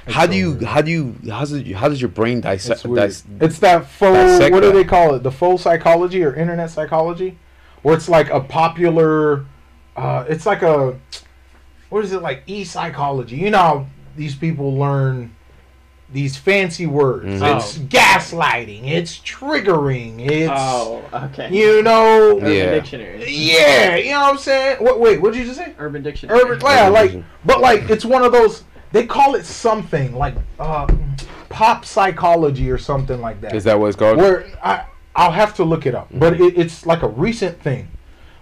[0.05, 2.85] It's how do you how do you how does you, how does your brain dissect?
[2.85, 2.93] It's.
[2.93, 4.15] Dis- It's that faux.
[4.15, 4.73] dissect What do that.
[4.73, 5.23] they call it?
[5.23, 7.37] The faux psychology or internet psychology,
[7.83, 9.45] where it's like a popular.
[9.95, 10.97] Uh, it's like a.
[11.89, 12.43] What is it like?
[12.47, 13.35] E psychology.
[13.37, 13.85] You know, how
[14.15, 15.35] these people learn
[16.13, 17.25] these fancy words.
[17.41, 17.55] Mhm.
[17.57, 18.85] It's gaslighting.
[18.89, 20.19] It's triggering.
[20.29, 21.49] It's Oh, okay.
[21.51, 22.37] you know.
[22.37, 22.71] Urban Yeah.
[22.71, 23.23] Dictionary.
[23.29, 24.77] Yeah, you know what I'm saying.
[24.83, 24.99] What?
[24.99, 25.73] Wait, what did you just say?
[25.79, 26.39] Urban Dictionary.
[26.41, 28.63] Urban, yeah, like, but like it's one of those.
[28.91, 30.87] They call it something like uh,
[31.49, 33.55] pop psychology or something like that.
[33.55, 34.17] Is that what it's called?
[34.17, 34.85] Where I
[35.15, 37.87] I'll have to look it up, but it, it's like a recent thing.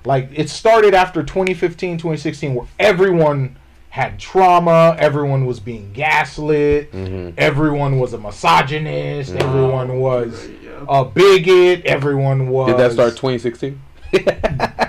[0.06, 3.58] Like it started after 2015, 2016, where everyone
[3.89, 7.34] had trauma, everyone was being gaslit, Mhm.
[7.38, 9.41] everyone was a misogynist, Mhm.
[9.41, 10.47] everyone was
[10.88, 12.68] a bigot, everyone was.
[12.70, 13.82] Did that start 2016?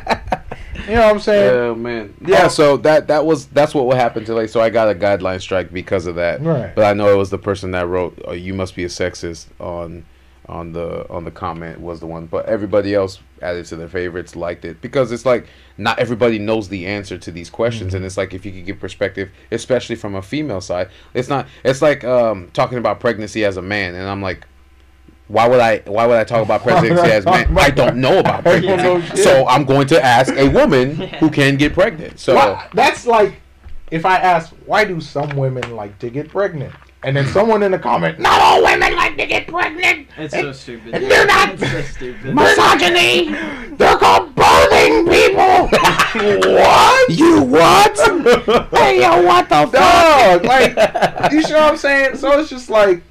[0.90, 1.56] You know what I'm saying?
[1.56, 2.48] Oh man, yeah.
[2.48, 4.48] So that that was that's what happened today.
[4.48, 6.42] So I got a guideline strike because of that.
[6.42, 6.74] Right.
[6.74, 9.46] But I know it was the person that wrote oh, "You must be a sexist"
[9.60, 10.04] on
[10.48, 12.26] on the on the comment was the one.
[12.26, 15.46] But everybody else added to their favorites, liked it because it's like
[15.78, 18.80] not everybody knows the answer to these questions, and it's like if you could give
[18.80, 21.46] perspective, especially from a female side, it's not.
[21.62, 24.46] It's like um, talking about pregnancy as a man, and I'm like.
[25.30, 25.78] Why would I?
[25.86, 27.42] Why would I talk about pregnancy I as a man?
[27.44, 29.18] talk about I don't know about I know pregnancy, shit.
[29.24, 32.18] so I'm going to ask a woman who can get pregnant.
[32.18, 33.34] So Why- that's like
[33.92, 36.74] if I ask, why do some women like to get pregnant?
[37.02, 40.08] And then someone in the comment, not all women like to get pregnant.
[40.18, 40.94] It's so stupid.
[40.94, 42.34] And they're not- It's so stupid.
[42.34, 43.30] Misogyny.
[43.76, 45.68] They're called birthing people.
[46.54, 47.10] what?
[47.10, 47.98] You what?
[48.74, 52.16] hey yo, what the Dog, like you see what I'm saying?
[52.16, 53.02] So it's just like,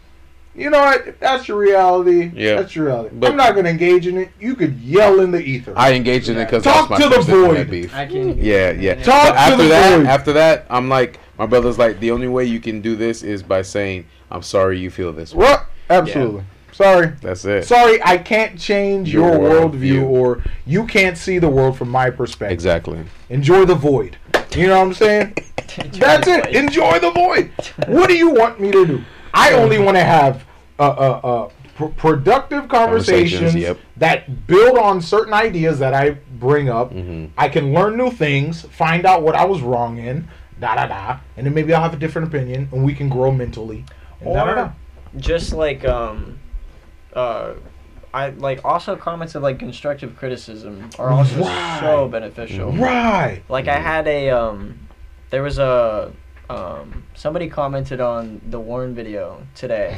[0.59, 1.07] you know what?
[1.07, 2.31] If that's your reality.
[2.35, 2.55] Yeah.
[2.61, 3.15] that's your reality.
[3.15, 4.29] But- I'm not gonna engage in it.
[4.39, 5.73] You could yell in the ether.
[5.75, 7.71] I engage in it because Talk that's my to the first internet void.
[7.71, 7.95] beef.
[7.95, 8.37] I can.
[8.37, 8.95] Yeah, yeah.
[8.95, 10.07] Talk But to after the that, void.
[10.07, 13.41] after that, I'm like, my brother's like, the only way you can do this is
[13.41, 15.65] by saying, "I'm sorry you feel this way." What?
[15.89, 16.43] Absolutely.
[16.71, 17.11] Sorry.
[17.21, 17.65] That's it.
[17.65, 19.39] Sorry, I can't change Your your,
[19.69, 20.01] worldview.
[20.01, 22.53] worldview, or you can't see the world from my perspective.
[22.53, 22.99] Exactly.
[23.29, 24.17] Enjoy the void.
[24.55, 25.35] You know what I'm saying?
[25.93, 26.47] That's it.
[26.55, 27.51] Enjoy the void.
[27.87, 29.03] What do you want me to do?
[29.33, 30.45] I only want to have
[30.79, 33.77] uh, uh, uh, pr- productive conversations, Conversations, yep.
[33.97, 36.93] that build on certain ideas that I bring up.
[36.93, 37.29] Mhm.
[37.37, 40.27] I can learn new things, find out what I was wrong in,
[40.59, 43.31] da da da, and then maybe I'll have a different opinion, and we can grow
[43.31, 43.83] mentally.
[44.21, 44.73] Or
[45.17, 46.39] just like um,
[47.13, 47.53] uh,
[48.13, 51.79] I like also comments of like constructive criticism are also Right.
[51.79, 52.71] so beneficial.
[52.71, 53.41] Right.
[53.49, 54.79] Like I had a um,
[55.29, 56.11] there was a
[56.49, 59.97] um, somebody commented on the Warren video today,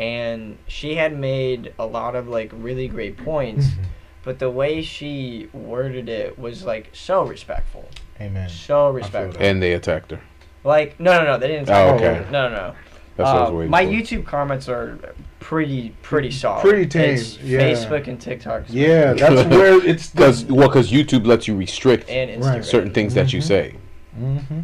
[0.00, 3.82] and she had made a lot of like really great points, Mm-hmm.
[4.24, 7.88] but the way she worded it was like so respectful,
[8.20, 8.48] Amen.
[8.48, 9.40] so respectful.
[9.42, 10.20] And they attacked her.
[10.64, 11.68] Like no, no, no, they didn't.
[11.70, 12.06] Oh, talk okay.
[12.06, 12.30] about it.
[12.30, 12.74] No, no, no.
[13.16, 13.92] That's what I Uh, my for.
[13.92, 14.98] YouTube comments are
[15.40, 16.62] pretty pretty solid.
[16.62, 17.60] Pretty tame, It's yeah.
[17.60, 18.64] Facebook and TikTok.
[18.68, 22.54] Yeah, that's where it's Because well, because YouTube lets you restrict and Instagram.
[22.54, 22.64] Right.
[22.64, 23.44] certain things that you Mhm.
[23.52, 23.74] say.
[24.16, 24.60] hmm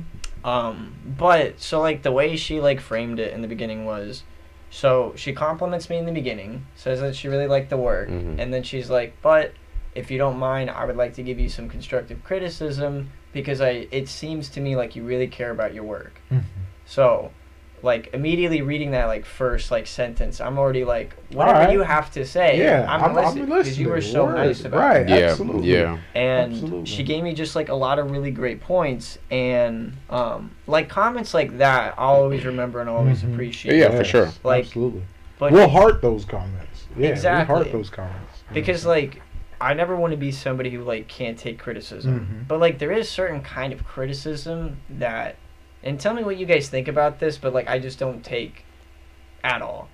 [0.48, 4.22] Um, but so like the way she like framed it in the beginning was,
[4.70, 8.38] so she compliments me in the beginning, says that she really liked the work, Mhm.
[8.38, 9.52] and then she's like, but
[9.94, 13.86] if you don't mind, I would like to give you some constructive criticism because I
[13.90, 16.20] it seems to me like you really care about your work.
[16.84, 17.32] So,
[17.86, 21.72] like immediately reading that like first like sentence, I'm already like, whatever Alright.
[21.72, 24.34] you have to say, Yeah, I'm, I'm, I'm listening because you were so Word.
[24.34, 24.80] nice about it.
[24.80, 25.00] right.
[25.02, 25.08] it.
[25.08, 25.72] Yeah, Absolutely.
[25.72, 25.98] yeah.
[26.14, 26.84] And Absolutely.
[26.86, 31.32] she gave me just like a lot of really great points, and um, like comments
[31.32, 33.32] like that, I'll always remember and always Mhm.
[33.32, 33.78] appreciate.
[33.78, 34.28] Yeah, for sure.
[34.44, 35.02] Like, absolutely.
[35.38, 36.86] But we'll heart those comments.
[36.98, 37.54] Yeah, Exactly.
[37.54, 39.22] We'll heart those comments because like
[39.60, 42.20] I never want to be somebody who like can't take criticism.
[42.44, 42.48] Mhm.
[42.48, 45.36] But like there is certain kind of criticism that
[45.86, 48.64] and tell me what you guys think about this, but like I just don't take
[49.44, 49.88] at all.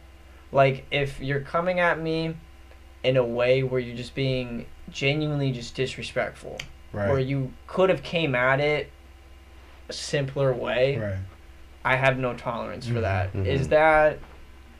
[0.50, 2.34] Like if you're coming at me
[3.04, 6.58] in a way where you're just being genuinely just disrespectful
[6.92, 7.08] right.
[7.10, 8.90] where you could have came at it
[9.88, 11.16] a simpler way, right.
[11.84, 13.00] I have no tolerance for Mhm.
[13.02, 13.34] that.
[13.46, 13.70] Is Mhm.
[13.70, 14.18] that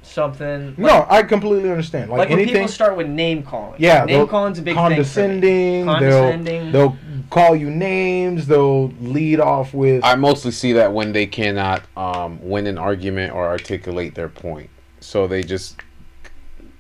[0.03, 2.11] something No, I completely understand.
[2.11, 3.77] Like, like, when anything people start with name calling.
[3.79, 4.83] Yeah, name calling's a big thing.
[4.83, 6.73] Condescending, Condescending.
[6.73, 6.99] they'll they'll
[7.33, 8.47] call you names.
[8.47, 13.33] They'll lead off with I mostly see that when they cannot um, win an argument
[13.35, 14.69] or articulate their point,
[15.01, 15.77] so they just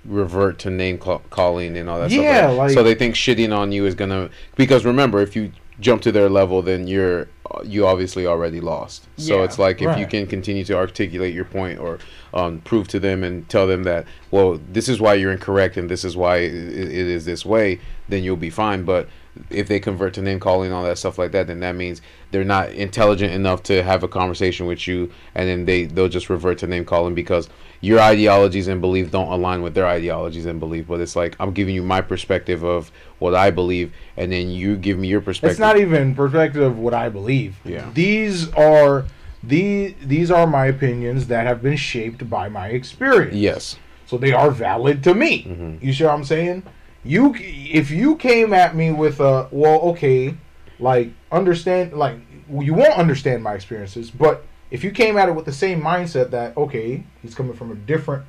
[0.04, 2.58] revert to name call- calling and all that Yeah, stuff.
[2.58, 6.12] like- so they think shitting on you is gonna because remember if you jump to
[6.12, 7.28] their level, then you're
[7.64, 9.06] you obviously already lost.
[9.18, 11.98] So Yeah, it's like if you can continue to articulate your point or
[12.32, 15.88] um, prove to them and tell them that well this is why you're incorrect and
[15.90, 17.78] this is why it, it is this way,
[18.08, 18.84] then you'll be fine.
[18.84, 19.06] But
[19.50, 22.02] if they convert to name calling and all that stuff like that, then that means
[22.30, 26.28] they're not intelligent enough to have a conversation with you, and then they they'll just
[26.30, 27.48] revert to name calling because
[27.80, 30.86] your ideologies and beliefs don't align with their ideologies and belief.
[30.86, 34.76] But it's like I'm giving you my perspective of what I believe, and then you
[34.76, 35.52] give me your perspective.
[35.52, 37.56] It's not even perspective of what I believe.
[37.64, 37.90] Yeah.
[37.94, 39.06] These are
[39.42, 43.34] these these are my opinions that have been shaped by my experience.
[43.34, 43.76] yes.
[44.06, 45.44] So they are valid to me.
[45.44, 45.82] Mhm.
[45.82, 46.64] You see what I'm saying?
[47.04, 50.34] You if you came at me with a well, okay,
[50.78, 52.16] like understand like
[52.50, 56.30] you won't understand my experiences, but if you came at it with the same mindset
[56.30, 58.24] that okay, he's coming from a different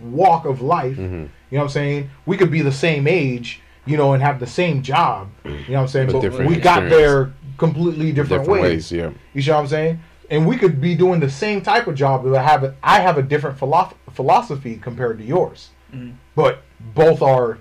[0.00, 2.10] walk of life, hmm you know what I'm saying?
[2.26, 5.28] We could be the same age, you know, and have the same job.
[5.44, 6.06] You know what I'm saying?
[6.08, 6.96] But But, different we got experience.
[6.96, 8.90] there completely different, Different ways.
[8.90, 8.92] ways.
[8.92, 9.10] Yeah.
[9.32, 10.00] You see what I'm saying?
[10.28, 12.98] And we could be doing the same type of job, but I have a, I
[12.98, 15.70] have a different philo- philosophy compared to yours.
[15.94, 16.14] Mhm.
[16.34, 16.62] But
[16.96, 17.58] both are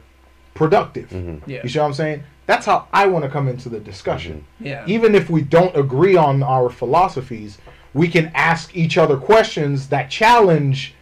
[0.66, 1.12] productive.
[1.12, 1.60] hmm Yeah.
[1.62, 2.24] You see what I'm saying?
[2.48, 4.44] That's how I want to come into the discussion.
[4.60, 4.84] Yeah.
[4.88, 7.60] Even if we don't agree on our philosophies,
[7.94, 10.94] we can ask each other questions that challenge,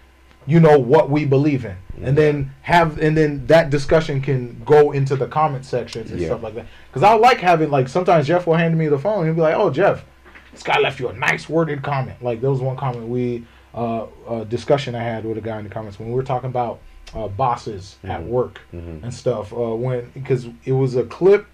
[0.45, 1.75] you know, what we believe in.
[2.01, 6.27] And then have and then that discussion can go into the comment sections and Yeah.
[6.29, 6.65] stuff like that.
[6.89, 9.41] Because I like having like sometimes Jeff will hand me the phone and he'll be
[9.41, 10.03] like, "Oh Jeff,
[10.51, 13.45] this guy left you a nice worded comment." Like there was one comment we
[13.75, 16.49] uh, a discussion I had with a guy in the comments when we were talking
[16.49, 16.79] about
[17.16, 18.28] uh, bosses at Mhm.
[18.28, 19.51] work hmm and stuff.
[19.53, 21.45] Uh, when because it was a clip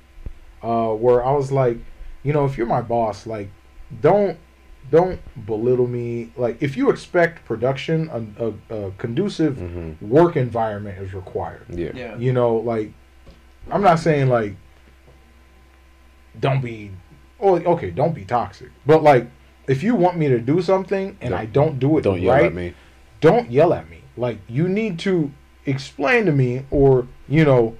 [0.63, 1.77] uh, where I was like,
[2.23, 3.49] you know, if you're my boss, like,
[4.01, 4.37] don't
[4.91, 6.31] don't belittle me.
[6.37, 11.65] Like, if you expect production, a, a, a conducive hmm work environment is required.
[11.69, 11.91] Yeah.
[11.93, 12.17] Yeah.
[12.17, 12.91] You know, like,
[13.71, 14.55] I'm not saying like
[16.39, 16.91] don't be.
[17.39, 18.69] Oh, okay, don't be toxic.
[18.85, 19.27] But like,
[19.67, 22.35] if you want me to do something and Don't- I don't do it Don't yell
[22.45, 22.73] at me.
[23.21, 24.01] don't yell at me.
[24.17, 25.31] Like you need to
[25.65, 27.75] explain to me or, you know,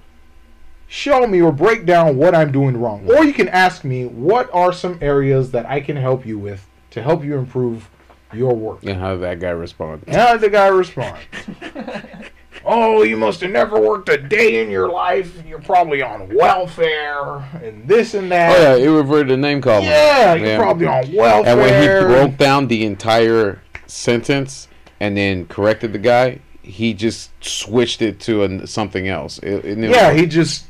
[0.88, 3.10] show me or break down what I'm doing wrong.
[3.10, 6.68] Or you can ask me what are some areas that I can help you with
[6.92, 7.90] to help you improve
[8.34, 8.84] your work.
[8.84, 10.04] And how did that guy respond?
[10.08, 11.18] How did the guy respond?
[12.66, 15.44] oh, you must have never worked a day in your life.
[15.46, 18.56] You're probably on welfare and this and that.
[18.56, 18.80] Oh that.
[18.80, 19.86] yeah, it reverted to name calling.
[19.86, 21.52] Yeah, you're probably on welfare.
[21.52, 24.68] And when he broke down the entire sentence
[25.00, 29.40] and then corrected the guy, he just switched it to an, something else.
[29.40, 30.66] It, it yeah, he just,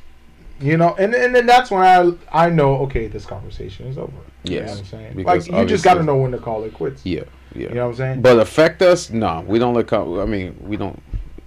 [0.59, 4.11] you know, and and then that's when I I know okay, this conversation is over.
[4.43, 6.37] you know Yes, what I'm saying because like you just got to know when to
[6.37, 7.05] call it quits.
[7.05, 7.23] yeah,
[7.53, 7.69] yeah.
[7.69, 8.21] You know what I'm saying?
[8.21, 9.09] But affect us?
[9.09, 9.91] No, we don't let.
[9.93, 11.01] I mean, we don't.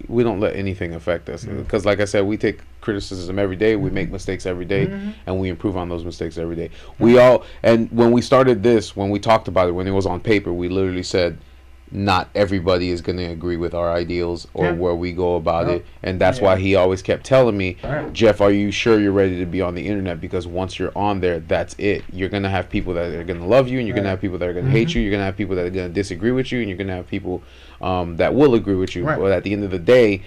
[0.09, 1.63] We don't let anything affect us mm-hmm.
[1.63, 3.77] because, like I said, we take criticism every day.
[3.77, 4.13] We make mm-hmm.
[4.13, 5.13] mistakes every day, Mhm.
[5.25, 6.69] and we improve on those mistakes every day.
[6.99, 7.19] We mm-hmm.
[7.39, 10.19] all and when we started this, when we talked about it, when it was on
[10.19, 11.37] paper, we literally said,
[11.95, 14.71] not everybody is going to agree with our ideals or Yeah.
[14.73, 15.73] where we go about Yeah.
[15.75, 18.11] it, and that's why he always kept telling me, Right.
[18.11, 20.19] Jeff, are you sure you're ready to be on the internet?
[20.19, 22.03] Because once you're on there, that's it.
[22.11, 24.49] You're gonna have people that are gonna love you, and you're gonna have people that
[24.49, 24.95] are gonna hate Mhm.
[24.95, 25.01] you.
[25.03, 27.43] You're gonna have people that are gonna disagree with you, and you're gonna have people
[27.81, 29.03] um, that will agree with you.
[29.03, 29.19] Right.
[29.19, 30.21] But at the end of the day,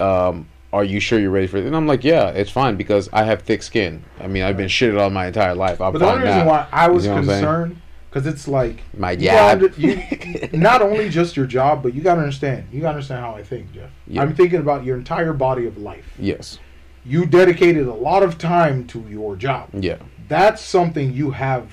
[0.00, 1.66] um, are you sure you're ready for it?
[1.66, 4.02] And I'm like, yeah, it's fine because I have thick skin.
[4.18, 5.78] I mean, I've been shitted on my entire life.
[5.82, 7.76] I'm but the only reason why I was You know concerned
[8.12, 12.16] because it's like My you gotta- you, not only just your job, but you got
[12.16, 12.66] to understand.
[12.70, 13.88] You got to understand how I think, Jeff.
[14.06, 14.20] Yeah.
[14.20, 16.12] I'm thinking about your entire body of life.
[16.18, 16.58] yes.
[17.04, 19.70] You dedicated a lot of time to your job.
[19.72, 19.96] Yeah.
[20.28, 21.72] That's something you have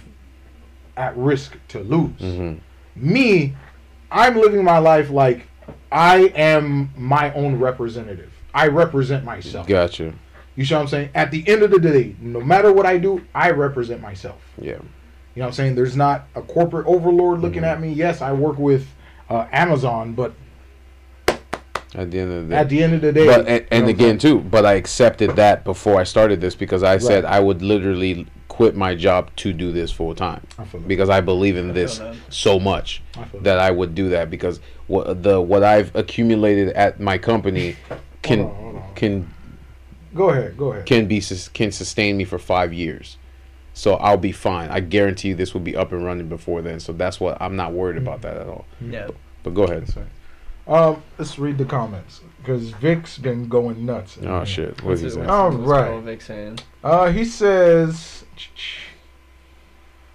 [0.98, 2.20] at risk to lose.
[2.20, 2.54] hmm
[2.96, 3.56] Me,
[4.10, 5.46] I'm living my life like
[5.92, 8.32] I am my own representative.
[8.56, 9.68] I represent myself.
[9.68, 10.16] Gotcha.
[10.56, 11.10] You see what I'm saying?
[11.14, 14.42] At the end of the day, no matter what I do, I represent myself.
[14.60, 14.80] Yeah.
[15.40, 15.76] You know what I'm saying?
[15.76, 17.68] There's not a corporate overlord looking Mhm.
[17.72, 17.94] at me.
[17.94, 18.86] Yes, I work with
[19.30, 20.34] uh, Amazon, but
[21.96, 22.56] At the end of the day.
[22.58, 24.42] at the end of the day, but and, and again saying?
[24.42, 28.28] too but i accepted that before i started this because i said i would literally
[28.50, 32.02] quit my job to do this full time I because i believe in I this
[32.30, 36.70] so much I feel that i would do that because what the what i've accumulated
[36.74, 37.76] at my company
[38.22, 38.84] can Hold on, hold on.
[38.96, 39.34] can
[40.14, 40.86] Go ahead, go ahead.
[40.86, 41.22] can be
[41.54, 43.18] can sustain me for five years
[43.74, 46.80] so i'll be fine i guarantee you this will be up and running before then
[46.80, 49.10] so that's what i'm not worried about that at all Yeah.
[49.44, 50.06] but go ahead That's right.
[50.68, 54.20] Um, let's read the comments because Vic's been going nuts.
[54.22, 54.46] oh here.
[54.46, 55.86] shit what's he What's it- saying what's- All right.
[55.88, 56.60] Carl Vic saying?
[56.84, 58.24] Uh, he says,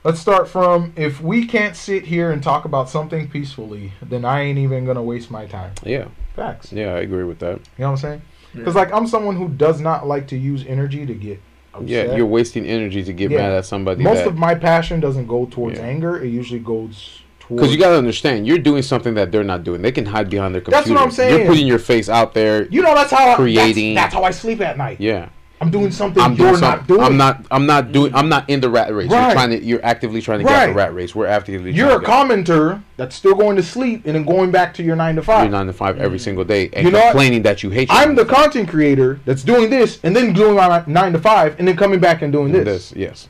[0.04, 4.42] let's start from if we can't sit here and talk about something peacefully, then I
[4.42, 5.72] ain't even gonna waste my time.
[5.82, 6.72] yeah Facts.
[6.72, 8.22] Yeah i agree with that You know what I'm saying?
[8.54, 8.80] Because Yeah.
[8.82, 11.40] like I'm someone who does not like to use energy to get
[11.76, 12.08] upset.
[12.08, 13.38] yeah you're wasting energy to get Yeah.
[13.38, 15.84] mad at somebody Most that, of my passion doesn't go towards Yeah.
[15.86, 16.22] anger.
[16.22, 17.60] It usually goes towards.
[17.62, 19.82] Because you gotta understand, you're doing something that they're not doing.
[19.82, 20.80] They can hide behind their computer.
[20.88, 21.38] That's what I'm saying.
[21.38, 22.66] You're putting your face out there.
[22.68, 24.98] You know that's how I, creating- That's, that's how I sleep at night.
[25.00, 25.28] Yeah,
[25.64, 25.92] I'm doing mm.
[25.92, 26.96] something I'm you're doing not something.
[26.96, 27.06] doing.
[27.06, 27.46] I'm not.
[27.50, 28.14] I'm not doing.
[28.14, 29.10] I'm not in the rat race.
[29.10, 29.32] You're Right.
[29.32, 29.64] trying to.
[29.64, 31.14] You're actively trying to get out the rat race.
[31.14, 31.72] We're actively.
[31.72, 34.96] You're a to commenter that's still going to sleep and then going back to your
[34.96, 35.44] nine to five.
[35.44, 36.22] your nine to five every mm.
[36.22, 37.12] single day and You know what?
[37.12, 37.88] complaining that you hate.
[37.88, 41.18] your I'm the nine content creator that's doing this and then doing my nine to
[41.18, 42.90] five and then coming back and doing this.
[42.90, 42.92] this.
[42.94, 43.28] Yes.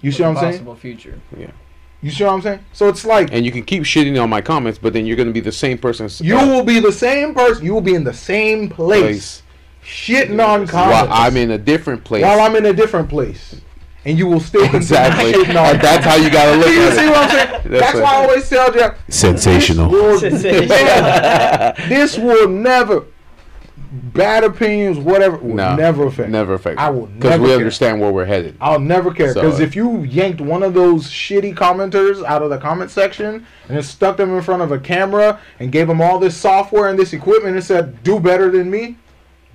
[0.00, 0.52] You see what I'm saying?
[0.52, 1.18] Possible future.
[2.02, 2.60] You see what I'm saying?
[2.74, 5.32] So it's like And you can keep shitting on my comments, but then you're gonna
[5.32, 6.08] be the same person.
[6.20, 7.64] you will be the same person.
[7.64, 9.42] You will be in the same place, place
[9.84, 12.22] shitting on while comments I'm in a different place.
[12.22, 13.60] while I'm in a different place,
[14.04, 15.32] and you will still exactly.
[15.32, 17.10] shitting that's how you gotta look you at see it.
[17.10, 17.60] what I'm saying?
[17.64, 19.90] That's That's, why I always tell you Sensational.
[19.90, 20.30] This will,
[21.88, 23.06] this will never.
[23.96, 26.28] Bad opinions, whatever, will No, never affect.
[26.28, 26.80] Never affect.
[26.80, 27.56] I will because we care.
[27.56, 28.56] understand where we're headed.
[28.60, 32.42] I'll never care So- because uh, if you yanked one of those shitty commenters out
[32.42, 35.86] of the comment section and then stuck them in front of a camera and gave
[35.86, 38.96] them all this software and this equipment and said, "Do better than me,"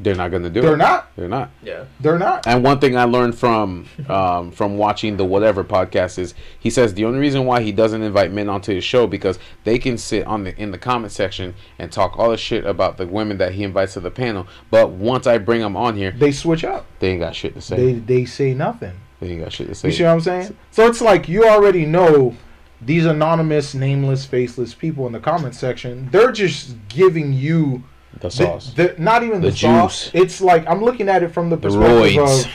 [0.01, 0.63] They're not gonna do it.
[0.63, 1.13] they're not.
[1.17, 1.51] They're not.
[1.61, 1.83] Yeah.
[1.99, 2.47] They're not.
[2.47, 6.93] And one thing I learned from um, from watching the whatever podcast is he says
[6.93, 10.25] the only reason why he doesn't invite men onto his show because they can sit
[10.25, 13.51] on the in the comment section and talk all the shit about the women that
[13.53, 14.47] he invites to the panel.
[14.71, 16.85] But once I bring them on here, They switch up.
[16.99, 17.75] they ain't got shit to say.
[17.75, 18.93] They they say nothing.
[19.19, 19.89] They ain't got shit to say.
[19.89, 20.55] You see what I'm saying?
[20.71, 22.35] So it's like you already know
[22.81, 26.07] these anonymous, nameless, faceless people in the comment section.
[26.13, 27.83] They're just giving you
[28.14, 28.74] the the- sauce.
[28.74, 30.05] the- not even the, The sauce.
[30.12, 30.22] juice.
[30.22, 32.45] It's like I'm looking at it from the The perspective roids.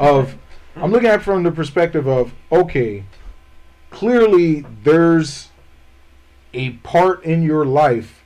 [0.00, 0.38] of, of
[0.76, 3.04] I'm looking at it from the perspective of okay,
[3.90, 5.48] clearly there's
[6.52, 8.22] a part in your life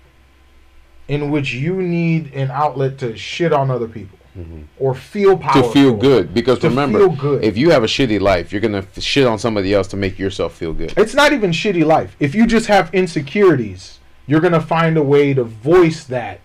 [1.08, 4.62] in which you need an outlet to shit on other people Mhm.
[4.78, 7.08] or feel to feel good because To remember
[7.42, 10.20] if you have a shitty life you're gonna f- shit on somebody else to make
[10.20, 12.14] yourself feel good It's not even shitty life.
[12.20, 16.38] If you just have insecurities, you're gonna find a way to voice that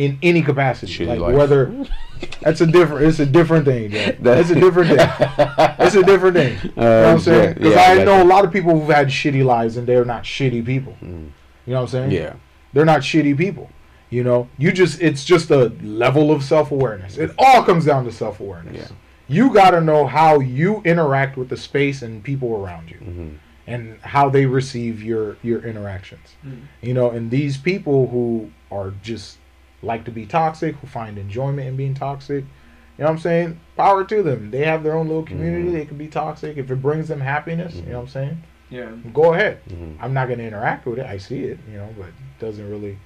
[0.00, 0.92] in any capacity.
[0.92, 1.34] Shitty like life.
[1.36, 1.86] whether
[2.40, 3.92] that's a different it's a different thing.
[3.92, 4.12] Yeah.
[4.20, 4.98] That's a different thing.
[5.78, 6.58] It's a different thing.
[6.62, 7.54] You know what I'm saying?
[7.54, 8.22] Because yeah, I got know you.
[8.22, 10.94] a lot of people who've had shitty lives and they're not shitty people.
[11.02, 11.30] Mm.
[11.66, 12.10] You know what I'm saying?
[12.12, 12.34] yeah
[12.72, 13.70] They're not shitty people.
[14.10, 17.16] You know, you just it's just a level of self awareness.
[17.18, 18.76] It all comes down to self awareness.
[18.90, 18.96] Yeah.
[19.28, 23.34] You got to know how you interact with the space and people around you, Mhm.
[23.66, 26.34] and how they receive your your interactions.
[26.46, 26.62] Mm.
[26.82, 29.38] You know, and these people who are just
[29.82, 32.44] like to be toxic, who find enjoyment in being toxic.
[32.98, 33.60] You know what I'm saying?
[33.76, 34.50] Power to them.
[34.50, 35.68] They have their own little community.
[35.70, 35.72] Mhm.
[35.72, 37.74] They can be toxic if it brings them happiness.
[37.76, 37.88] You Mhm.
[37.88, 38.42] know what I'm saying?
[38.68, 38.86] Yeah.
[39.14, 39.58] Go ahead.
[39.70, 39.96] Mhm.
[40.00, 41.06] I'm not going to interact with it.
[41.06, 42.98] I see it, you know, but it doesn't really.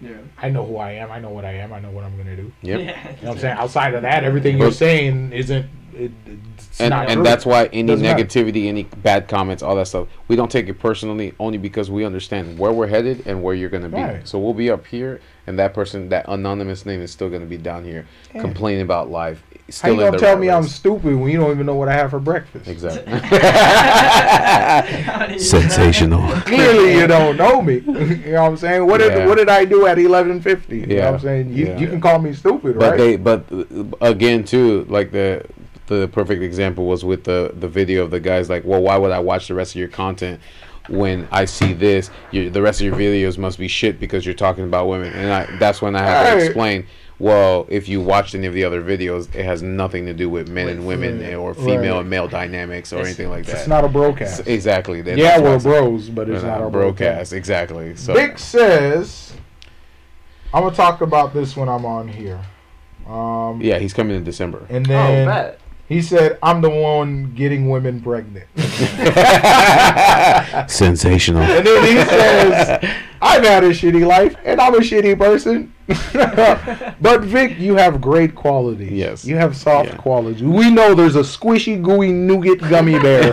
[0.00, 0.10] Yeah.
[0.42, 1.10] I know who I am.
[1.12, 1.72] I know what I am.
[1.72, 2.52] I know what I'm going to do.
[2.62, 2.78] Yep.
[2.80, 3.56] You know what I'm saying?
[3.58, 5.66] Outside of that, everything you're saying isn't.
[5.94, 7.22] It, it's and not and true.
[7.24, 8.22] that's why any Doesn't matter.
[8.22, 12.04] negativity, any bad comments, all that stuff, we don't take it personally, only because we
[12.04, 13.96] understand where we're headed and where you're gonna be.
[13.96, 14.28] Right.
[14.28, 17.56] So we'll be up here, and that person, that anonymous name, is still gonna be
[17.56, 18.40] down here Yeah.
[18.40, 19.42] complaining about life.
[19.82, 21.88] How you in gonna tell rat me I'm stupid when you don't even know what
[21.88, 22.68] I have for breakfast?
[22.68, 23.12] exactly.
[25.38, 26.28] Sensational.
[26.42, 27.74] Clearly, you don't know me.
[27.78, 28.86] you know what I'm saying?
[28.86, 29.26] What did Yeah.
[29.26, 30.80] what did I do at 11:50?
[30.80, 31.04] You know Yeah.
[31.06, 31.52] what I'm saying?
[31.52, 31.78] You, Yeah.
[31.78, 32.98] you can call me stupid, But right?
[32.98, 33.64] they, but uh,
[34.00, 35.42] again, too, like the
[35.88, 38.48] the perfect example was with the the video of the guys.
[38.50, 40.40] Like, well, why would I watch the rest of your content
[40.88, 42.10] when I see this?
[42.30, 45.32] You, the rest of your videos must be shit because you're talking about women, and
[45.32, 46.86] I, that's when I have to explain.
[47.18, 50.48] Well, if you watched any of the other videos, it has nothing to do with
[50.48, 51.32] men and women Right.
[51.34, 52.00] or female Right.
[52.00, 53.56] and male dynamics or It's- anything like that.
[53.56, 54.40] it's not a broadcast.
[54.40, 55.00] S- exactly.
[55.00, 56.98] Then yeah, we're bros, but it's not, not a broadcast.
[56.98, 57.32] broadcast.
[57.32, 57.96] Exactly.
[57.96, 59.32] So Vic says,
[60.52, 62.38] "I'm gonna talk about this when I'm on here."
[63.08, 64.66] Um, yeah, he's coming in December.
[64.68, 65.60] and Oh, then bet.
[65.88, 68.46] He said, "I'm the one getting women pregnant."
[70.68, 71.42] Sensational.
[71.42, 75.72] And then he says, I've had a shitty life and I'm a shitty person.
[77.00, 78.90] but Vic, you have great qualities.
[78.92, 79.24] Yes.
[79.24, 79.96] You have soft Yeah.
[79.96, 80.42] qualities.
[80.42, 83.28] We know there's a squishy, gooey nougat gummy bear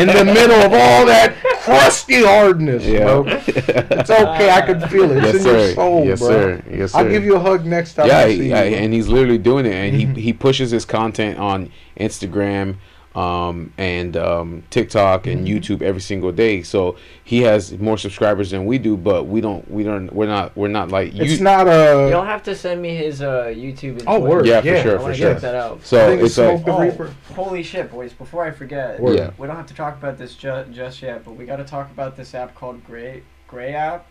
[0.00, 1.34] in the middle of all that
[1.64, 3.04] crusty hardness, Yeah.
[3.04, 3.24] bro.
[3.26, 4.50] It's okay.
[4.50, 5.16] I can feel it.
[5.18, 5.58] It's yes, in sir.
[5.58, 6.28] your soul, yes, bro.
[6.28, 6.64] sir.
[6.70, 6.98] Yes, sir.
[6.98, 8.76] I'll give you a hug next time yeah, I see yeah, you.
[8.76, 12.76] and he's literally doing it, and he he pushes his content on Instagram,
[13.14, 15.52] um, and um, TikTok and Mhm.
[15.60, 16.62] YouTube every single day.
[16.62, 19.70] So he has more subscribers than we do, but we don't.
[19.70, 20.12] We don't.
[20.12, 20.56] We're not.
[20.56, 22.26] We're not like It's not a You'll a.
[22.26, 24.00] have to send me his uh, YouTube.
[24.00, 24.36] and Oh, Twitter.
[24.36, 24.46] word.
[24.46, 25.32] Yeah, for sure, I for sure.
[25.34, 25.78] check that out.
[25.80, 28.12] I So think it's Smoke like Oh, holy shit, boys!
[28.12, 29.16] Before I forget, Word.
[29.16, 29.30] yeah.
[29.38, 31.90] we don't have to talk about this ju- just yet, but we got to talk
[31.90, 34.06] about this app called Gray Gray app.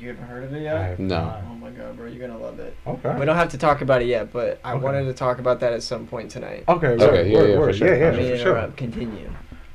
[0.00, 0.76] You haven't heard of it I yet?
[0.90, 1.24] have No.
[1.26, 1.42] not.
[1.50, 2.74] Oh my god, bro, you're gonna love it.
[2.86, 3.14] Okay.
[3.18, 4.82] We don't have to talk about it yet, but I Okay.
[4.82, 6.64] wanted to talk about that at some point tonight.
[6.68, 6.86] Okay.
[6.88, 7.74] Okay, word, yeah, word, yeah, for word.
[7.76, 7.88] sure.
[7.88, 8.72] Yeah, yeah, Let me for sure.
[8.78, 9.30] Continue.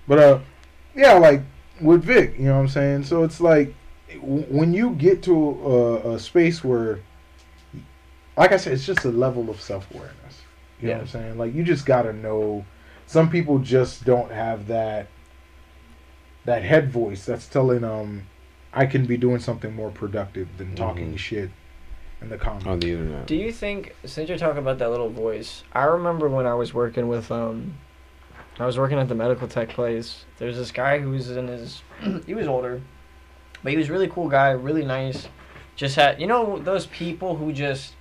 [0.08, 0.40] But uh,
[0.96, 1.42] yeah, like
[1.80, 3.04] with Vic, you know what I'm saying.
[3.04, 3.76] So it's like
[4.16, 7.00] w- when you get to a, a space where,
[8.36, 10.42] like I said, it's just a level of self awareness.
[10.82, 10.96] You know Yeah.
[10.98, 11.38] what I'm saying?
[11.38, 12.66] Like you just gotta know.
[13.06, 15.06] Some people just don't have that.
[16.46, 18.28] That head voice that's telling them,
[18.76, 21.18] I can be doing something more productive than talking Mhm.
[21.18, 21.50] shit
[22.22, 22.66] in the comments.
[22.68, 23.26] on the internet.
[23.28, 26.74] Do you think since you're talking about that little voice, I remember when I was
[26.74, 27.76] working with um
[28.60, 30.24] I was working at the medical tech place.
[30.38, 31.82] There's this guy who was in his
[32.26, 32.82] he was older,
[33.64, 35.28] but he was a really cool guy, really nice.
[35.76, 37.94] Just had you know those people who just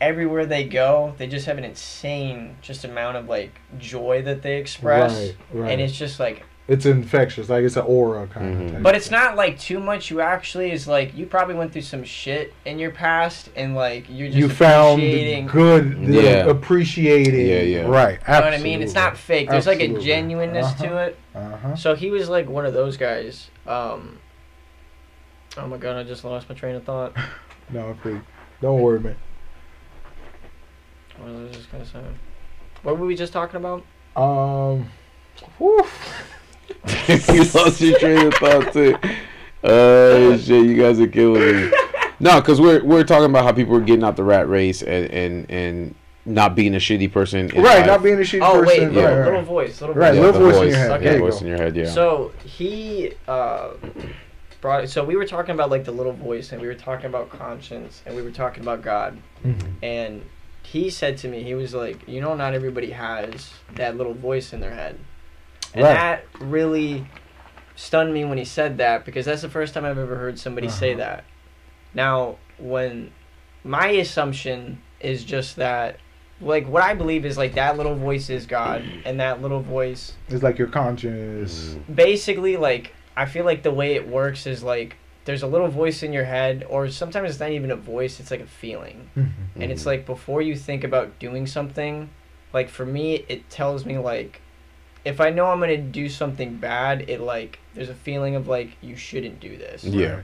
[0.00, 4.56] everywhere they go, they just have an insane just amount of like joy that they
[4.58, 5.14] express.
[5.14, 5.70] Right, right.
[5.72, 7.48] And it's just like it's infectious.
[7.48, 8.64] Like it's an aura kind Mhm.
[8.66, 8.70] of.
[8.74, 8.82] Thing.
[8.82, 10.10] but it's not like too much.
[10.10, 14.04] You actually is like you probably went through some shit in your past, and like
[14.08, 15.00] you're just you found
[15.50, 16.46] good, the Yeah.
[16.46, 17.46] appreciating.
[17.48, 17.86] Yeah, yeah.
[17.88, 18.18] Right.
[18.26, 18.80] You know what I mean?
[18.80, 19.50] It's not fake.
[19.50, 20.96] There's like a genuineness to Uh-huh.
[20.98, 21.18] it.
[21.34, 21.76] Uh huh.
[21.76, 23.50] So he was like one of those guys.
[23.66, 24.18] Um,
[25.58, 27.14] oh my god, I just lost my train of thought.
[27.70, 28.20] No, I'm free.
[28.60, 29.16] Don't worry, man.
[31.18, 32.00] What was I just gonna say?
[32.82, 33.82] What were we just talking about?
[34.14, 34.90] Um.
[35.58, 35.86] whew.
[37.08, 38.96] you lost your train of thought too.
[39.64, 41.72] Oh shit, you guys are killing me.
[42.20, 45.10] No, because we're we're talking about how people are getting out the rat race and
[45.10, 45.94] and, and
[46.24, 47.50] not being a shitty person.
[47.50, 47.86] in Right, life.
[47.86, 48.42] not being a shitty person.
[48.42, 48.94] Oh wait, person.
[48.94, 49.00] yeah.
[49.02, 50.20] little, right, little voice, little Right, voice.
[50.22, 50.90] little the voice in your head.
[50.92, 51.04] Okay.
[51.04, 51.86] There voice in your head, yeah.
[51.90, 53.70] So he uh,
[54.60, 54.88] brought.
[54.88, 58.02] So we were talking about like the little voice, and we were talking about conscience,
[58.06, 59.18] and we were talking about God.
[59.44, 59.72] Mhm.
[59.82, 60.22] And
[60.62, 64.52] he said to me, he was like, you know, not everybody has that little voice
[64.52, 64.98] in their head.
[65.74, 65.94] And Right.
[65.94, 67.06] that really
[67.74, 70.68] stunned me when he said that because that's the first time I've ever heard somebody
[70.68, 70.98] say Uh-huh.
[70.98, 71.24] that.
[71.94, 73.10] Now, when
[73.64, 75.96] my assumption is just that
[76.40, 80.14] like what I believe is like that little voice is God and that little voice
[80.28, 81.76] is like your conscience.
[81.92, 86.02] basically like I feel like the way it works is like there's a little voice
[86.02, 89.08] in your head or sometimes it's not even a voice it's like a feeling
[89.60, 89.86] and it's Mhm.
[89.86, 92.10] like before you think about doing something
[92.52, 94.40] like for me it tells me like
[95.04, 98.76] if i know i'm gonna do something bad it like there's a feeling of like
[98.80, 100.20] you shouldn't do this Yeah.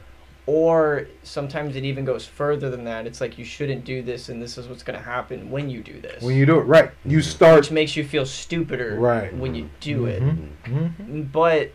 [0.47, 4.41] or sometimes it even goes further than that it's like you shouldn't do this and
[4.43, 7.19] this is what's gonna happen when you do this When you do it right, you
[7.19, 7.23] Mhm.
[7.25, 9.35] start which makes you feel stupider Right.
[9.37, 10.49] when you do it Mhm.
[10.67, 10.91] Mhm.
[10.97, 11.33] Mhm.
[11.33, 11.71] but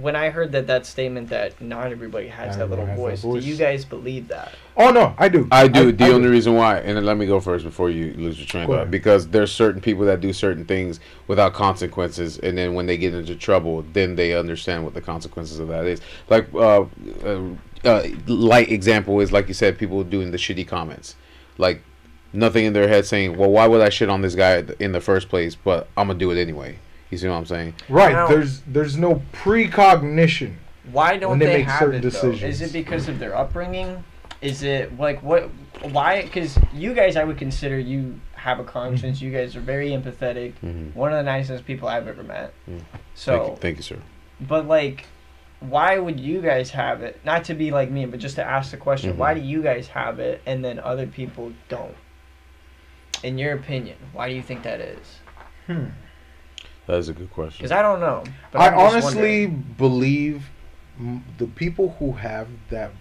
[0.00, 3.22] when i heard that that statement that not everybody has Not that little everyone has
[3.22, 5.48] voice, that do you guys believe that Oh no, I do.
[5.50, 5.90] I do.
[5.90, 8.62] the only reason why, and then let me go first before you lose your train
[8.62, 12.86] of thought, because there's certain people that do certain things without consequences, and then when
[12.86, 16.00] they get into trouble, then they understand what the consequences of that is.
[16.28, 16.84] Like, uh,
[17.24, 17.40] uh,
[17.84, 21.16] uh, light example is like you said, people doing the shitty comments,
[21.58, 21.82] like
[22.32, 25.00] nothing in their head saying, "Well, why would I shit on this guy in the
[25.00, 26.78] first place?" But I'm gonna do it anyway.
[27.10, 27.74] You see what I'm saying?
[27.88, 28.12] Right.
[28.12, 30.58] Now- there's there's no precognition.
[30.92, 32.08] Why don't When they they, make have certain it though?
[32.10, 32.42] decisions.
[32.42, 34.02] Is it because of their upbringing?
[34.40, 35.50] Is it like what?
[35.82, 36.22] Why?
[36.22, 38.70] Because you guys, I would consider you have a Mm-hmm.
[38.72, 39.20] conscience.
[39.20, 40.52] You guys are very empathetic.
[40.64, 40.98] Mm-hmm.
[40.98, 42.54] One of the nicest people I've ever met.
[42.70, 42.80] Mm.
[43.14, 43.98] So, thank, you, thank you, sir.
[44.40, 45.06] but like,
[45.60, 47.20] why would you guys have it?
[47.24, 49.16] Not to be like me, but just to ask the question: Mhm.
[49.16, 51.96] Why do you guys have it and then other people don't?
[53.24, 55.18] In your opinion, why do you think that is?
[55.66, 55.86] Hmm.
[56.88, 57.58] That is a good question.
[57.58, 58.24] Because I don't know.
[58.50, 59.74] But I honestly wondering.
[59.76, 60.48] believe
[60.98, 62.92] m- the people who have that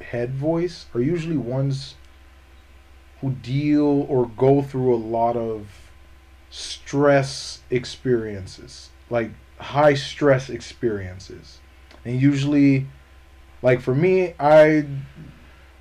[0.00, 1.94] head voice are usually ones
[3.20, 5.68] who deal or go through a lot of
[6.48, 11.60] stress experiences, like high stress experiences.
[12.02, 12.86] And usually
[13.60, 14.86] like for me, I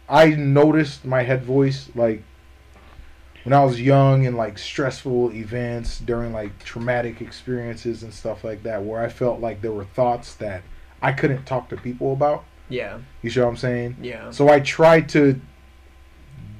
[0.09, 2.23] I noticed my head voice like
[3.43, 8.63] when I was young and like stressful events during like traumatic experiences and stuff like
[8.63, 10.63] that, where I felt like there were thoughts that
[11.01, 12.45] I couldn't talk to people about.
[12.69, 12.99] Yeah.
[13.21, 13.97] You see what I'm saying?
[14.01, 14.31] Yeah.
[14.31, 15.39] So I tried to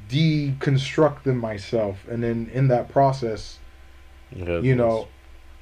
[0.09, 3.59] deconstruct them myself, and then in that process,
[4.35, 5.07] Yeah, you know,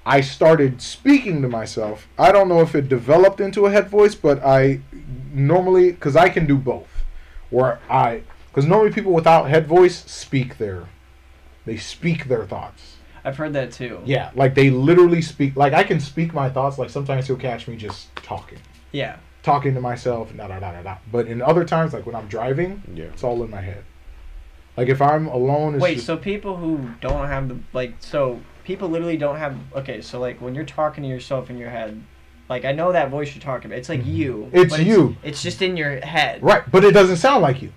[0.05, 2.07] I started speaking to myself.
[2.17, 4.81] I don't know if it developed into a head voice, but I
[5.31, 7.03] normally, because I can do both,
[7.49, 10.87] where I, because normally people without head voice speak their,
[11.65, 12.97] they speak their thoughts.
[13.23, 13.99] I've heard that too.
[14.03, 15.55] Yeah, like they literally speak.
[15.55, 16.77] Like I can speak my thoughts.
[16.77, 18.57] Like sometimes he'll catch me just talking,
[18.91, 19.17] Yeah.
[19.43, 20.97] talking to myself, da da da da da.
[21.11, 23.05] But in other times, like when I'm driving, yeah.
[23.05, 23.83] it's all in my head.
[24.75, 28.39] Like if I'm alone, it's Wait, just, so people who don't have the like, so
[28.63, 29.55] people literally don't have.
[29.75, 32.01] Okay, so like when you're talking to yourself in your head,
[32.49, 33.77] like I know that voice you're talking about.
[33.77, 34.13] It's like Mhm.
[34.15, 34.49] you.
[34.51, 35.15] It's but you.
[35.23, 36.41] It's just in your head.
[36.41, 37.71] right, but it doesn't sound like you.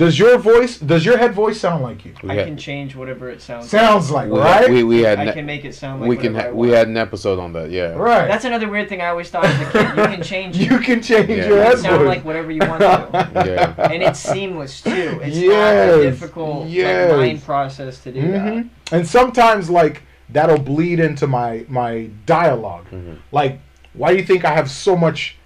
[0.00, 0.78] Does your voice?
[0.78, 2.14] Does your head voice sound like you?
[2.22, 3.70] We I had- can change whatever it sounds.
[3.70, 3.82] Like.
[3.82, 4.62] Sounds like we, right.
[4.62, 6.08] had, we, we had I ne- can make it sound like.
[6.08, 7.70] we can whatever ha- I we had an episode on that.
[7.70, 7.92] Yeah.
[7.92, 8.26] right.
[8.26, 9.88] That's another weird thing I always thought as a kid.
[9.98, 10.56] You can change.
[10.56, 11.46] you can change Yeah.
[11.48, 12.06] your it head can sound voice.
[12.08, 13.30] like whatever you want to.
[13.50, 13.74] Yeah.
[13.92, 15.20] and it's seamless too.
[15.22, 17.10] It's not a difficult yes.
[17.10, 18.52] like, mind process to do that.
[18.54, 18.68] Mhm.
[18.92, 22.86] And sometimes like that'll bleed into my my dialogue.
[22.90, 23.18] Mhm.
[23.32, 23.60] Like,
[23.92, 25.36] why do you think I have so much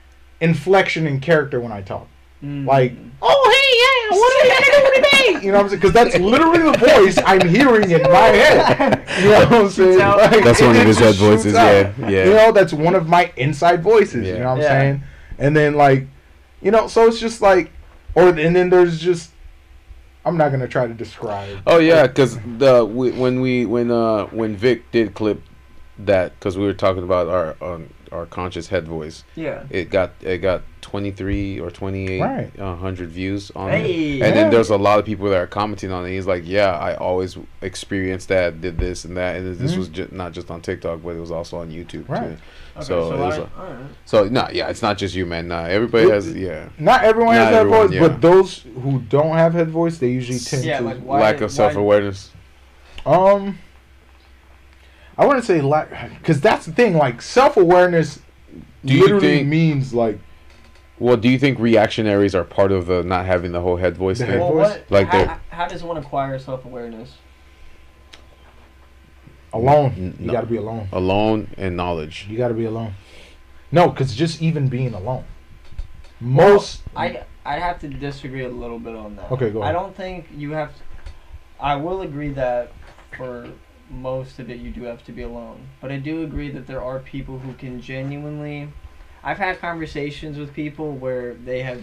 [0.40, 2.06] inflection in character when I talk?
[2.44, 2.66] Mm.
[2.66, 2.92] Like,
[3.22, 5.46] oh hey yeah, what are you gonna do today?
[5.46, 5.80] You know what I'm saying?
[5.80, 9.04] Because that's literally the voice I'm hearing in my head.
[9.22, 9.98] You know what I'm saying?
[9.98, 12.24] Like, That's one of his head voices, shoots yeah, yeah.
[12.24, 14.26] You know, that's one of my inside voices.
[14.26, 14.68] You know what I'm Yeah.
[14.68, 15.02] saying?
[15.38, 16.06] And then like,
[16.62, 17.70] you know, so it's just like,
[18.14, 19.30] or and then there's just,
[20.24, 21.58] I'm not gonna try to describe.
[21.66, 25.42] Oh yeah, because the we, when we when uh when Vic did clip
[25.98, 29.64] that because we were talking about our um, our conscious head voice, yeah.
[29.70, 32.60] it got it got twenty three or twenty eight Right.
[32.60, 33.84] uh, hundred views on Hey.
[33.84, 34.30] it, and Yeah.
[34.30, 36.10] then there's a lot of people that are commenting on it.
[36.10, 39.78] He's like, yeah, I always experienced that, did this and that, and this Mhm.
[39.78, 42.20] was ju- not just on TikTok, but it was also on YouTube Right.
[42.20, 42.26] too.
[42.76, 43.84] Okay, So so, it was I, a- alright.
[44.04, 45.48] So no, yeah, it's not just you, man.
[45.48, 46.68] Nah, everybody It- has yeah.
[46.78, 48.00] Not everyone Not has that everyone, voice, yeah.
[48.08, 50.84] but those who don't have head voice, they usually tend Yeah, to.
[50.84, 52.30] like why- Lack of self awareness.
[53.06, 53.58] Um,
[55.16, 56.96] I wouldn't say lack, because that's the thing.
[56.96, 58.20] Like self awareness,
[58.82, 60.18] literally think- means like
[60.98, 64.18] Well, do you think reactionaries are part of the not having the whole head voice
[64.18, 64.32] The thing?
[64.32, 64.70] head Well, voice?
[64.70, 67.16] what, Like how, how does one acquire self awareness?
[69.52, 70.16] alone.
[70.18, 70.32] You no.
[70.32, 70.88] got to be alone.
[70.92, 72.26] Alone and knowledge.
[72.28, 72.94] You got to be alone.
[73.70, 75.24] No, because just even being alone.
[76.20, 76.82] Most.
[76.96, 79.30] I I'd have to disagree a little bit on that.
[79.32, 79.74] Okay, go Ahead.
[79.74, 80.74] I don't think you have.
[80.74, 80.80] To,
[81.60, 82.72] I will agree that
[83.16, 83.48] for
[83.90, 86.82] most of it you do have to be alone, but I do agree that there
[86.82, 88.68] are people who can genuinely.
[89.22, 91.82] I've had conversations with people where they have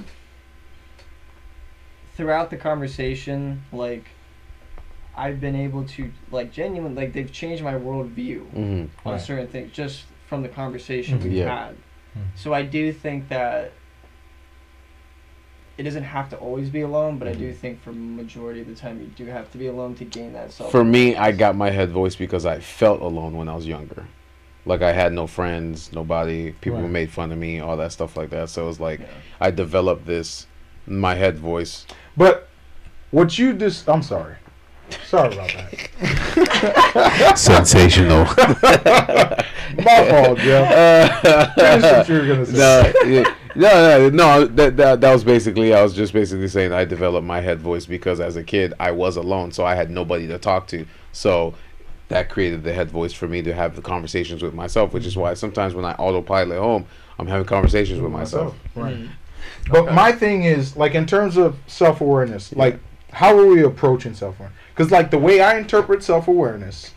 [2.15, 4.05] throughout the conversation, like
[5.15, 9.21] I've been able to like genuine like they've changed my worldview hmm on Right.
[9.21, 11.23] certain things just from the conversation Mhm.
[11.23, 11.65] we've Yeah.
[11.65, 11.75] had.
[12.17, 12.21] Mhm.
[12.35, 13.73] So I do think that
[15.81, 17.55] it doesn't have to always be alone, but I do Mhm.
[17.55, 20.51] think for majority of the time you do have to be alone to gain that
[20.51, 20.69] self.
[20.69, 24.05] For me, I got my head voice because I felt alone when I was younger.
[24.63, 26.51] Like I had no friends, nobody.
[26.61, 26.91] People Right.
[26.91, 28.49] made fun of me, all that stuff like that.
[28.51, 29.07] So it was like Yeah.
[29.39, 30.45] I developed this
[30.85, 31.87] my head voice.
[32.15, 32.47] But
[33.09, 34.35] what you just I'm sorry.
[35.07, 37.33] Sorry about that.
[37.37, 38.25] Sensational.
[39.77, 41.21] My fault, Jeff.
[41.55, 42.57] Finish what you were gonna say.
[42.57, 44.45] no, yeah, no, no, no.
[44.45, 45.73] That, that that was basically.
[45.73, 48.91] I was just basically saying I developed my head voice because as a kid I
[48.91, 50.85] was alone, so I had nobody to talk to.
[51.11, 51.53] So
[52.09, 55.15] that created the head voice for me to have the conversations with myself, which is
[55.15, 56.85] why sometimes when I autopilot home,
[57.17, 58.55] I'm having conversations with myself.
[58.75, 58.95] Right.
[58.95, 59.09] Mm.
[59.69, 59.95] But Okay.
[59.95, 62.79] my thing is, like, in terms of self awareness, like,
[63.11, 64.57] how are we approaching self awareness?
[64.73, 66.93] Because, like, the way I interpret self awareness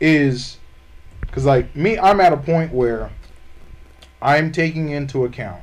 [0.00, 0.58] is,
[1.22, 3.10] because, like, me, I'm at a point where
[4.20, 5.62] I'm taking into account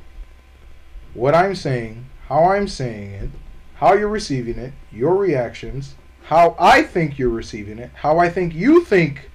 [1.17, 3.29] what I'm saying, how I'm saying it,
[3.75, 8.53] how you're receiving it, your reactions, how I think you're receiving it, how I think
[8.53, 9.29] you think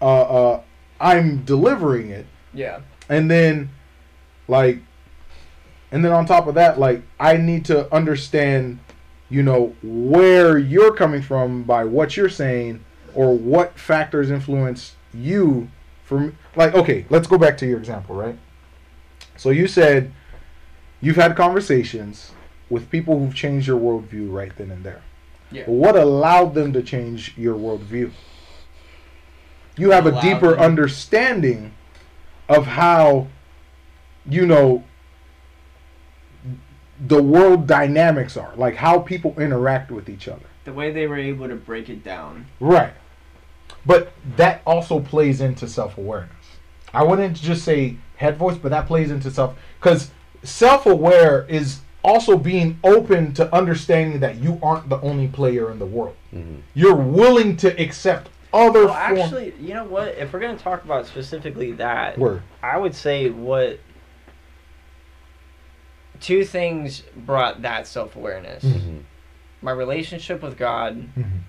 [0.00, 0.62] uh, uh,
[1.00, 2.80] I'm delivering it Yeah.
[3.08, 3.70] and then
[4.48, 4.78] like
[5.90, 8.78] and then on top of that like i need to understand
[9.30, 12.82] you know where you're coming from by what you're saying
[13.14, 15.68] or what factors influence you
[16.04, 18.36] from like okay let's go back to your example right
[19.36, 20.12] so you said
[21.02, 22.32] you've had conversations
[22.70, 25.02] with people who've changed your worldview right then and there.
[25.50, 25.64] Yeah.
[25.66, 28.10] what allowed them to change your worldview?
[29.76, 31.74] You have a deeper them- understanding
[32.48, 33.26] of how
[34.26, 34.84] you know
[37.06, 40.46] the world dynamics are like how people interact with each other.
[40.64, 42.46] The way they were able to break it down.
[42.60, 42.94] right.
[43.84, 46.30] But that also plays into self-awareness.
[46.94, 50.10] I wouldn't just say head voice but that plays into self because
[50.42, 55.86] self-aware is also being open to understanding that you aren't the only player in the
[55.86, 60.08] world hmm you're willing to accept other Well, form- actually, you know what?
[60.18, 63.78] If we're gonna talk about specifically that, word I would say what
[66.20, 68.80] two things brought that self awareness: Mhm.
[68.80, 68.98] hmm
[69.64, 71.42] my relationship with God Mhm.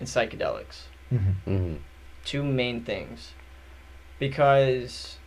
[0.00, 0.82] and psychedelics.
[1.12, 1.34] Mhm.
[1.44, 1.74] hmm
[2.24, 3.32] Two main things,
[4.18, 5.18] because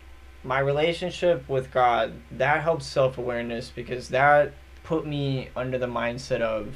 [0.47, 6.39] my relationship with God that helped self awareness because that put me under the mindset
[6.41, 6.75] of,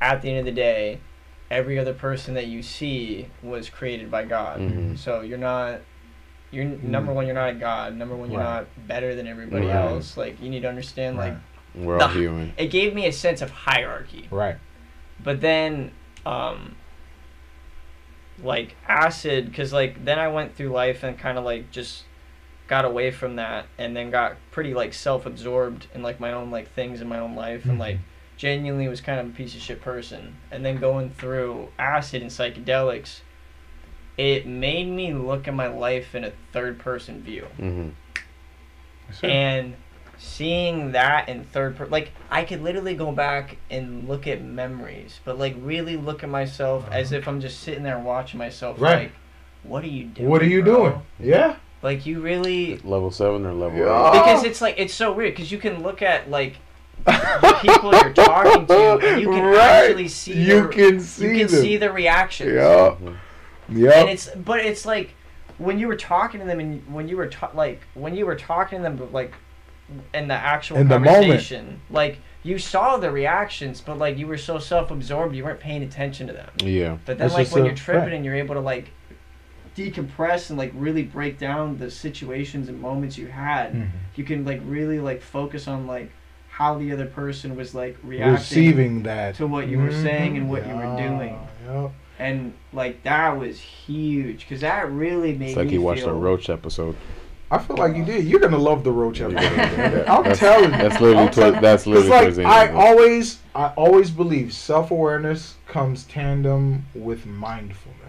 [0.00, 0.98] at the end of the day,
[1.50, 4.58] every other person that you see was created by God.
[4.58, 4.98] Mhm.
[4.98, 5.80] So you're not
[6.52, 7.94] you're number one, you're not a god.
[7.96, 8.60] Number one, you're Right.
[8.60, 9.74] not better than everybody Right.
[9.74, 10.16] else.
[10.16, 11.16] Like you need to understand.
[11.16, 11.34] Like
[11.74, 12.52] We're all The- human.
[12.56, 14.26] it gave me a sense of hierarchy.
[14.30, 14.56] right
[15.22, 15.92] But then,
[16.24, 16.74] um,
[18.42, 22.04] like acid, because like then I went through life and kind of like just
[22.68, 26.72] got away from that, and then got pretty like self-absorbed in like my own like
[26.72, 27.80] things in my own life, and Mhm.
[27.80, 27.98] like
[28.36, 30.36] genuinely was kind of a piece of shit person.
[30.50, 33.20] And then going through acid and psychedelics,
[34.18, 37.88] it made me look at my life in a third-person view hmm
[39.22, 39.74] and
[40.18, 45.20] seeing that in third person like i could literally go back and look at memories
[45.24, 49.02] but like really look at myself as if i'm just sitting there watching myself Right.
[49.02, 49.12] like
[49.62, 50.74] what are you doing what are you bro?
[50.88, 51.56] doing yeah
[51.86, 54.08] like you really Level seven or level Yeah.
[54.08, 54.12] eight?
[54.12, 56.56] because it's like it's so weird because you can look at like
[57.04, 59.58] the people you're talking to and you can Right.
[59.84, 61.62] actually see you their- can see you can them.
[61.62, 63.14] see the reactions yeah mm-hmm.
[63.78, 64.00] yeah.
[64.00, 65.14] and it's but it's like
[65.58, 68.34] when you were talking to them and when you were ta- like when you were
[68.34, 69.32] talking to them like
[70.12, 71.22] in the actual In the moment.
[71.26, 75.84] conversation like you saw the reactions but like you were so self-absorbed you weren't paying
[75.84, 76.96] attention to them Yeah.
[77.06, 78.12] but then It's like when a- you're tripping right.
[78.14, 78.90] and you're able to like
[79.76, 83.88] decompress and like really break down the situations and moments you had Mhm.
[84.14, 86.10] you can like really like focus on like
[86.48, 90.48] how the other person was like reacting receiving that to what you were saying and
[90.48, 91.38] what you were doing.
[91.66, 91.88] yeah.
[92.18, 96.10] and like that was huge because that really made It's like me you watched feel
[96.10, 96.96] a Roach episode.
[97.48, 98.24] I feel like you did.
[98.24, 99.40] You're gonna love the roach episode.
[99.44, 100.04] Yeah.
[100.08, 100.78] I'm That's- telling you.
[100.78, 104.90] That's literally I'm toward, tell- that's literally It's like I always, I always believe self
[104.90, 108.02] awareness comes tandem with mindfulness.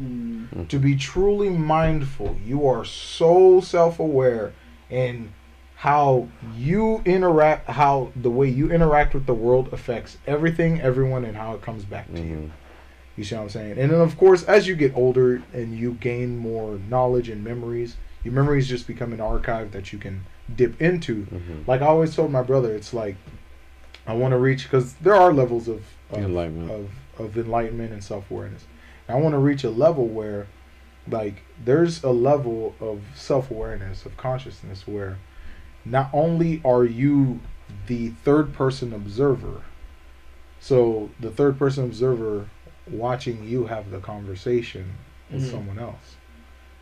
[0.00, 0.68] Mm.
[0.68, 4.52] To be truly mindful, you are so self aware
[4.90, 5.32] in
[5.76, 11.36] how you interact, how the way you interact with the world affects everything, everyone, and
[11.36, 12.36] how it comes back to you.
[12.36, 12.50] Mhm.
[13.16, 13.78] You see what I'm saying?
[13.78, 17.96] And then, of course, as you get older and you gain more knowledge and memories,
[18.24, 20.24] your memories just become an archive that you can
[20.56, 21.26] dip into.
[21.26, 21.66] Mhm.
[21.66, 23.16] Like I always told my brother, it's like
[24.06, 26.70] I want to reach because there are levels of of, Enlightenment.
[26.70, 28.64] of of enlightenment and self awareness.
[29.08, 30.46] I want to reach a level where,
[31.08, 35.18] like, there's a level of self awareness of consciousness where,
[35.84, 37.40] not only are you
[37.86, 39.62] the third person observer,
[40.60, 42.48] so the third person observer
[42.90, 44.92] watching you have the conversation
[45.30, 45.50] with Mhm.
[45.50, 46.16] someone else.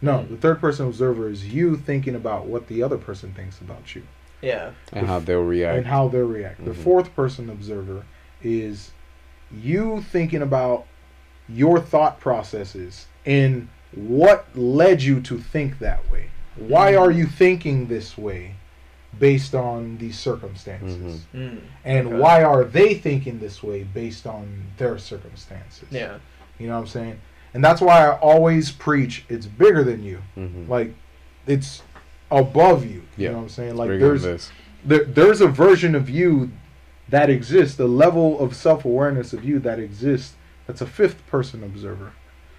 [0.02, 3.94] No, the third person observer is you thinking about what the other person thinks about
[3.94, 4.02] you
[4.42, 4.70] Yeah.
[4.92, 5.76] and how they'll react.
[5.78, 6.64] and how they'll react.
[6.64, 6.76] The Mhm.
[6.76, 8.04] fourth person observer
[8.42, 8.92] is
[9.52, 10.86] you thinking about
[11.54, 16.26] your thought processes and what led you to think that way.
[16.56, 17.02] Why Mm-hmm.
[17.02, 18.54] are you thinking this way
[19.18, 21.22] based on these circumstances?
[21.34, 21.60] Mm.
[21.84, 22.16] And Okay.
[22.16, 25.88] why are they thinking this way based on their circumstances?
[25.90, 26.18] Yeah.
[26.58, 27.20] You know what I'm saying?
[27.54, 30.22] And that's why I always preach it's bigger than you.
[30.38, 30.68] Mhm.
[30.68, 30.94] Like
[31.46, 31.82] it's
[32.30, 33.02] above you.
[33.16, 33.30] You Yeah.
[33.30, 33.70] know what I'm saying?
[33.70, 34.52] It's Like bigger than there's this.
[34.84, 36.50] there, there's a version of you
[37.08, 40.34] that exists, the level of self awareness of you that exists.
[40.70, 42.12] That's a fifth person observer,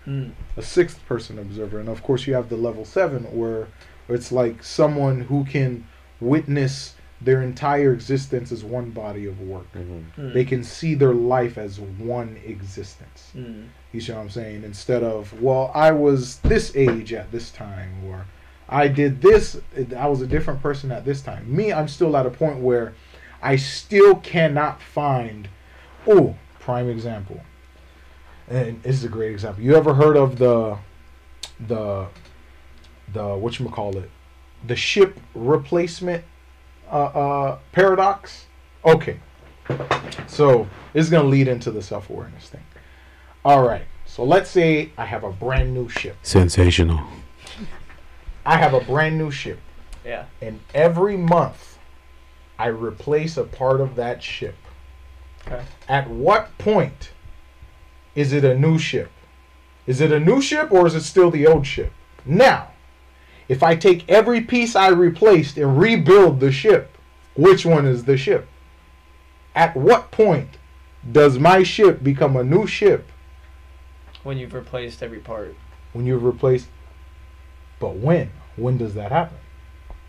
[0.05, 0.31] Mm.
[0.57, 3.69] a sixth person observer, and of course you have the level seven where
[4.09, 5.85] it's like someone who can
[6.19, 9.71] witness their entire existence as one body of work.
[9.73, 10.03] Mhm.
[10.17, 10.33] Mm.
[10.33, 13.31] They can see their life as one existence.
[13.33, 13.67] Mm.
[13.93, 14.65] You see what I'm saying?
[14.65, 18.25] Instead of, well, I was this age at this time, or
[18.67, 19.57] I did this,
[19.97, 21.45] I was a different person at this time.
[21.55, 22.91] Me, I'm still at a point where
[23.41, 25.47] I still cannot find.
[26.05, 27.41] Oh, prime example.
[28.51, 29.63] And this is a great example.
[29.63, 30.77] You ever heard of the,
[31.67, 32.07] the,
[33.13, 34.11] the what you call it,
[34.67, 36.25] the ship replacement,
[36.91, 38.47] uh, uh, paradox?
[38.83, 39.19] Okay.
[40.27, 42.63] So this is gonna lead into the self awareness thing.
[43.45, 43.83] All right.
[44.05, 46.17] So let's say I have a brand new ship.
[46.21, 46.99] Sensational.
[48.45, 49.59] I have a brand new ship,
[50.03, 50.25] Yeah.
[50.41, 51.77] and every month
[52.59, 54.55] I replace a part of that ship.
[55.47, 55.63] Okay.
[55.87, 57.11] At what point
[58.15, 59.11] is it a new ship?
[59.87, 61.91] Is it a new ship or is it still the old ship?
[62.25, 62.69] Now,
[63.47, 66.97] if I take every piece I replaced and rebuild the ship,
[67.35, 68.47] which one is the ship?
[69.55, 70.57] At what point
[71.11, 73.09] does my ship become a new ship
[74.23, 75.55] When you've replaced every part.
[75.93, 76.67] when you've replaced.
[77.79, 78.31] But when?
[78.55, 79.37] When does that happen?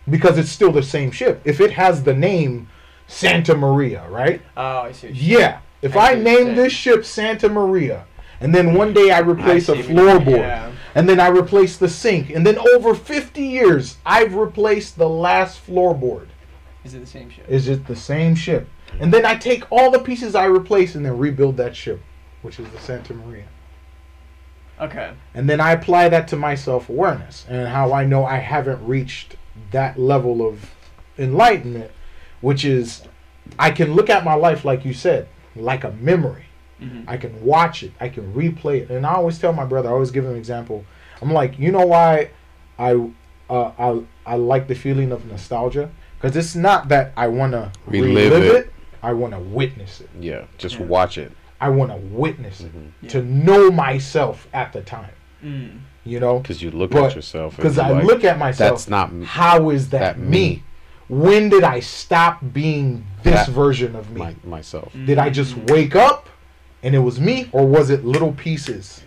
[0.08, 1.40] Because it's still the same ship.
[1.44, 2.68] If it has the name
[3.06, 4.42] Santa Maria, right?
[4.56, 5.08] Oh, I see.
[5.08, 5.60] Yeah.
[5.82, 8.06] If I I, see what you're name this ship Santa Maria,
[8.40, 10.72] and then one day I replace I a see what you mean, floorboard, yeah.
[10.94, 15.64] and then I replace the sink, and then over 50 years, I've replaced the last
[15.66, 16.28] floorboard.
[16.84, 17.44] Is it the same ship?
[17.48, 18.68] Is it the same ship?
[19.00, 22.00] And then I take all the pieces I replace and then rebuild that ship,
[22.42, 23.46] which is the Santa Maria.
[24.80, 25.12] Okay.
[25.34, 28.84] And then I apply that to my self awareness and how I know I haven't
[28.84, 29.36] reached
[29.70, 30.74] that level of
[31.18, 31.90] enlightenment,
[32.40, 33.02] which is
[33.58, 36.44] I can look at my life, like you said, like a memory.
[36.80, 37.04] Mhm.
[37.06, 38.90] I can watch it, I can replay it.
[38.90, 40.84] And I always tell my brother, I always give him an example.
[41.20, 42.30] I'm like, you know why
[42.78, 42.94] I
[43.50, 45.90] uh, I I like the feeling of nostalgia?
[46.20, 48.66] Because it's not that I want to Relive relive, it.
[48.66, 48.72] it.
[49.02, 50.08] I want to witness it.
[50.20, 50.86] Yeah, just Yeah.
[50.86, 51.32] watch it.
[51.60, 52.90] I want to witness it Mhm.
[53.02, 53.08] Yeah.
[53.10, 55.10] to know myself at the time.
[55.44, 55.78] Mm.
[56.04, 57.54] You know, Because you look But- at yourself.
[57.56, 58.70] because I like, look at myself.
[58.70, 60.28] That's not m- how is that, that me?
[60.28, 60.62] me.
[61.08, 64.20] When did I stop being this That- version of me?
[64.20, 64.92] my, myself.
[65.06, 66.28] Did I just wake up
[66.82, 69.02] and it was me, or was it little pieces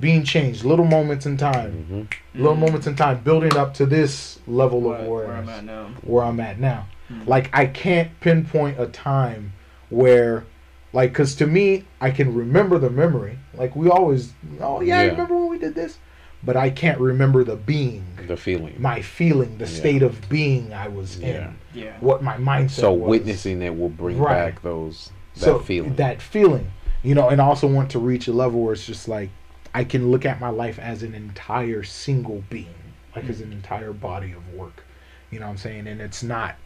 [0.00, 2.02] being changed, little moments in time, hmm
[2.40, 5.86] little moments in time, building up to this level What- of where I'm at now.
[6.02, 6.86] where I'm at now?
[7.12, 7.26] Mm.
[7.26, 9.52] Like I can't pinpoint a time
[9.88, 10.44] where,
[10.92, 13.38] like, because to me, I can remember the memory.
[13.54, 15.98] Like we always, oh yeah, I remember when we did this,
[16.42, 18.74] but I can't remember the being, The feeling.
[18.78, 19.70] my feeling, the Yeah.
[19.70, 21.28] state of being I was Yeah.
[21.28, 21.92] in, Yeah.
[22.00, 22.70] what my mindset.
[22.70, 23.08] so was.
[23.10, 24.54] witnessing it will bring Right.
[24.54, 25.94] back those that so feeling.
[25.96, 26.68] that feeling
[27.02, 29.30] you know and I also want to reach a level where it's just like
[29.72, 32.74] i can look at my life as an entire single being
[33.14, 34.82] like as an entire body of work
[35.30, 36.56] you know what i'm saying and it's not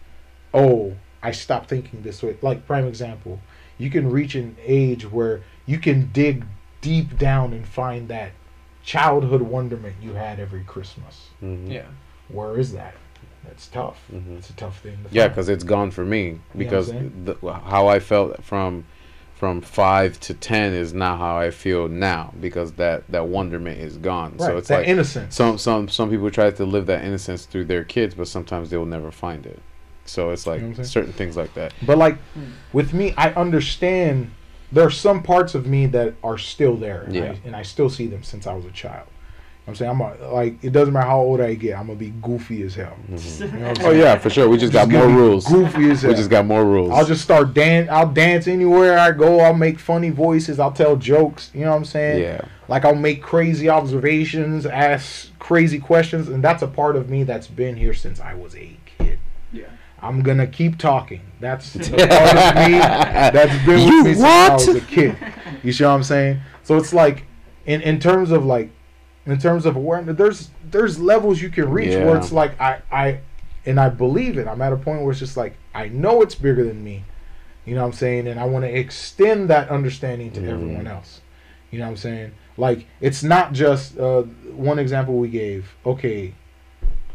[0.54, 3.40] oh i stopped thinking this way like prime example
[3.76, 6.44] you can reach an age where you can dig
[6.80, 8.30] deep down and find that
[8.84, 11.70] childhood wonderment you had every christmas Mhm.
[11.70, 11.86] Yeah.
[12.28, 12.94] where is that
[13.44, 14.38] that's tough Mhm.
[14.38, 16.38] it's a tough thing to Yeah, because it's gone for me.
[16.56, 17.24] Because saying?
[17.24, 18.84] the, how I felt from
[19.34, 22.32] from five to ten is not how I feel now.
[22.40, 24.32] Because that that wonderment is gone.
[24.32, 27.44] right So it's that like innocence some some some people try to live that innocence
[27.46, 29.60] through their kids, but sometimes they will never find it.
[30.04, 30.92] So it's like You know what I'm saying?
[30.92, 31.74] certain things like that.
[31.82, 32.44] But like Hmm.
[32.72, 34.30] with me, I understand
[34.72, 37.22] there are some parts of me that are still there, and, Yeah.
[37.32, 39.08] I, and I still see them since I was a child.
[39.68, 42.10] I'm saying I'm a, like it doesn't matter how old I get, I'm gonna be
[42.20, 42.96] goofy as hell.
[43.08, 43.56] Mm-hmm.
[43.56, 44.48] You know Oh yeah, for sure.
[44.48, 45.46] We just got more rules.
[45.46, 46.10] Goofy as hell.
[46.10, 46.90] We just got more rules.
[46.90, 47.88] I'll just start dance.
[47.88, 49.38] I'll dance anywhere I go.
[49.38, 50.58] I'll make funny voices.
[50.58, 51.52] I'll tell jokes.
[51.54, 52.22] You know what I'm saying?
[52.22, 52.40] yeah.
[52.66, 57.46] Like I'll make crazy observations, ask crazy questions, and that's a part of me that's
[57.46, 59.18] been here since I was a kid.
[59.52, 59.66] Yeah.
[60.02, 61.20] I'm gonna keep talking.
[61.40, 64.66] That's a part of me that's been You with me since I what?
[64.66, 65.16] was a kid.
[65.62, 66.40] You see what I'm saying?
[66.64, 67.24] So it's like,
[67.66, 68.70] in in terms of like,
[69.26, 73.20] in terms of awareness, there's there's levels you can reach where it's like I I,
[73.64, 74.46] and I believe it.
[74.48, 77.04] I'm at a point where it's just like I know it's bigger than me.
[77.64, 78.26] You know what I'm saying?
[78.26, 80.48] And I want to extend that understanding to Mhm.
[80.48, 81.20] everyone else.
[81.70, 82.32] You know what I'm saying?
[82.56, 84.22] Like it's not just uh,
[84.54, 85.70] one example we gave.
[85.86, 86.34] Okay,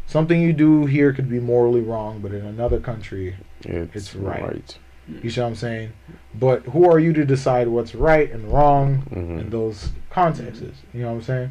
[0.08, 4.42] something you do here could be morally wrong, but in another country, It's, It's right.
[4.42, 4.78] right.
[5.22, 5.92] you see what I'm saying?
[6.34, 9.40] But who are you to decide what's right and wrong Mhm.
[9.40, 10.64] in those contexts?
[10.92, 11.50] You know what I'm saying?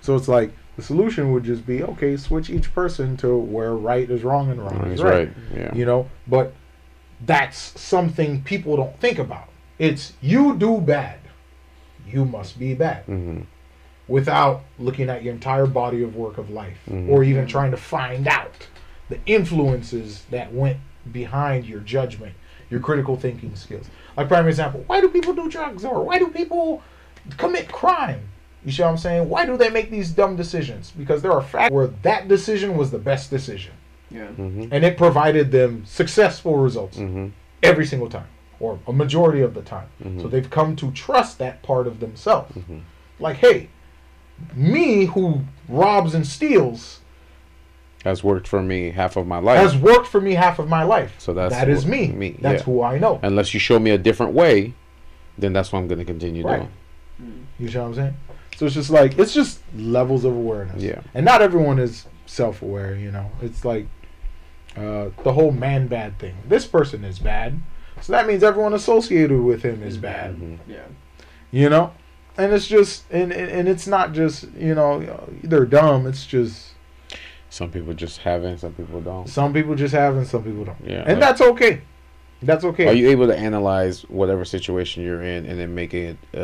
[0.00, 4.08] So it's like the solution would just be okay, switch each person to where right
[4.10, 5.28] is wrong and wrong is right.
[5.28, 5.30] right.
[5.54, 5.74] Yeah.
[5.74, 6.52] You know, but
[7.24, 9.48] that's something people don't think about.
[9.78, 11.18] It's you do bad,
[12.06, 13.40] you must be bad hmm
[14.08, 17.08] without looking at your entire body of work of life Mhm.
[17.08, 18.68] or even trying to find out
[19.08, 20.76] the influences that went
[21.12, 22.32] behind your judgment,
[22.70, 23.88] your critical thinking skills.
[24.16, 26.82] Like prime example, why do people do drugs or why do people
[27.36, 28.20] commit crime?
[28.64, 29.28] You see what I'm saying?
[29.28, 30.92] Why do they make these dumb decisions?
[30.96, 33.72] Because there are facts where that decision was the best decision
[34.10, 34.26] Yeah.
[34.26, 37.26] hmm and it provided them successful results hmm
[37.62, 38.26] every single time
[38.60, 39.88] or a majority of the time.
[40.04, 40.22] Mhm.
[40.22, 42.56] So they've come to trust that part of themselves.
[42.56, 42.80] Mhm.
[43.20, 43.68] Like, hey,
[44.54, 47.00] me who robs and steals
[48.04, 49.58] Has worked for me half of my life.
[49.58, 51.14] has worked for me half of my life.
[51.18, 52.08] So that's that is me.
[52.08, 52.64] me, That's yeah.
[52.64, 53.18] who I know.
[53.22, 54.74] Unless you show me a different way,
[55.38, 56.58] then that's what I'm going to continue Right.
[56.58, 56.70] doing.
[57.22, 57.44] Mm.
[57.58, 58.14] You see what I'm saying?
[58.56, 60.82] So it's just like it's just levels of awareness.
[60.82, 61.00] Yeah.
[61.14, 63.30] And not everyone is self aware, you know.
[63.42, 63.86] It's like
[64.76, 66.34] uh, the whole man bad thing.
[66.48, 67.58] This person is bad.
[68.02, 70.36] So that means everyone associated with him is bad.
[70.36, 70.58] Mhm.
[70.68, 70.84] Yeah.
[71.50, 71.92] you know
[72.38, 76.70] and it's just and, and it's not just you know they're dumb it's just
[77.50, 79.28] Some people just haven't some people don't.
[79.28, 81.04] some people just haven't some people don't Yeah.
[81.06, 81.80] and that's okay
[82.42, 86.16] that's okay Are you able to analyze whatever situation you're in and then make a,
[86.34, 86.40] a,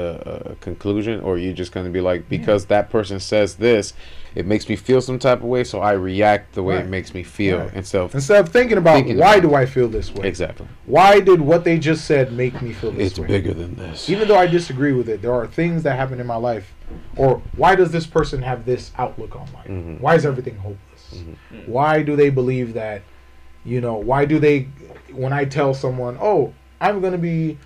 [0.52, 3.92] a conclusion, or are you just going to be like, because that person says this,
[4.34, 6.84] it makes me feel some type of way, so I react the way Right.
[6.84, 7.74] it makes me feel Right.
[7.74, 10.66] instead of instead of thinking about Thinking why about do i feel this way exactly.
[10.86, 13.74] why did what they just said make me feel this It's way It's bigger than
[13.76, 14.08] this.
[14.08, 16.72] even though i disagree with it there are things that happen in my life
[17.16, 20.00] or why does this person have this outlook on life Mhm.
[20.00, 21.66] why is everything hopeless Mhm.
[21.66, 23.02] why do they believe that
[23.64, 24.68] you know why do they
[25.12, 27.58] when i tell someone oh i'm gonna be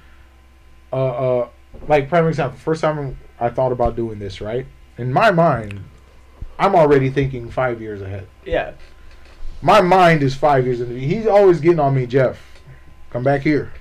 [0.93, 1.49] uh uh
[1.89, 4.67] like prime example first time i thought about doing this right
[4.99, 5.81] in my mind
[6.59, 8.27] i'm already thinking five years ahead.
[8.45, 8.73] Yeah.
[9.63, 12.39] my mind is five years in he's always getting on me jeff.
[13.11, 13.73] Come back here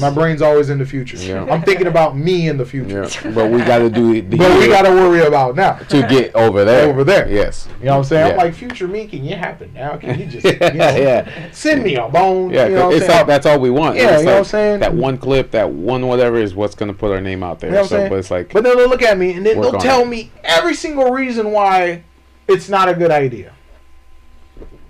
[0.00, 1.44] my brain's always in the future Yeah.
[1.44, 4.36] i'm thinking about me in the future Yeah, but we got to do it the
[4.38, 6.88] but we gotta worry about now to get over there.
[6.88, 7.28] Over there.
[7.30, 7.68] Yes.
[7.78, 10.26] you know what i'm saying i'm like future me can you happen now can you
[10.26, 11.50] just you know, yeah.
[11.52, 13.96] send me a bone Yeah, you know it's like that's all we want.
[13.96, 14.80] Yeah, you know like what I'm saying?
[14.80, 17.70] That one clip, that one whatever is what's gonna put our name out there.
[17.70, 18.08] You know so, saying?
[18.10, 20.06] but it's like, But then they'll look at me and then they'll tell it.
[20.08, 22.02] me every single reason why
[22.48, 23.52] it's not a good idea.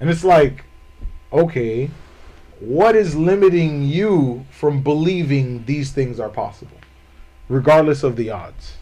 [0.01, 0.65] And it's like,
[1.33, 1.91] okay,
[2.61, 6.79] what is limiting you from believing these things are possible,
[7.49, 8.77] regardless of the odds?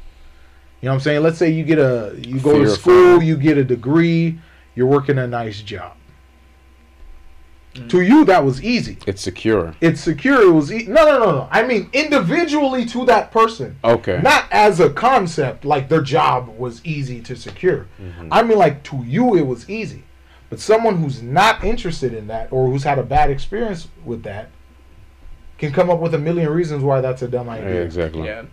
[0.80, 1.22] You know what I'm saying?
[1.22, 4.38] Let's say you get a you go Fear to school, you get a degree,
[4.74, 5.96] you're working a nice job.
[7.74, 7.88] Mm.
[7.88, 8.98] To you, that was easy.
[9.06, 9.74] it's secure.
[9.80, 10.42] It's secure.
[10.42, 11.48] It was e- no, no, no, no.
[11.50, 13.76] I mean, individually to that person.
[13.82, 14.20] Okay.
[14.22, 17.86] Not as a concept, like their job was easy to secure.
[18.00, 18.28] Mhm.
[18.30, 20.04] I mean, like to you, it was easy.
[20.54, 24.50] But someone who's not interested in that or who's had a bad experience with that
[25.58, 27.82] can come up with a million reasons why that's a dumb Yeah, idea.
[27.82, 28.26] exactly.
[28.26, 28.44] Yeah.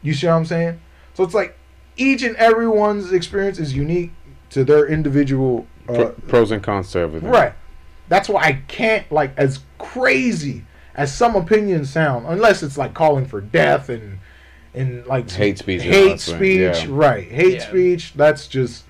[0.00, 0.80] You see what I'm saying?
[1.12, 1.58] So it's like
[1.98, 4.12] each and everyone's experience is unique
[4.48, 5.66] to their individual.
[5.86, 7.28] Uh, Pro- pros and cons to everything.
[7.28, 7.52] Right.
[8.08, 10.64] That's why I can't like as crazy
[10.94, 14.20] as some opinions sound, unless it's like calling for death and
[14.72, 16.86] and like Hate speech Hate speech, yeah.
[16.88, 17.30] right?
[17.30, 17.68] Hate Yeah.
[17.68, 18.14] speech.
[18.16, 18.84] That's just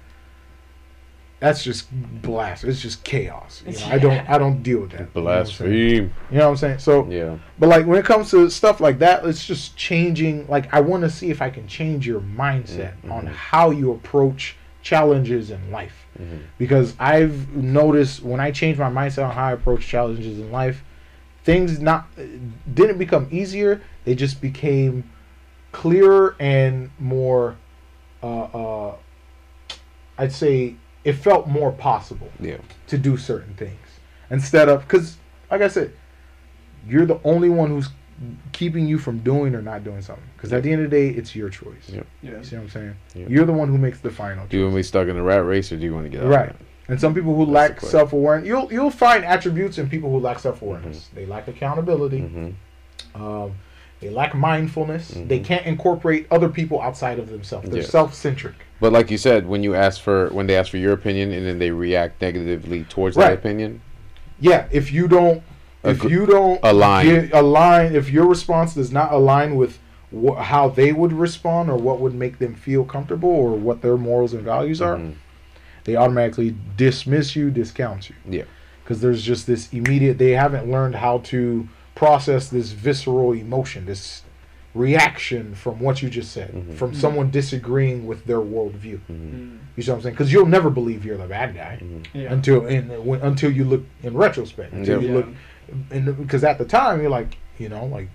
[1.43, 1.89] that's just
[2.23, 2.63] blast.
[2.63, 3.65] It's just chaos.
[3.67, 5.09] You know, I don't I don't deal with that.
[5.13, 5.71] You know what I'm saying?
[5.71, 6.15] Blaspheme.
[6.31, 6.79] You know what I'm saying?
[6.79, 7.37] So, Yeah.
[7.59, 10.47] but like when it comes to stuff like that, it's just changing.
[10.47, 13.33] Like I want to see if I can change your mindset on Mhm.
[13.33, 16.43] how you approach challenges in life Mhm.
[16.59, 20.85] because I've noticed when I change my mindset on how I approach challenges in life,
[21.43, 22.07] things not
[22.73, 23.81] didn't become easier.
[24.05, 25.11] They just became
[25.73, 27.57] clearer and more
[28.23, 28.95] uh, uh,
[30.17, 32.59] I'd say it felt more possible Yeah.
[32.89, 33.79] to do certain things
[34.31, 35.17] instead of because,
[35.51, 35.93] like I said,
[36.89, 37.89] you're the only one who's
[38.53, 40.25] keeping you from doing or not doing something.
[40.37, 41.89] Because at the end of the day, it's your choice.
[41.89, 42.03] Yeah.
[42.23, 42.39] Yeah.
[42.39, 42.95] You see what I'm saying?
[43.15, 43.27] Yeah.
[43.29, 44.45] You're the one who makes the final.
[44.45, 44.51] Choice.
[44.51, 46.11] do you want to be stuck in a rat race or do you want to
[46.11, 46.29] get out?
[46.29, 46.51] Right.
[46.51, 46.57] Of?
[46.89, 50.19] And some people who That's lack self awareness, you'll you'll find attributes in people who
[50.21, 50.99] lack self awareness.
[51.07, 51.17] Mm-hmm.
[51.17, 52.21] They lack accountability.
[52.21, 52.55] Mhm.
[53.21, 53.53] Um,
[54.01, 55.09] they lack mindfulness.
[55.11, 55.45] They Mhm.
[55.45, 57.69] can't incorporate other people outside of themselves.
[57.71, 57.91] They're Yes.
[57.91, 58.55] self centric.
[58.83, 61.47] But like you said, when you ask for when they ask for your opinion and
[61.47, 63.29] then they react negatively towards Right.
[63.29, 63.81] that opinion,
[64.41, 65.41] Yeah, if you don't,
[65.85, 67.07] if you don't align.
[67.07, 69.79] get- align, if your response does not align with
[70.13, 73.97] wh- how they would respond or what would make them feel comfortable or what their
[73.97, 75.13] morals and values are, Mhm.
[75.85, 78.17] they automatically dismiss you, discount you.
[78.29, 78.43] Yeah.
[78.83, 80.19] Because there's just this immediate.
[80.19, 84.23] They haven't learned how to process this visceral emotion, this
[84.75, 86.75] reaction from what you just said, Mhm.
[86.75, 89.01] from someone disagreeing with their worldview.
[89.11, 89.33] Mhm.
[89.35, 89.59] Mm.
[89.77, 90.15] You see what I'm saying?
[90.15, 92.07] Because you'll never believe you're the bad guy Mhm.
[92.15, 92.33] Yeah.
[92.33, 94.73] until in when, until you look in retrospect.
[94.73, 95.09] Until Yeah.
[95.09, 95.27] you look,
[95.91, 98.09] and because at the time you're like, you know, like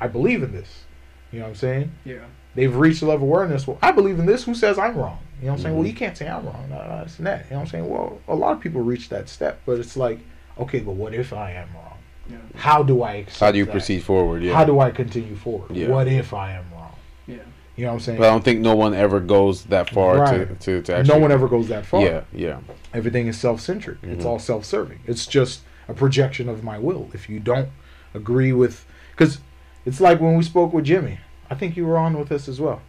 [0.00, 0.84] I believe in this.
[1.30, 1.90] You know what I'm saying?
[2.04, 2.16] Yeah.
[2.54, 3.66] They've reached a level of awareness.
[3.66, 4.44] Well, I believe in this.
[4.44, 5.18] Who says I'm wrong?
[5.40, 5.76] You know what I'm saying?
[5.76, 6.66] Well, you can't say I'm wrong.
[6.68, 7.46] No, no, it's that.
[7.46, 7.88] You know what I'm saying?
[7.88, 10.18] Well, a lot of people reach that step, but it's like,
[10.58, 11.91] okay, but what if I am wrong?
[12.32, 12.38] Yeah.
[12.60, 13.70] How do I How do you that?
[13.72, 14.42] proceed forward?
[14.42, 14.54] Yeah.
[14.54, 15.70] How do I continue forward?
[15.76, 15.88] Yeah.
[15.88, 16.92] What if I am wrong?
[17.26, 17.36] Yeah.
[17.76, 18.18] You know what I'm saying?
[18.18, 20.48] But I don't think no one ever goes that far Right.
[20.48, 21.14] to, to, to actually.
[21.14, 22.02] no one ever goes that far.
[22.02, 22.58] Yeah, yeah.
[22.92, 23.98] Everything is self-centric.
[24.02, 24.28] It's Mhm.
[24.28, 25.00] all self-serving.
[25.06, 27.08] It's just a projection of my will.
[27.14, 27.68] If you don't
[28.14, 29.40] agree with, because
[29.86, 31.18] it's like when we spoke with Jimmy.
[31.50, 32.80] I think you were on with us as well.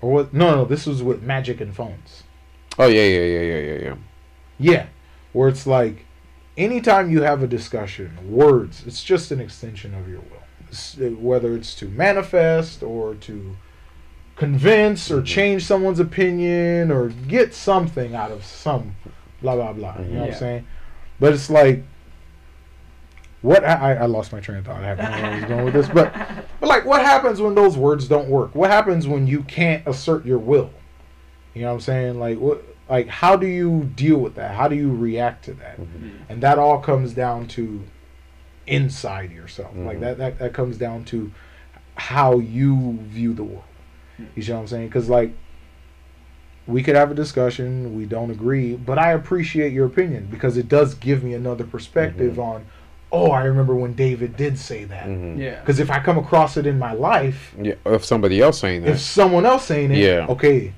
[0.00, 0.34] Or what?
[0.34, 2.22] No, no, this was with Magic and Phones.
[2.78, 3.94] Oh yeah, yeah, yeah, yeah, yeah, yeah.
[4.58, 4.86] Yeah,
[5.32, 6.04] where it's like,
[6.56, 10.42] anytime you have a discussion, words, it's just an extension of your will.
[10.68, 13.56] It's, uh, whether it's to manifest or to
[14.36, 15.26] convince or Mhm.
[15.26, 18.96] change someone's opinion or get something out of some
[19.42, 19.96] blah blah blah.
[20.00, 20.66] You know what I'm saying?
[21.20, 21.82] But it's like,
[23.42, 24.82] what I, I lost my train of thought.
[24.82, 26.12] I have no idea where I was going with this, but
[26.60, 28.54] but like, what happens when those words don't work?
[28.54, 30.70] What happens when you can't assert your will?
[31.54, 32.18] You know what I'm saying?
[32.18, 32.64] Like what?
[32.88, 34.54] Like how do you deal with that?
[34.54, 35.80] How do you react to that?
[35.80, 36.10] Mhm.
[36.28, 37.82] And that all comes down to
[38.66, 39.72] inside yourself.
[39.76, 40.00] Like Mhm.
[40.00, 41.30] that, that that comes down to
[41.96, 43.64] how you view the world.
[44.36, 44.86] You see what I'm saying?
[44.88, 45.32] Because like
[46.66, 50.66] we could have a discussion, we don't agree, but I appreciate your opinion because it
[50.68, 52.42] does give me another perspective Mhm.
[52.42, 52.64] on.
[53.12, 55.06] Oh, I remember when David did say that.
[55.06, 55.38] Mhm.
[55.38, 55.60] Yeah.
[55.60, 58.90] Because if I come across it in my life, Yeah, if somebody else saying that,
[58.92, 60.26] if someone else saying it, Yeah.
[60.28, 60.72] okay,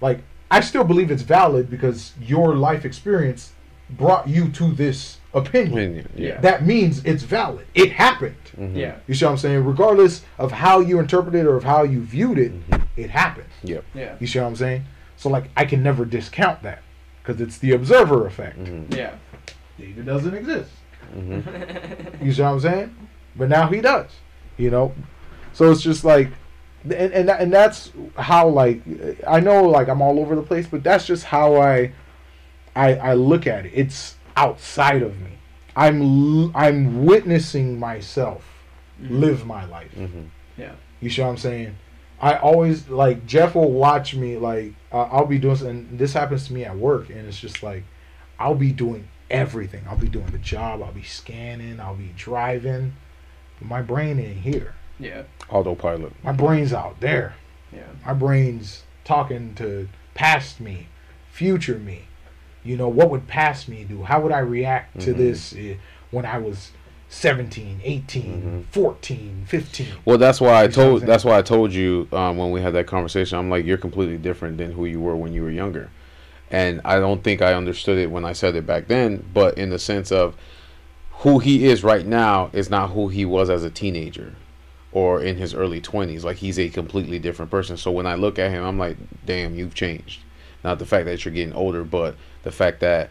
[0.00, 0.20] like
[0.50, 3.52] I still believe it's valid because your life experience
[3.90, 5.72] brought you to this opinion.
[5.72, 7.66] opinion, yeah, That means it's valid.
[7.74, 8.34] It happened.
[8.58, 8.76] Mhm.
[8.76, 8.94] Yeah.
[9.06, 9.64] You see what I'm saying?
[9.64, 12.82] Regardless of how you interpret it or of how you viewed it, Mhm.
[12.96, 13.46] it happened.
[13.62, 13.84] Yep.
[13.94, 14.14] Yeah.
[14.18, 14.84] You see what I'm saying?
[15.16, 16.82] So like I can never discount that
[17.22, 18.58] because it's the observer effect.
[18.62, 18.94] Mhm.
[18.96, 19.12] Yeah.
[19.78, 20.70] David doesn't exist.
[21.16, 21.42] Mhm.
[22.24, 22.94] You see what I'm saying?
[23.36, 24.10] But now he does.
[24.56, 24.92] You know,
[25.52, 26.28] so it's just like,
[26.84, 28.80] and and that- and that's how like
[29.26, 31.92] I know like I'm all over the place, but that's just how I
[32.76, 33.72] I I look at it.
[33.74, 35.32] It's outside of me.
[35.76, 38.44] I'm I'm witnessing myself
[39.02, 39.92] live my life.
[39.96, 40.26] Mhm.
[40.58, 40.72] Yeah.
[41.00, 41.76] You see what I'm saying?
[42.20, 46.46] I always like Jeff will watch me like uh, I'll be doing and this happens
[46.48, 47.84] to me at work and it's just like
[48.38, 49.84] I'll be doing everything.
[49.88, 50.82] I'll be doing the job.
[50.82, 51.80] I'll be scanning.
[51.80, 52.94] I'll be driving.
[53.58, 54.74] But my brain ain't here.
[55.00, 55.22] Yeah.
[55.48, 56.12] Autopilot.
[56.22, 57.34] My brain's out there.
[57.72, 57.82] Yeah.
[58.06, 60.86] My brain's talking to past me,
[61.30, 62.02] future me.
[62.62, 64.02] You know, what would past me do?
[64.02, 65.16] How would I react to Mhm.
[65.16, 65.74] this uh,
[66.10, 66.72] when I was
[67.08, 68.72] 17, 18, Mhm.
[68.72, 69.86] 14, 15?
[70.04, 71.00] Well, that's why I You see told.
[71.00, 71.08] saying?
[71.10, 73.38] That's why I told you um, when we had that conversation.
[73.38, 75.88] I'm like, you're completely different than who you were when you were younger,
[76.50, 79.24] and I don't think I understood it when I said it back then.
[79.32, 80.36] But in the sense of
[81.20, 84.34] who he is right now is not who he was as a teenager
[84.92, 86.24] or in his early 20s.
[86.24, 87.76] Like he's a completely different person.
[87.76, 90.20] So when I look at him, I'm like, damn, you've changed.
[90.64, 93.10] Not the fact that you're getting older, but the fact that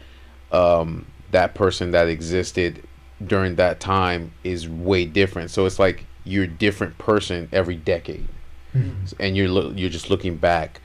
[0.52, 2.84] um, that person that existed
[3.26, 5.52] during that time is way different.
[5.52, 8.28] So it's like you're a different person every decade,
[9.20, 10.80] and you're lo- you're just looking back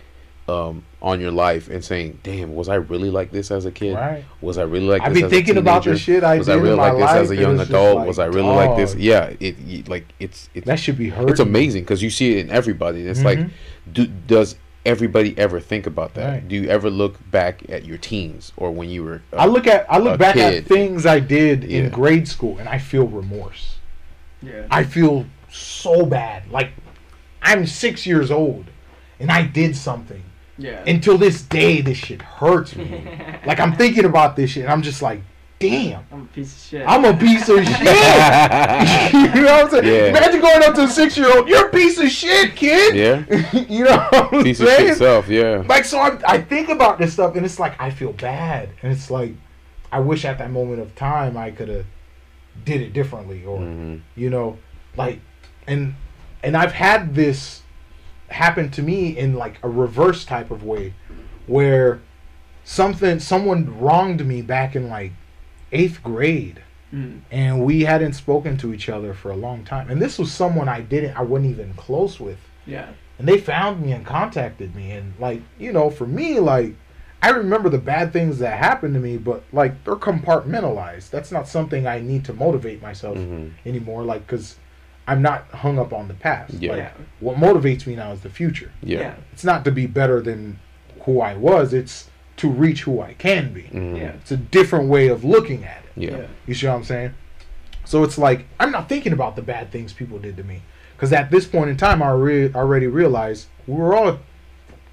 [0.47, 3.95] um, on your life and saying, "Damn, was I really like this as a kid?
[3.95, 4.25] Right.
[4.43, 5.09] Was I really like this?
[5.09, 6.77] I this?" be as thinking a about the shit I was did I really in
[6.77, 7.97] my like this life, as a young adult?
[7.99, 8.95] like, was I really like this?
[8.95, 11.31] Yeah, it y- like it's it's That should be hurt.
[11.31, 13.07] it's amazing because you see it in everybody.
[13.07, 13.25] It's Mhm.
[13.25, 13.39] like,
[13.93, 14.57] do, does
[14.87, 16.29] everybody ever think about that?
[16.31, 16.49] Right.
[16.49, 19.23] Do you ever look back at your teens or when you were?
[19.33, 20.55] uh, I look at I look back kid.
[20.63, 21.85] at things I did Yeah.
[21.85, 23.79] in grade school and I feel remorse.
[24.43, 24.67] Yeah.
[24.71, 26.51] I feel so bad.
[26.51, 26.73] Like
[27.43, 28.67] I'm six years old
[29.19, 30.23] and I did something
[30.57, 30.85] Yeah.
[30.87, 33.05] until this day, this shit hurts me.
[33.47, 35.21] like I'm thinking about this shit, and I'm just like,
[35.59, 36.85] damn, I'm a piece of shit.
[36.87, 37.81] I'm a piece of shit.
[39.35, 39.85] you know what I'm saying?
[39.85, 40.09] Yeah.
[40.11, 42.95] Imagine going up to a six year old, you're a piece of shit, kid.
[42.95, 43.53] Yeah.
[43.69, 45.29] you know what I'm Piece of shit self.
[45.29, 45.65] Yeah.
[45.69, 48.93] Like so, I, I think about this stuff, and it's like I feel bad, and
[48.93, 49.33] it's like
[49.91, 51.87] I wish at that moment of time I could have
[52.65, 54.03] did it differently, or Mhm.
[54.15, 54.59] you know,
[54.97, 55.19] like,
[55.67, 55.95] and
[56.43, 57.63] and I've had this
[58.29, 60.95] happen to me in like a reverse type of way,
[61.47, 62.01] where
[62.65, 65.13] something someone wronged me back in like
[65.73, 66.61] eighth grade
[66.93, 67.23] Mm.
[67.33, 70.69] and we hadn't spoken to each other for a long time and this was someone
[70.69, 72.87] i didn't i wasn't even close with Yeah.
[73.19, 76.77] and they found me and contacted me and like you know for me like
[77.21, 81.49] i remember the bad things that happened to me but like they're compartmentalized that's not
[81.49, 83.51] something i need to motivate myself Mhm.
[83.67, 84.57] anymore like because
[85.07, 86.71] i'm not hung up on the past Yeah.
[86.73, 86.91] like Yeah.
[87.21, 89.15] what motivates me now is the future Yeah.
[89.33, 90.59] it's not to be better than
[91.03, 93.99] who i was it's to reach who i can be Mhm.
[93.99, 94.13] Yeah.
[94.21, 96.27] it's a different way of looking at it Yeah.
[96.47, 97.15] you see what I'm saying?
[97.85, 100.63] So it's like I'm not thinking about the bad things people did to me,
[100.97, 104.19] because at this point in time, I re- already realized we were all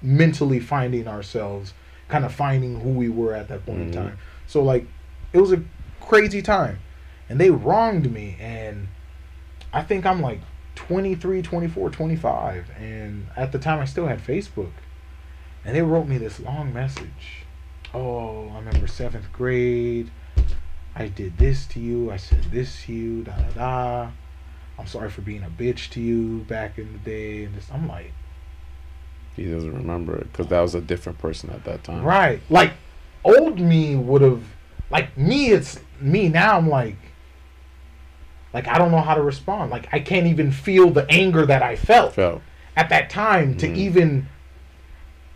[0.02, 1.72] mentally finding ourselves,
[2.08, 3.86] kind of finding who we were at that point Mhm.
[3.86, 4.18] in time.
[4.46, 4.86] So like,
[5.32, 5.62] it was a
[6.00, 6.78] crazy time,
[7.28, 8.88] and they wronged me, and
[9.72, 10.40] I think I'm like
[10.74, 14.72] 23, 24, 25, and at the time I still had Facebook,
[15.64, 17.44] and they wrote me this long message.
[17.94, 20.10] Oh, I remember seventh grade.
[20.94, 22.10] I did this to you.
[22.10, 23.22] I said this to you.
[23.24, 24.10] Da da da.
[24.78, 27.44] I'm sorry for being a bitch to you back in the day.
[27.44, 28.12] And just, I'm like,
[29.36, 32.02] He doesn't remember it because that was a different person at that time.
[32.02, 32.40] right.
[32.50, 32.72] Like,
[33.24, 34.42] old me would have,
[34.90, 36.56] like, me, it's me now.
[36.58, 36.96] I'm like,
[38.52, 39.70] like, I don't know how to respond.
[39.70, 42.42] Like, I can't even feel the anger that I felt Felt.
[42.76, 43.76] at that time to Mhm.
[43.76, 44.26] even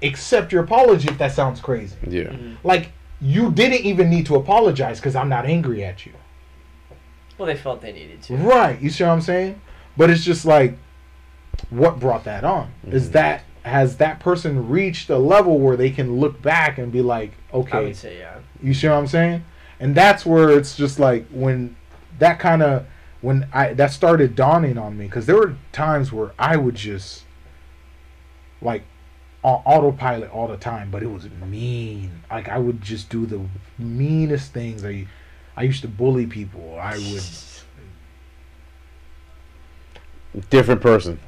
[0.02, 1.96] accept your apology if that sounds crazy.
[2.06, 2.24] Yeah.
[2.24, 2.56] Mhm.
[2.62, 6.12] Like, you didn't even need to apologize because I'm not angry at you.
[7.38, 8.36] Well, they felt they needed to.
[8.36, 8.80] Right.
[8.80, 9.60] You see what I'm saying?
[9.96, 10.76] But it's just like,
[11.70, 12.68] what brought that on?
[12.90, 13.12] Is Mhm.
[13.12, 17.32] that has that person reached a level where they can look back and be like,
[17.52, 18.34] I okay, would say yeah.
[18.62, 19.44] you see what I'm saying?
[19.80, 21.74] And that's where it's just like when
[22.20, 22.84] that kind of
[23.26, 27.24] when I that started dawning on me because there were times where I would just
[28.62, 28.84] like
[29.42, 32.22] on autopilot all the time, but it was mean.
[32.30, 33.40] Like I would just do the
[33.78, 34.84] meanest things.
[34.84, 35.08] I
[35.56, 36.78] I used to bully people.
[36.80, 37.24] I would
[40.50, 41.18] Different person.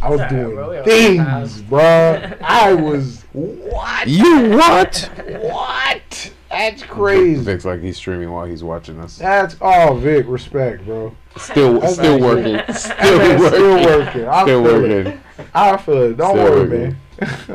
[0.00, 2.40] I was Sorry, doing bro, things, have- bruh.
[2.40, 4.06] I was what?
[4.20, 5.10] You what?
[5.26, 6.32] What?
[6.50, 7.42] That's crazy.
[7.42, 9.18] Vic's like he's streaming while he's watching us.
[9.18, 11.16] That's oh Vic, respect, bro.
[11.38, 12.60] Still, That's still working.
[12.74, 13.48] Still, Still working.
[13.48, 14.26] still working.
[14.28, 15.06] I Still feel working.
[15.06, 15.18] it.
[15.54, 16.16] I feel it.
[16.16, 16.96] Don't Still worry, working.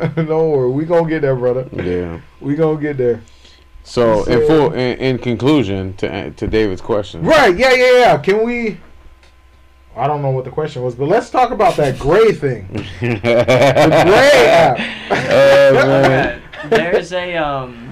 [0.05, 0.15] man.
[0.27, 0.71] Don't worry.
[0.71, 1.67] We gonna get there, brother.
[1.73, 2.19] Yeah.
[2.41, 3.21] We gonna get there.
[3.85, 7.21] So, in full, in, in conclusion, to to David's question.
[7.23, 7.55] Right?
[7.57, 8.17] Yeah, yeah, yeah.
[8.17, 8.77] Can we?
[9.95, 12.67] I don't know what the question was, but let's talk about that gray thing.
[12.99, 14.77] the gray app.
[15.73, 16.41] man.
[16.69, 17.91] there's a um,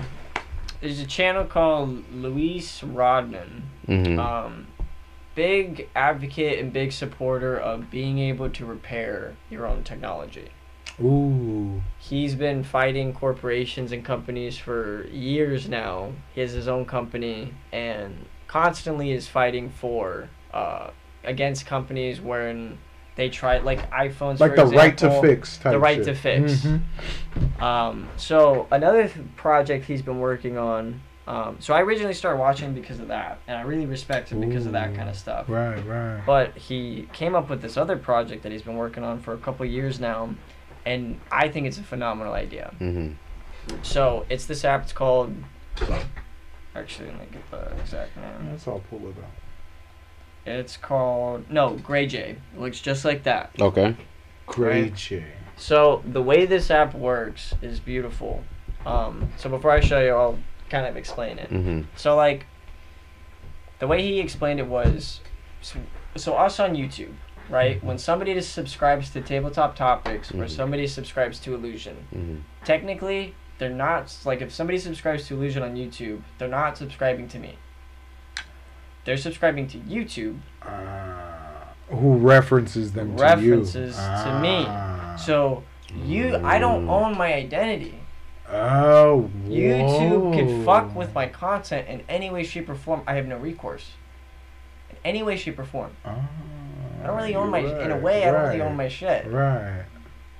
[0.81, 3.61] there's a channel called Louis Rossmann.
[3.87, 4.17] Mhm.
[4.19, 4.67] Um,
[5.35, 10.49] big advocate and big supporter of being able to repair your own technology.
[11.01, 11.81] Ooh.
[11.99, 16.11] He's been fighting corporations and companies for years now.
[16.35, 20.89] He has his own company and constantly is fighting for uh,
[21.23, 22.77] against companies wherein
[23.15, 26.05] they try like iPhones Like for the right to fix the right shit.
[26.05, 26.51] to fix.
[26.65, 27.61] Mhm.
[27.61, 31.01] Um, so another th- project he's been working on.
[31.31, 34.65] Um, so I originally started watching because of that, and I really respect him because
[34.65, 35.47] of that kind of stuff.
[35.47, 36.21] Right, right.
[36.25, 39.37] But he came up with this other project that he's been working on for a
[39.37, 40.35] couple years now,
[40.85, 42.73] and I think it's a phenomenal idea.
[42.81, 43.15] Mhm.
[43.81, 44.83] So it's this app.
[44.83, 45.33] It's called.
[46.75, 48.49] Actually, let me get the exact name.
[48.49, 48.81] That's all.
[48.89, 49.31] Pull it out.
[50.45, 52.31] It's called no Grayjay.
[52.31, 53.51] It looks just like that.
[53.57, 53.95] Okay.
[54.47, 54.95] Gray Right.
[54.95, 55.23] J.
[55.55, 58.43] So the way this app works is beautiful.
[58.85, 60.39] Um, so before I show you, I'll
[60.71, 61.49] kind of explain it.
[61.51, 61.85] Mhm.
[61.95, 62.45] So like,
[63.79, 65.19] the way he explained it was,
[65.61, 65.79] so,
[66.15, 67.13] so us on YouTube,
[67.49, 67.83] right?
[67.83, 70.49] When somebody just subscribes to Tabletop Topics or Mhm.
[70.49, 72.41] somebody subscribes to Illusion, Mhm.
[72.65, 77.37] technically they're not like if somebody subscribes to Illusion on YouTube, they're not subscribing to
[77.39, 77.57] me.
[79.05, 80.39] They're subscribing to YouTube.
[80.61, 84.23] Uh, who references them to References you?
[84.31, 84.65] to me.
[84.67, 85.15] Ah.
[85.17, 85.63] So
[86.05, 86.89] you, I don't Mm.
[86.89, 87.95] own my identity.
[88.51, 93.01] Oh, YouTube can fuck with my content in any way, shape, or form.
[93.07, 93.91] I have no recourse.
[94.89, 95.91] In any way, shape, or form.
[96.03, 96.27] Ah,
[97.01, 97.59] I don't really own my.
[97.59, 99.25] you're in a right, way, I don't really own my shit.
[99.27, 99.85] Right.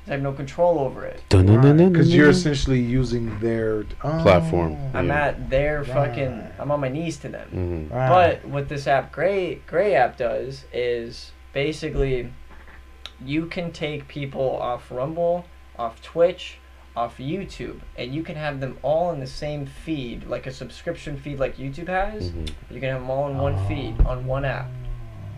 [0.08, 1.22] I have no control over it.
[1.30, 4.76] Because you're essentially using their oh, Platform.
[4.94, 5.28] I'm Yeah.
[5.28, 6.40] at their fucking.
[6.40, 6.52] Right.
[6.60, 7.90] I'm on my knees to them.
[7.92, 7.96] Mhm.
[7.96, 8.10] Right.
[8.10, 12.34] But what this app Gray Gray app does is basically
[13.24, 15.46] you can take people off Rumble,
[15.78, 16.58] off Twitch,
[16.96, 21.18] off YouTube, and you can have them all in the same feed, like a subscription
[21.18, 22.32] feed like YouTube has.
[22.32, 22.50] Mhm.
[22.70, 24.68] You can have them all in one feed on one app.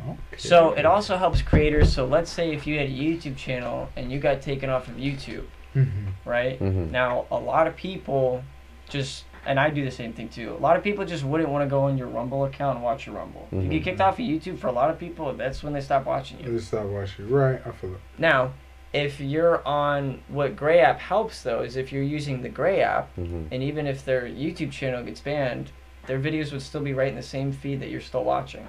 [0.07, 0.17] Okay.
[0.37, 1.93] So it also helps creators.
[1.93, 4.95] So let's say if you had a YouTube channel and you got taken off of
[4.95, 5.87] YouTube, Mhm.
[6.25, 6.59] right?
[6.59, 6.91] Mhm.
[6.91, 8.43] Now, a lot of people
[8.89, 10.55] just, and I do the same thing too.
[10.57, 13.05] A lot of people just wouldn't want to go on your Rumble account and watch
[13.05, 13.47] your Rumble.
[13.51, 13.83] If you get Mhm.
[13.85, 16.51] kicked off of YouTube, for a lot of people, that's when they stop watching you.
[16.51, 17.29] They stop watching.
[17.29, 17.61] Right.
[17.65, 17.99] I feel it.
[18.17, 18.51] Now,
[18.93, 23.09] if you're on what Gray app helps though is if you're using the Gray app,
[23.17, 23.47] Mhm.
[23.51, 25.71] and even if their YouTube channel gets banned,
[26.05, 28.67] their videos would still be right in the same feed that you're still watching.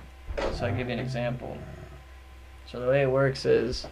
[0.53, 1.57] So I'll give you an example.
[2.67, 3.87] So the way it works is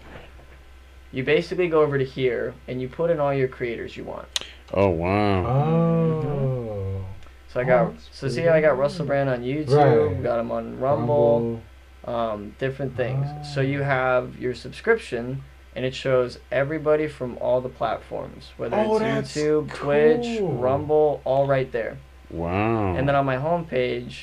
[1.13, 4.27] you basically go over to here and you put in all your creators you want.
[4.73, 5.45] Oh wow.
[5.47, 7.05] Oh.
[7.49, 8.79] So I Oh, got that's so see how I got.
[8.79, 10.23] Russell Brand on YouTube, Right.
[10.23, 11.61] got him on Rumble,
[12.07, 13.27] um, different things.
[13.55, 13.85] So you Ah.
[13.85, 15.43] have your subscription
[15.75, 20.39] and it shows everybody from all the platforms, whether Oh, it's that's YouTube, Twitch.
[20.41, 21.99] Rumble, all right there.
[22.31, 22.95] Wow.
[22.95, 24.17] And then on my homepage,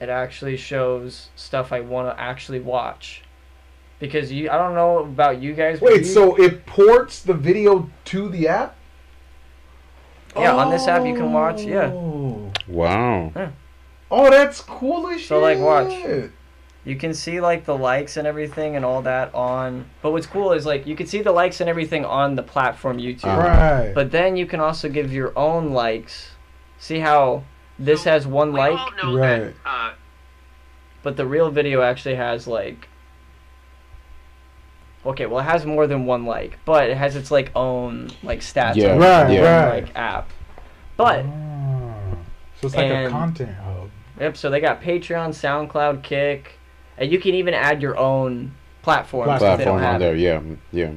[0.00, 3.22] it actually shows stuff I want to actually watch.
[4.00, 5.78] Because you, I don't know about you guys.
[5.78, 8.76] but Wait, you- so it ports the video to the app?
[10.36, 11.62] yeah, on this app you can watch.
[11.62, 12.50] Yeah, Oh.
[12.66, 13.32] wow.
[14.10, 15.28] Oh, that's cool as shit.
[15.28, 15.92] So, like, watch.
[16.84, 19.84] You can see like the likes and everything and all that on.
[20.02, 22.98] But what's cool is like you can see the likes and everything on the platform
[22.98, 23.36] YouTube.
[23.36, 23.92] Right.
[23.94, 26.30] But then you can also give your own likes.
[26.78, 27.44] See how
[27.78, 29.38] this has one We like, all know Right.
[29.38, 29.92] that uh,
[31.04, 32.88] but the real video actually has like.
[35.04, 38.40] Okay, well it has more than one like, but it has its like own like
[38.40, 38.76] stats.
[38.76, 39.70] Yeah, on it, Right, own.
[39.84, 40.30] Like app.
[40.96, 41.94] But Ah.
[42.60, 43.90] so it's like a content hub.
[44.20, 46.58] yep, so they got Patreon, SoundCloud, Kick,
[46.98, 50.14] and you can even add your own platforms if they don't Platform on there.
[50.14, 50.40] it, Yeah.
[50.72, 50.92] Yeah.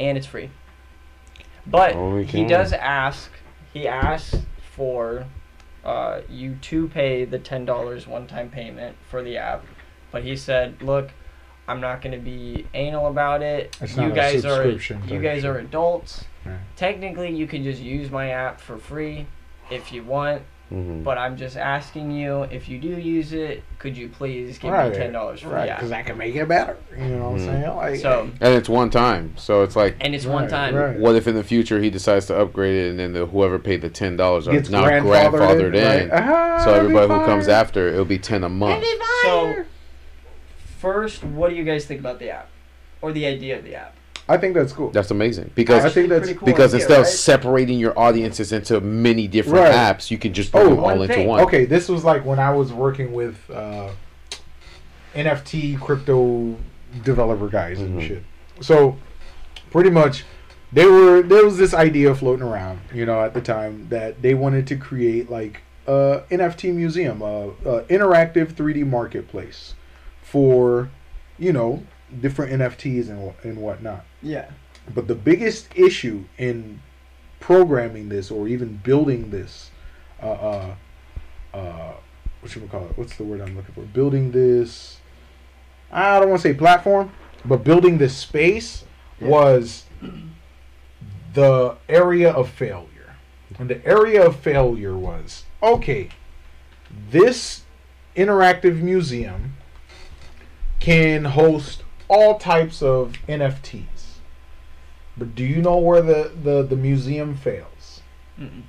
[0.00, 0.50] and it's free.
[1.66, 3.30] But Holy he does ask.
[3.72, 4.36] He asks
[4.74, 5.26] for
[5.84, 9.64] uh, you to pay the ten dollars one-time payment for the app,
[10.12, 11.10] but he said, "Look,
[11.68, 13.76] I'm not going to be anal about it.
[13.80, 16.24] It's you not a guys are you guys are adults.
[16.44, 16.58] Right.
[16.76, 19.26] Technically, you can just use my app for free
[19.70, 20.42] if you want,
[20.72, 21.04] Mhm.
[21.04, 24.90] but I'm just asking you if you do use it, could you please give Right.
[24.90, 25.78] me ten dollars for Right, the app?
[25.78, 26.76] because I can make it better.
[26.98, 27.62] You know what I'm Mhm.
[27.62, 27.76] saying?
[27.76, 30.74] Like, So And it's one time, so it's like, and it's one time.
[30.74, 30.98] right.
[30.98, 33.80] what if in the future he decides to upgrade it, and then the, whoever paid
[33.80, 36.10] the ten dollars are not grandfathered, grandfathered in?
[36.10, 36.20] right?
[36.22, 38.84] Ah, So everybody who comes after, it'll be ten a month.
[39.22, 39.64] So,
[40.78, 42.48] first, what do you guys think about the app,
[43.02, 43.94] or the idea of the app?
[44.28, 44.90] I think that's cool.
[44.90, 48.80] That's amazing because I think that's- cool because idea, instead of separating your audiences into
[48.80, 49.72] many different Right.
[49.72, 51.40] apps, you can just put Oh, them all one into one.
[51.42, 53.88] Okay, this was like when I was working with uh,
[55.14, 56.56] NFT crypto
[57.04, 58.06] developer guys and Mhm.
[58.08, 58.22] shit.
[58.60, 58.96] So
[59.70, 60.24] pretty much
[60.72, 64.34] they were there was this idea floating around, you know, at the time that they
[64.34, 69.74] wanted to create like a NFT museum, a, a interactive 3D marketplace
[70.22, 70.88] for,
[71.38, 71.82] you know,
[72.20, 74.04] different NFTs and and whatnot.
[74.22, 74.50] Yeah.
[74.94, 76.80] But the biggest issue in
[77.40, 79.70] programming this or even building this,
[80.22, 80.74] uh, uh,
[81.54, 81.92] uh,
[82.40, 82.96] what should we call it?
[82.96, 83.82] What's the word I'm looking for?
[83.82, 84.98] Building this,
[85.90, 87.10] I don't want to say platform,
[87.44, 88.84] but building this space
[89.20, 89.28] Yeah.
[89.28, 89.84] was
[91.34, 93.16] the area of failure.
[93.58, 96.10] And the area of failure was okay,
[97.10, 97.62] this
[98.16, 99.56] interactive museum
[100.78, 103.84] can host all types of NFTs.
[105.16, 108.02] But do you know where the, the, the museum fails?
[108.38, 108.62] Mm-mm.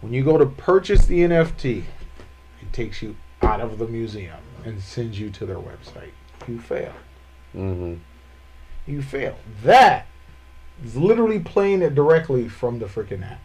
[0.00, 1.84] When you go to purchase the NFT,
[2.60, 6.10] it takes you out of the museum and sends you to their website.
[6.46, 6.92] You fail.
[7.52, 7.94] hmm
[8.86, 9.36] You fail.
[9.62, 10.06] That
[10.84, 13.40] is literally playing it directly from the freaking app.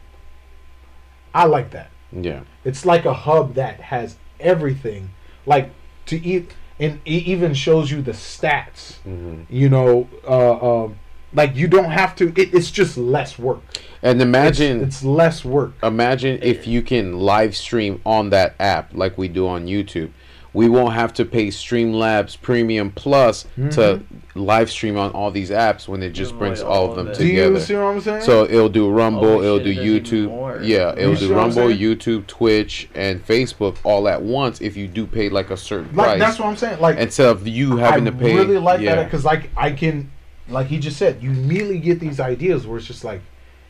[1.33, 1.91] I like that.
[2.11, 2.41] Yeah.
[2.65, 5.11] It's like a hub that has everything,
[5.45, 5.71] like
[6.07, 8.97] to eat, and it even shows you the stats.
[8.97, 10.99] hmm You know, uh, um,
[11.33, 12.29] like you don't have to.
[12.29, 13.61] It, it's just less work.
[14.01, 15.73] And imagine it's, it's less work.
[15.83, 20.11] Imagine if you can live stream on that app like we do on YouTube.
[20.53, 24.01] We won't have to pay Streamlabs Premium Plus to
[24.33, 26.95] live stream on all these apps when it just Avoid brings all all of of
[26.97, 27.17] them it.
[27.17, 27.59] Do you together.
[27.59, 28.21] see what I'm saying?
[28.23, 30.27] So it'll do Rumble, Oh, it'll shit, do it YouTube.
[30.29, 30.59] more.
[30.63, 31.67] Yeah, it'll You do Rumble.
[31.67, 36.05] YouTube, Twitch, and Facebook all at once if you do pay like a certain like
[36.07, 36.19] price.
[36.19, 36.79] that's what I'm saying.
[36.79, 38.33] Like Instead of you having I to pay.
[38.33, 38.95] I really like yeah.
[38.95, 40.11] that because like I can
[40.49, 43.21] like he just said, you immediately get these ideas where it's just like,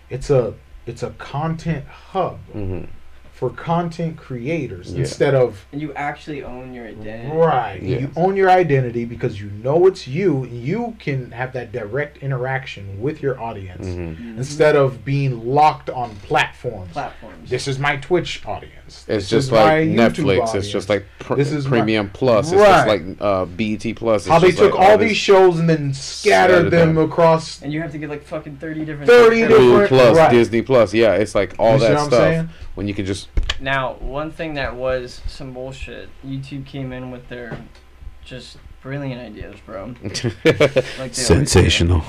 [0.09, 0.53] it's a
[0.85, 2.83] it's a content hub hmm
[3.37, 5.01] for content creators Yeah.
[5.01, 7.37] instead of And you actually own your identity.
[7.37, 7.79] right.
[7.83, 7.99] Yeah.
[7.99, 10.45] You own your identity because you know it's you.
[10.47, 14.37] You can have that direct interaction with your audience hmm Mhm.
[14.37, 16.91] instead of being locked on platforms.
[16.93, 17.47] platforms.
[17.47, 18.73] This is my Twitch audience.
[18.87, 19.95] It's This just like YouTube
[20.39, 20.55] Netflix.
[20.55, 22.51] It's just like pr- This is my- Premium Plus.
[22.51, 24.23] It's just like uh, BET Plus.
[24.23, 27.05] It's how they took like all this these shows and then scattered Scattered them them.
[27.05, 27.61] across.
[27.61, 29.07] and you have to get like fucking thirty different.
[29.07, 29.51] 30 subscriptions.
[29.69, 30.31] Hulu different- Plus, right.
[30.31, 30.93] Disney Plus.
[30.95, 32.47] Yeah, it's like all You that what I'm stuff.
[32.77, 32.85] Saying?
[32.85, 33.29] When you can just
[33.59, 36.09] Now, one thing that was some bullshit.
[36.25, 37.57] YouTube came in with their
[38.23, 39.95] just brilliant ideas, bro.
[40.03, 40.13] Like
[41.13, 42.01] they always do.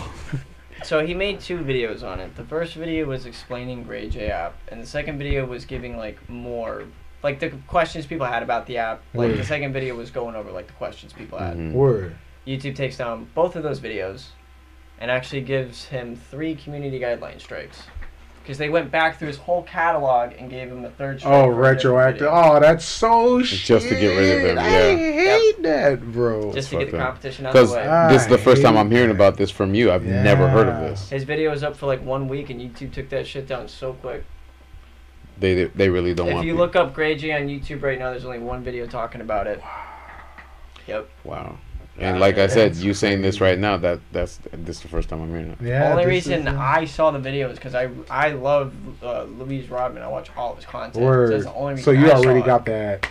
[0.84, 2.36] So he made two videos on it.
[2.36, 6.84] The first video was explaining Grayjay app, and the second video was giving like more,
[7.22, 9.02] like the questions people had about the app.
[9.14, 11.56] Like the second video was going over like the questions people had.
[11.56, 11.72] Mhm.
[11.72, 12.14] Word.
[12.46, 14.26] YouTube takes down both of those videos,
[15.00, 17.82] and actually gives him three community guideline strikes,
[18.48, 21.30] because they went back through his whole catalog and gave him a third strike.
[21.34, 22.28] Oh, for a different retroactive.
[22.32, 23.58] Oh, that's so shit.
[23.58, 25.36] Just to get rid of them, Yeah, I yeah.
[25.36, 26.50] hate that, bro.
[26.54, 27.04] just to get the up.
[27.08, 28.08] competition out of Because the way.
[28.10, 29.92] This is the first time I I'm hearing hate about this from you.
[29.92, 31.10] I've never heard of this.
[31.10, 33.92] His video was up for like one week, and YouTube took that shit down so
[33.92, 34.24] quick.
[35.38, 36.46] They they really don't if want.
[36.46, 39.46] you people- look up Grayjay on YouTube right now, there's only one video talking about
[39.46, 39.62] it.
[40.86, 41.06] Yep.
[41.24, 41.58] wow.
[42.00, 44.88] And Yeah, like I said, you saying this right now, that that's this is the
[44.88, 45.58] first time I'm hearing it.
[45.60, 45.90] Yeah.
[45.90, 48.72] Only reason is, uh, I saw the video is because I I love
[49.02, 50.02] uh, Louis Rossmann.
[50.02, 51.04] I watch all of his content.
[51.04, 51.32] Word.
[51.32, 52.66] That's the only So you I already got it.
[53.02, 53.08] that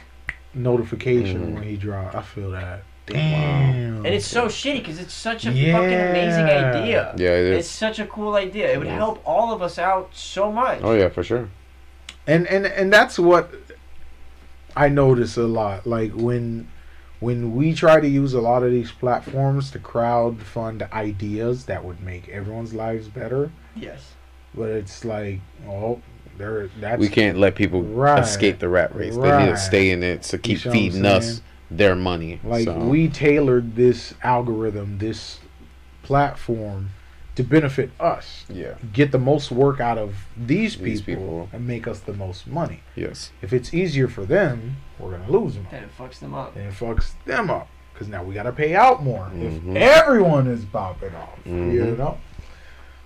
[0.53, 1.53] notification Mhm.
[1.55, 2.15] when he dropped.
[2.15, 2.83] I feel that.
[3.07, 4.05] Damn.
[4.05, 7.13] And it's so shitty because it's such a fucking amazing idea.
[7.17, 8.71] Yeah, it It's such a cool idea.
[8.71, 8.95] It would Yeah.
[8.95, 10.79] help all of us out so much.
[10.81, 11.49] Oh yeah, for sure.
[12.25, 13.49] and and and that's what
[14.75, 15.87] I notice a lot.
[15.87, 16.67] Like when
[17.19, 21.83] when we try to use a lot of these platforms to crowd fund ideas that
[21.83, 24.13] would make everyone's lives better, Yes.
[24.53, 26.01] but it's like, oh,
[26.37, 28.19] there that's we can't let people Right.
[28.19, 29.15] escape the rat race.
[29.15, 31.41] They need to stay in it to keep see what I'm feeding us
[31.71, 32.39] their money.
[32.43, 32.77] like so.
[32.77, 35.39] we tailored this algorithm, this
[36.03, 36.89] platform
[37.37, 38.45] to benefit us.
[38.49, 41.49] yeah, Get the most work out of these people, These people.
[41.53, 42.81] and make us the most money.
[42.95, 45.67] yes, If it's easier for them, we're gonna lose them.
[45.71, 46.55] Then it fucks them up.
[46.55, 49.71] and it fucks them up because now we got to pay out more Mhm.
[49.71, 51.39] if everyone is bopping off.
[51.45, 51.97] You Mhm.
[51.97, 52.17] know.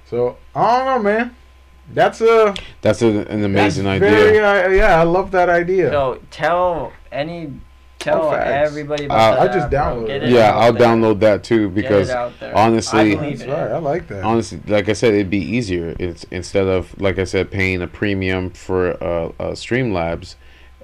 [0.10, 1.36] So I don't know, man.
[1.94, 4.10] That's a that's a, an amazing that's idea.
[4.18, 5.90] Very, uh, yeah, I love that idea.
[5.91, 7.52] So tell any,
[8.02, 9.80] tell Oh, everybody about Uh, that I just app, bro.
[9.80, 10.23] downloaded it.
[10.23, 10.88] it yeah, out I'll there.
[10.88, 12.57] download that too because it out there.
[12.57, 13.53] honestly- I believe that's in it.
[13.53, 13.72] right.
[13.72, 14.23] I like that.
[14.23, 15.95] honestly, like I said, it'd be easier.
[15.99, 20.36] It's instead of like I said, paying a premium for uh, uh, Streamlabs,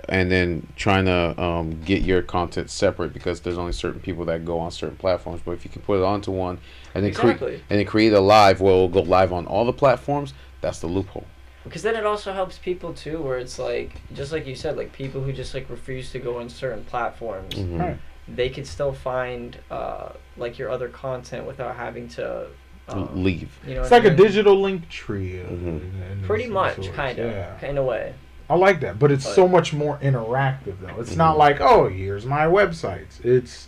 [0.10, 4.46] and then trying to um, get your content separate because there's only certain people that
[4.46, 5.42] go on certain platforms.
[5.44, 6.60] But if you can put it onto one
[6.96, 9.74] and then create and then create a live where it'll go live on all the
[9.74, 11.26] platforms, that's the loophole.
[11.68, 14.92] Because then it also helps people too, where it's like, just like you said, like
[14.94, 17.80] people who just like refuse to go on certain platforms, Mhm.
[17.80, 17.98] Right.
[18.28, 22.48] they could still find uh, like your other content without having to
[22.90, 23.50] um, Leave.
[23.68, 24.18] You know, It's like I a mean?
[24.18, 25.42] digital link tree.
[25.42, 25.82] In-
[26.12, 26.90] in Pretty much, sorts.
[26.92, 27.66] kind of, Yeah.
[27.66, 28.14] in a way.
[28.50, 31.02] I like that, but it's But- so much more interactive though.
[31.02, 31.40] It's not Mhm.
[31.40, 33.20] like, oh, here's my websites.
[33.26, 33.68] It's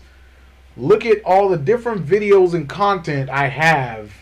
[0.78, 4.14] look at all the different videos and content I have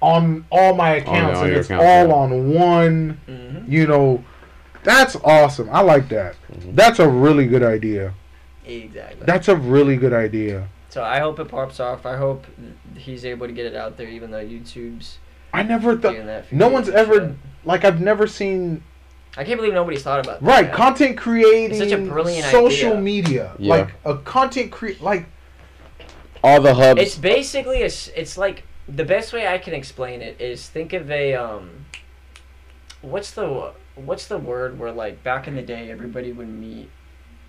[0.00, 2.14] on all my accounts, all and it's accounts, all yeah.
[2.14, 3.20] on one.
[3.28, 3.72] Mm-hmm.
[3.72, 4.24] You know,
[4.84, 5.68] that's awesome.
[5.70, 6.36] I like that.
[6.52, 6.74] Mhm.
[6.76, 8.14] That's a really good idea.
[8.64, 9.24] Exactly.
[9.26, 10.68] That's a really good idea.
[10.90, 12.06] so I hope it pops off.
[12.06, 12.46] I hope
[12.96, 15.18] he's able to get it out there, even though YouTube's
[15.52, 16.12] I never thought.
[16.12, 16.46] doing that.
[16.46, 17.30] for No one's ever shit.
[17.64, 18.82] like I've never seen
[19.36, 20.46] I can't believe nobody's thought about that.
[20.46, 20.74] right yet.
[20.74, 23.00] content creating It's such a brilliant social idea.
[23.00, 23.74] media Yeah.
[23.74, 25.26] like a content create like
[26.42, 27.00] All the hubs.
[27.00, 27.86] It's basically a.
[27.86, 31.86] s- It's like the best way I can explain it is think of a um.
[33.02, 36.90] What's the what's the word where like back in the day everybody would meet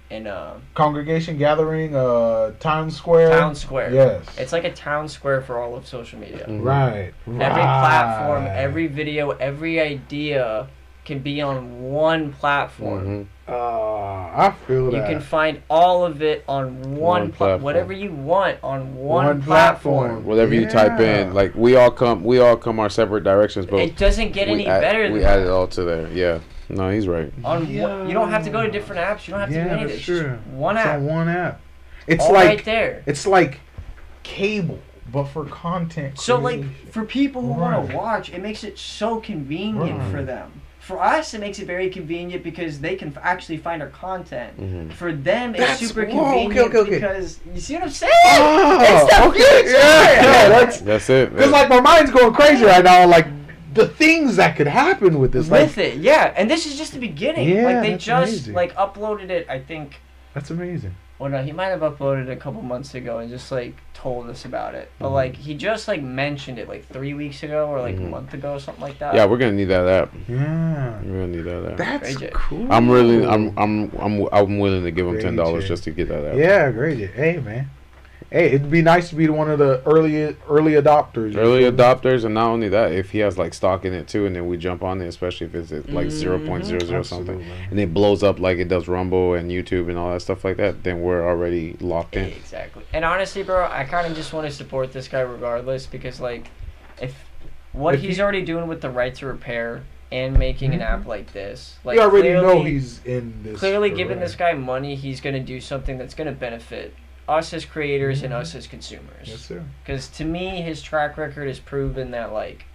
[0.09, 3.91] in a congregation gathering uh Times Square town square.
[3.93, 6.45] yes It's like a town square for all of social media.
[6.47, 6.63] Mhm.
[6.63, 10.67] right Every platform, every video, every idea
[11.09, 13.27] can be on one platform.
[13.47, 13.51] Mhm.
[13.51, 17.61] uh I feel You that can find all of it on one, One pla- platform.
[17.63, 19.97] whatever you want on one, One platform.
[20.07, 20.25] platform.
[20.25, 23.79] Whatever you type in, like we all come, we all come our separate directions, but
[23.79, 25.47] It doesn't get any add, better We than add that.
[25.47, 26.07] it all to there.
[26.13, 26.37] Yeah.
[26.69, 27.33] No, he's right.
[27.43, 29.27] On one, you don't have to go to different apps.
[29.27, 30.05] You don't have to yeah do any of that's this.
[30.05, 30.95] Just true one it's app.
[30.97, 31.59] on one app
[32.05, 33.01] it's all like right there.
[33.07, 33.59] it's like
[34.23, 34.79] cable
[35.11, 39.19] but for content So like for people who want to watch, it makes it so
[39.19, 40.11] convenient Right.
[40.11, 40.61] for them.
[40.89, 44.59] For us, it makes it very convenient because they can f- actually find our content.
[44.59, 44.91] Mhm.
[44.93, 46.89] For them, it's That's- super whoa, okay, convenient okay, okay.
[46.95, 48.11] because you see what I'm saying?
[48.25, 49.77] Oh, it's the okay, future.
[49.77, 51.31] yeah, yeah, that's That's it.
[51.35, 53.05] Because like my mind's going crazy right now.
[53.05, 53.27] Like
[53.75, 55.47] the things that could happen with this.
[55.47, 56.33] Like with it, yeah.
[56.35, 57.47] And this is just the beginning.
[57.49, 58.53] Yeah, like they that's just amazing.
[58.55, 59.45] like uploaded it.
[59.47, 60.01] I think.
[60.33, 60.95] that's amazing.
[61.19, 64.45] Well, no, he might have uploaded a couple months ago and just like told us
[64.45, 64.89] about it.
[64.99, 65.13] But Mhm.
[65.13, 68.05] like he just like mentioned it like three weeks ago or like Mhm.
[68.07, 69.13] a month ago, or something like that.
[69.15, 70.13] Yeah, we're gonna need that app.
[70.29, 71.77] Yeah, We're gonna need that app.
[71.77, 72.33] that's Great.
[72.33, 72.71] cool.
[72.71, 76.07] I'm really, I'm, I'm, I'm, I'm willing to give him ten dollars just to get
[76.07, 76.37] that app.
[76.37, 77.09] Yeah, great.
[77.11, 77.69] Hey man,
[78.31, 81.35] hey, it'd be nice to be one of the early early adopters.
[81.35, 84.35] Early adopters, and not only that, if he has like stock in it too, and
[84.35, 86.11] then we jump on it, especially if it's at like Mhm.
[86.11, 89.89] zero point zero zero something, and it blows up like it does Rumble and YouTube
[89.89, 92.25] and all that stuff like that, then we're already locked in.
[92.25, 92.83] Exactly.
[92.93, 96.49] And honestly, bro, I kind of just want to support this guy regardless because, like,
[97.01, 97.13] if
[97.71, 100.89] what If he's he- already doing with the right to repair and making an Mhm.
[100.89, 103.59] app like this, like, you already clearly, know he's in this.
[103.59, 104.25] clearly giving right.
[104.25, 106.93] this guy money, he's gonna do something that's gonna benefit
[107.29, 108.37] us as creators and Mhm.
[108.41, 109.25] us as consumers.
[109.27, 109.63] Yes, sir.
[109.83, 112.65] Because to me, his track record has proven that, like,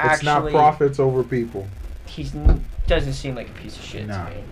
[0.00, 1.66] It's not profits over people.
[2.06, 2.28] He
[2.86, 4.26] doesn't seem like a piece of shit Nah.
[4.26, 4.42] to me.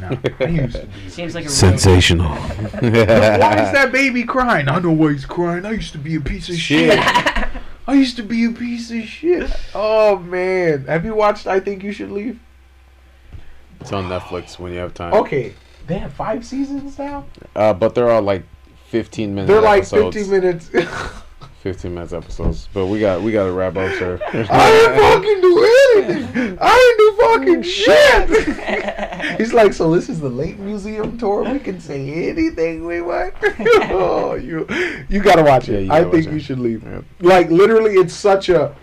[0.00, 1.08] No, I used to be.
[1.10, 2.28] Seems like a Sensational.
[2.80, 4.68] why is that baby crying?
[4.68, 5.64] I know why he's crying.
[5.64, 6.92] I used to be a piece of shit.
[6.92, 7.48] Shit.
[7.86, 9.50] I used to be a piece of shit.
[9.74, 11.46] Oh man, have you watched?
[11.46, 12.38] I think you should leave.
[13.80, 15.12] It's on Netflix when you have time.
[15.14, 15.54] Okay,
[15.86, 17.26] they have five seasons now.
[17.54, 18.44] Uh, but they're all like
[18.88, 19.48] 15 minutes.
[19.48, 20.16] They're like episodes.
[20.16, 20.70] 15 minutes.
[21.64, 22.68] 15 minutes episodes.
[22.74, 24.20] But we got we got to wrap up, sir.
[24.28, 25.64] I didn't fucking do
[25.96, 26.58] anything.
[26.60, 27.62] I didn't do fucking
[29.32, 29.38] shit.
[29.38, 31.42] He's like, so this is the late museum tour.
[31.50, 33.34] We can say anything we want.
[33.90, 34.66] oh, you,
[35.08, 35.84] you gotta watch it.
[35.84, 36.40] you I gotta think you it.
[36.40, 36.84] should leave.
[36.84, 37.04] Yep.
[37.20, 38.76] Like literally, it's such a.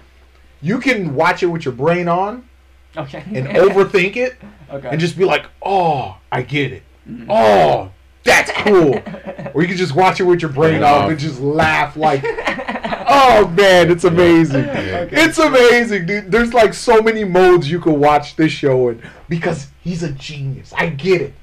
[0.62, 2.50] You can watch it with your brain on
[2.98, 3.24] okay.
[3.28, 4.38] and overthink it,
[4.72, 4.90] okay.
[4.90, 6.84] and just be like, oh, I get it.
[7.10, 7.26] Mhm.
[7.30, 7.92] Oh,
[8.24, 8.94] that's cool.
[9.54, 11.10] or you can just watch it with your brain Brain off off.
[11.10, 12.24] and just laugh like,
[13.08, 14.66] oh man, it's amazing.
[14.66, 15.08] Yeah.
[15.12, 16.32] It's amazing, dude.
[16.32, 20.74] There's like so many modes you could watch this show in because he's a genius.
[20.78, 21.34] I get it.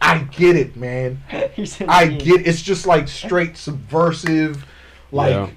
[0.00, 1.20] I get it, man.
[1.32, 2.22] I a I genius.
[2.22, 4.64] get it's just like straight subversive,
[5.10, 5.48] like Yeah.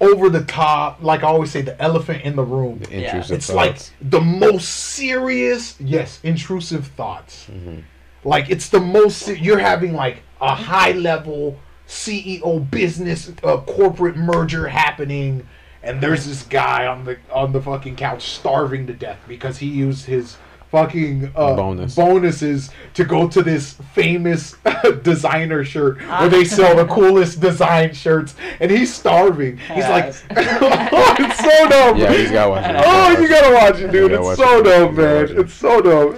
[0.00, 1.02] over the top.
[1.02, 2.78] Like I always say, the elephant in the room.
[2.78, 2.98] The Yeah.
[3.08, 7.46] intrusive It's like the most serious, yes, intrusive thoughts.
[7.52, 7.82] Mhm.
[8.24, 14.68] Like it's the most you're having like a high level CEO business uh, corporate merger
[14.68, 15.48] happening,
[15.82, 19.66] and there's this guy on the on the fucking couch starving to death because he
[19.66, 20.36] used his
[20.70, 21.94] fucking uh, Bonus.
[21.96, 24.56] bonuses to go to this famous
[25.02, 29.56] designer shirt where they sell the coolest design shirts, and he's starving.
[29.58, 31.96] He's like, oh, it's so dumb.
[31.98, 32.62] Yeah, he's got one.
[32.66, 34.10] Oh, you gotta watch it, dude.
[34.12, 34.62] You It's so it.
[34.64, 35.20] dope, You gotta man.
[35.22, 35.38] watch it.
[35.38, 36.16] It's so dope.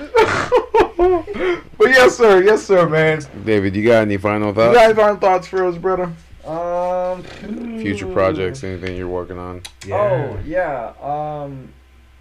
[1.79, 2.43] but yes, sir.
[2.43, 3.23] Yes, sir, man.
[3.45, 4.75] David, you got any final thoughts?
[4.75, 4.77] You thoughts?
[4.79, 6.13] got any final thoughts for us, brother?
[6.47, 7.23] Um.
[7.81, 9.63] Future projects, anything you're working on?
[9.93, 10.93] Oh yeah.
[11.01, 11.73] Um,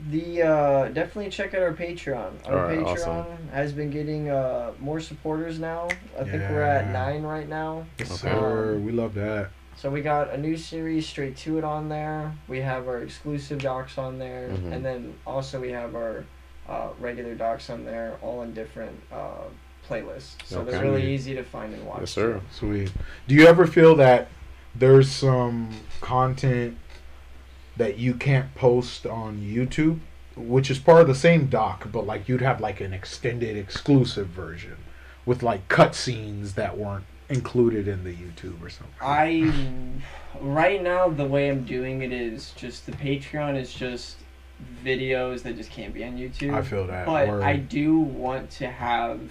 [0.10, 2.32] the uh, definitely check out our Patreon.
[2.48, 3.48] Our Alright, Patreon awesome.
[3.54, 5.90] has been getting uh more supporters now.
[6.20, 7.86] I think we're at nine right now.
[8.00, 8.34] Yes, Okay.
[8.34, 8.78] sir.
[8.78, 9.50] We love that.
[9.78, 12.34] So we got a new series, Straight to It, on there.
[12.48, 14.72] We have our exclusive docs on there, Mhm.
[14.74, 16.26] and then also we have our
[16.70, 19.46] uh, regular docs on there, all in different uh,
[19.90, 20.36] playlists.
[20.46, 22.02] So they're really easy to find and watch.
[22.02, 22.34] Yes, sir.
[22.36, 22.42] too.
[22.52, 22.92] Sweet.
[23.28, 24.28] Do you ever feel that
[24.76, 25.70] there's some
[26.00, 26.78] content
[27.82, 30.02] that you can't post on YouTube,
[30.36, 34.28] which is part of the same doc, but like you'd have like an extended exclusive
[34.28, 34.78] version
[35.26, 38.94] with like cutscenes that weren't included in the YouTube or something?
[39.02, 39.52] I
[40.40, 44.18] right now the way I'm doing it is just the Patreon is just
[44.86, 46.54] videos that just can't be on YouTube.
[46.54, 47.08] I feel that.
[47.08, 47.42] but Word.
[47.42, 49.22] I do want to have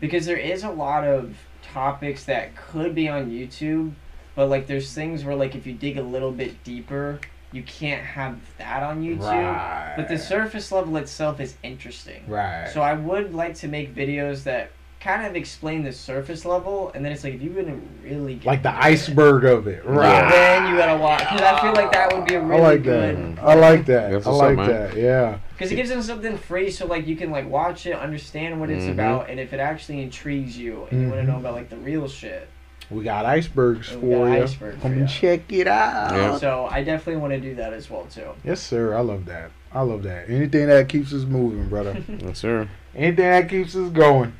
[0.00, 3.92] because there is a lot of topics that could be on YouTube,
[4.34, 7.20] but like there's things where like if you dig a little bit deeper,
[7.52, 9.22] you can't have that on YouTube.
[9.22, 9.94] Right.
[9.96, 12.22] But the surface level itself is interesting.
[12.28, 12.68] Right.
[12.72, 14.70] So I would like to make videos that
[15.00, 18.34] kind of explain the surface level, and then it's like if you want to really
[18.34, 19.84] get like the into it, iceberg of it.
[19.84, 20.08] Right.
[20.08, 21.20] yeah, then you gotta watch.
[21.20, 23.36] Because I feel like that would be a really I like good.
[23.36, 23.44] that.
[23.44, 24.10] I like that.
[24.10, 24.66] That's I what's up, like man.
[24.68, 24.96] that.
[24.96, 25.38] Yeah.
[25.52, 28.70] Because it gives them something free, so like you can like watch it, understand what
[28.70, 28.92] it's Mhm.
[28.92, 31.76] about, and if it actually intrigues you and you want to know about like the
[31.78, 32.48] real shit,
[32.90, 34.42] We got icebergs then we got for you.
[34.44, 35.06] iceberg for Come ya.
[35.06, 36.12] check it out.
[36.12, 36.38] Yeah.
[36.38, 38.30] So I definitely want to do that as well too.
[38.44, 38.94] Yes, sir.
[38.94, 39.50] I love that.
[39.72, 40.30] I love that.
[40.30, 42.02] Anything that keeps us moving, brother.
[42.08, 42.68] Yes, sir.
[42.94, 44.34] Anything that keeps us going.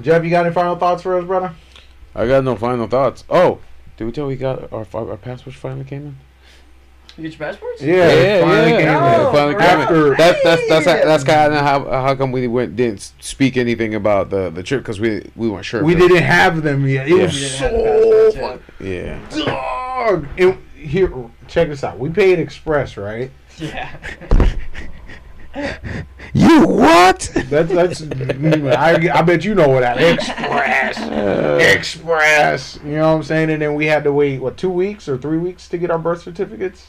[0.00, 1.54] Jeff, you got any final thoughts for us, brother?
[2.14, 3.24] I got no final thoughts.
[3.28, 3.60] Oh,
[3.96, 6.16] did we tell we got our our passports finally came in?
[7.16, 7.80] You get your passports?
[7.82, 8.76] Yeah, Yeah, finally yeah.
[8.78, 9.26] came Yeah, in.
[9.26, 9.80] Oh, finally for came in.
[9.80, 13.94] after That, that's that's that's kind of how how come we went didn't speak anything
[13.94, 15.82] about the the trip because we we weren't sure.
[15.82, 17.08] we if didn't have them yet.
[17.08, 17.22] It Yeah.
[17.24, 18.58] was so have the fun.
[18.58, 19.44] passports Yeah.
[19.46, 20.26] Dog.
[20.36, 21.10] And here,
[21.48, 21.98] check this out.
[21.98, 23.30] We paid express, right?
[23.56, 23.88] Yeah.
[26.34, 27.30] You what?
[27.48, 28.02] That's that's.
[28.02, 30.98] I, I bet you know what that express.
[30.98, 32.78] Uh, Express.
[32.84, 33.50] You know what I'm saying?
[33.50, 35.98] And then we had to wait what two weeks or three weeks to get our
[35.98, 36.88] birth certificates.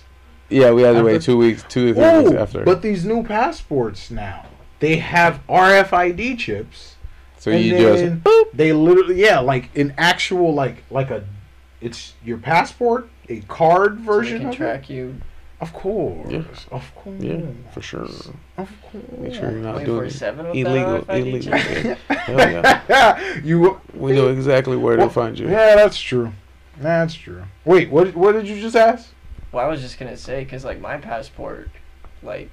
[0.49, 2.63] Yeah, we had to wait two weeks, two or three weeks Oh, after.
[2.63, 4.45] but these new passports now
[4.79, 6.95] they have RFID chips.
[7.39, 11.23] so and you then just they literally yeah like an actual like like a
[11.81, 14.93] it's your passport a card So they version can of track it.
[14.93, 15.15] you.
[15.59, 16.43] Of course, Yeah.
[16.71, 17.41] of course, yeah
[17.71, 18.03] for sure.
[18.57, 19.03] Of course.
[19.17, 20.11] Make sure you're not doing
[20.53, 21.03] illegal.
[21.09, 21.51] Illegal.
[21.57, 21.95] Yeah.
[22.09, 22.51] Hell
[22.87, 23.39] yeah.
[23.43, 25.47] you We know exactly where Well, to find you.
[25.49, 26.31] Yeah, that's true.
[26.79, 27.43] That's true.
[27.65, 28.15] Wait, what?
[28.15, 29.09] What did you just ask?
[29.57, 31.71] Well, I was just gonna say, cause like my passport,
[32.21, 32.51] like,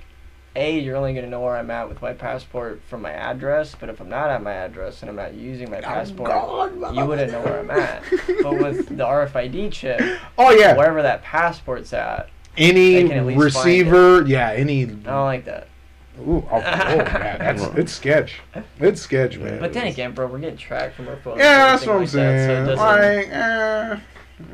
[0.57, 3.77] a you're only gonna know where I'm at with my passport from my address.
[3.79, 6.31] But if I'm not at my address and I'm not using my passport,
[6.95, 8.05] you wouldn't know where I'm at.
[8.43, 10.01] but with the RFID chip,
[10.39, 14.25] Oh yeah, wherever that passport's at, any They can at least receiver.
[14.27, 14.85] Yeah, any.
[14.85, 15.69] I don't like that.
[16.21, 18.41] Ooh, oh, oh yeah, that's it's sketch.
[18.81, 19.61] It's sketch, man.
[19.61, 21.41] But then again, bro, we're getting tracked from our phones.
[21.41, 22.77] yeah, that's what I'm like that, saying.
[22.79, 24.01] so like, eh,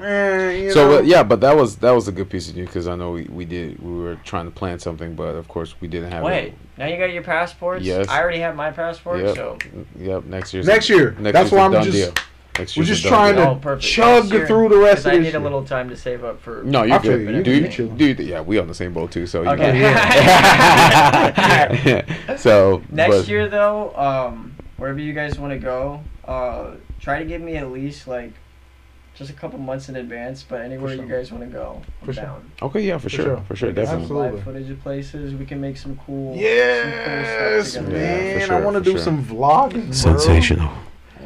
[0.03, 0.99] eh, So know.
[0.99, 3.13] uh, yeah, but that was that was a good piece of news because I know
[3.13, 6.23] we, we did we were trying to plan something, but of course we didn't have
[6.25, 6.55] Wait, it.
[6.79, 7.85] now you got your passports?
[7.85, 8.09] Yes.
[8.09, 9.37] I already have my passport, Yep.
[9.37, 9.59] so
[9.99, 10.63] Yep, next year.
[10.65, 11.13] Next year.
[11.19, 12.13] Next That's why I'm just- deal.
[12.59, 13.59] Next we're just trying deal.
[13.59, 15.43] to Oh, chug year, through the rest of I this need a shit.
[15.43, 16.63] little time to save up for.
[16.65, 17.21] No, you're I good.
[17.23, 17.31] you.
[17.37, 17.97] You Do you, be chilling.
[17.97, 18.19] dude?
[18.19, 19.27] Yeah, we on the same boat too.
[19.27, 19.81] So you Okay.
[19.81, 19.93] know.
[22.37, 27.25] so Next but- year, though, um, wherever you guys want to go, uh, try to
[27.25, 28.33] give me at least like
[29.21, 30.43] just a couple months in advance.
[30.43, 31.05] But anywhere sure.
[31.05, 32.25] you guys want to go, I'm For sure.
[32.25, 32.51] down.
[32.63, 33.45] Okay, yeah, for, For sure, sure.
[33.47, 34.09] for sure, definitely.
[34.09, 35.35] some live footage of places.
[35.35, 36.35] We can make some cool.
[36.37, 38.05] Yes, some cool stuff together.
[38.05, 38.51] Yeah, man.
[38.51, 39.01] I want to do sure.
[39.01, 39.85] some vlogging.
[39.85, 39.93] bro.
[39.93, 40.73] Sensational.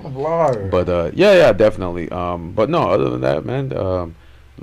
[0.02, 0.70] Vlog.
[0.70, 2.10] But uh, yeah, yeah, definitely.
[2.10, 4.16] Um, but no, other than that, man, um,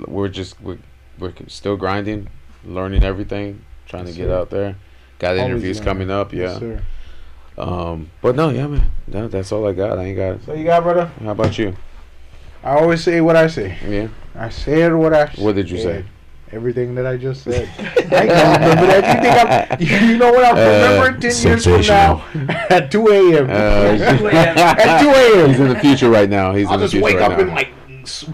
[0.06, 0.78] we're just we're,
[1.18, 2.28] we're still grinding,
[2.64, 4.36] learning everything, trying Yes, to get sir.
[4.38, 4.76] out there.
[5.18, 5.92] Got Always interviews learning.
[5.92, 6.58] coming up, Yes, yeah.
[6.58, 6.82] sir.
[7.58, 9.98] Um, but no, yeah, man, that, that's all I got.
[9.98, 10.42] I ain't got.
[10.44, 11.06] So you got, brother?
[11.22, 11.74] How about you?
[12.64, 13.76] I always say what I say.
[13.86, 14.08] Yeah.
[14.34, 15.26] I said what I.
[15.36, 16.04] What did you say?
[16.52, 17.66] Everything that I just said.
[17.78, 19.78] I can't remember that.
[19.80, 20.10] You think I'm?
[20.12, 20.44] You know what?
[20.44, 22.24] I'm Uh, remembering ten years from now
[22.70, 23.48] at two a.m.
[23.48, 25.00] Uh, at 2 a.m.
[25.02, 25.48] two a.m.
[25.50, 26.52] He's in the future right now.
[26.54, 27.44] He's I'll in the just future wake right up now.
[27.44, 27.72] and like s-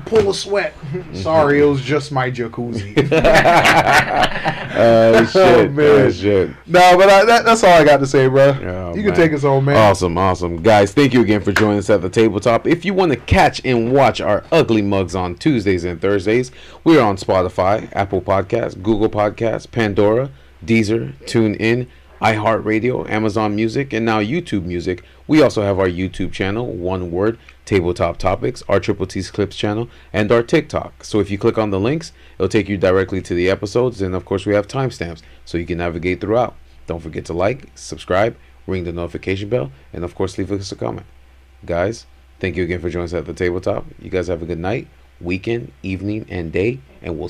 [0.06, 0.74] pull a sweat.
[1.12, 2.96] Sorry, it was just my jacuzzi.
[3.12, 6.06] uh, shit, man.
[6.06, 6.50] uh, shit.
[6.66, 8.50] no, but I, that, that's all I got to say, bro.
[8.50, 9.14] Oh, you can man.
[9.14, 9.76] take us home, man.
[9.76, 10.62] Awesome, awesome.
[10.62, 12.66] Guys, thank you again for joining us at the tabletop.
[12.66, 16.50] If you want to catch and watch our ugly mugs on Tuesdays and Thursdays,
[16.84, 20.30] we're on Spotify, Apple Podcasts, Google Podcasts, Pandora,
[20.64, 21.86] Deezer, TuneIn,
[22.20, 25.04] iHeartRadio, Amazon Music, and now YouTube Music.
[25.26, 27.38] We also have our YouTube channel, one word,
[27.68, 31.04] Tabletop Topics, our Triple T's Clips channel, and our TikTok.
[31.04, 34.14] So if you click on the links, it'll take you directly to the episodes, and
[34.14, 36.56] of course, we have timestamps so you can navigate throughout.
[36.86, 40.76] Don't forget to like, subscribe, ring the notification bell, and of course, leave us a
[40.76, 41.06] comment.
[41.66, 42.06] Guys,
[42.40, 43.84] thank you again for joining us at the tabletop.
[44.00, 44.88] You guys have a good night,
[45.20, 47.26] weekend, evening, and day, and we'll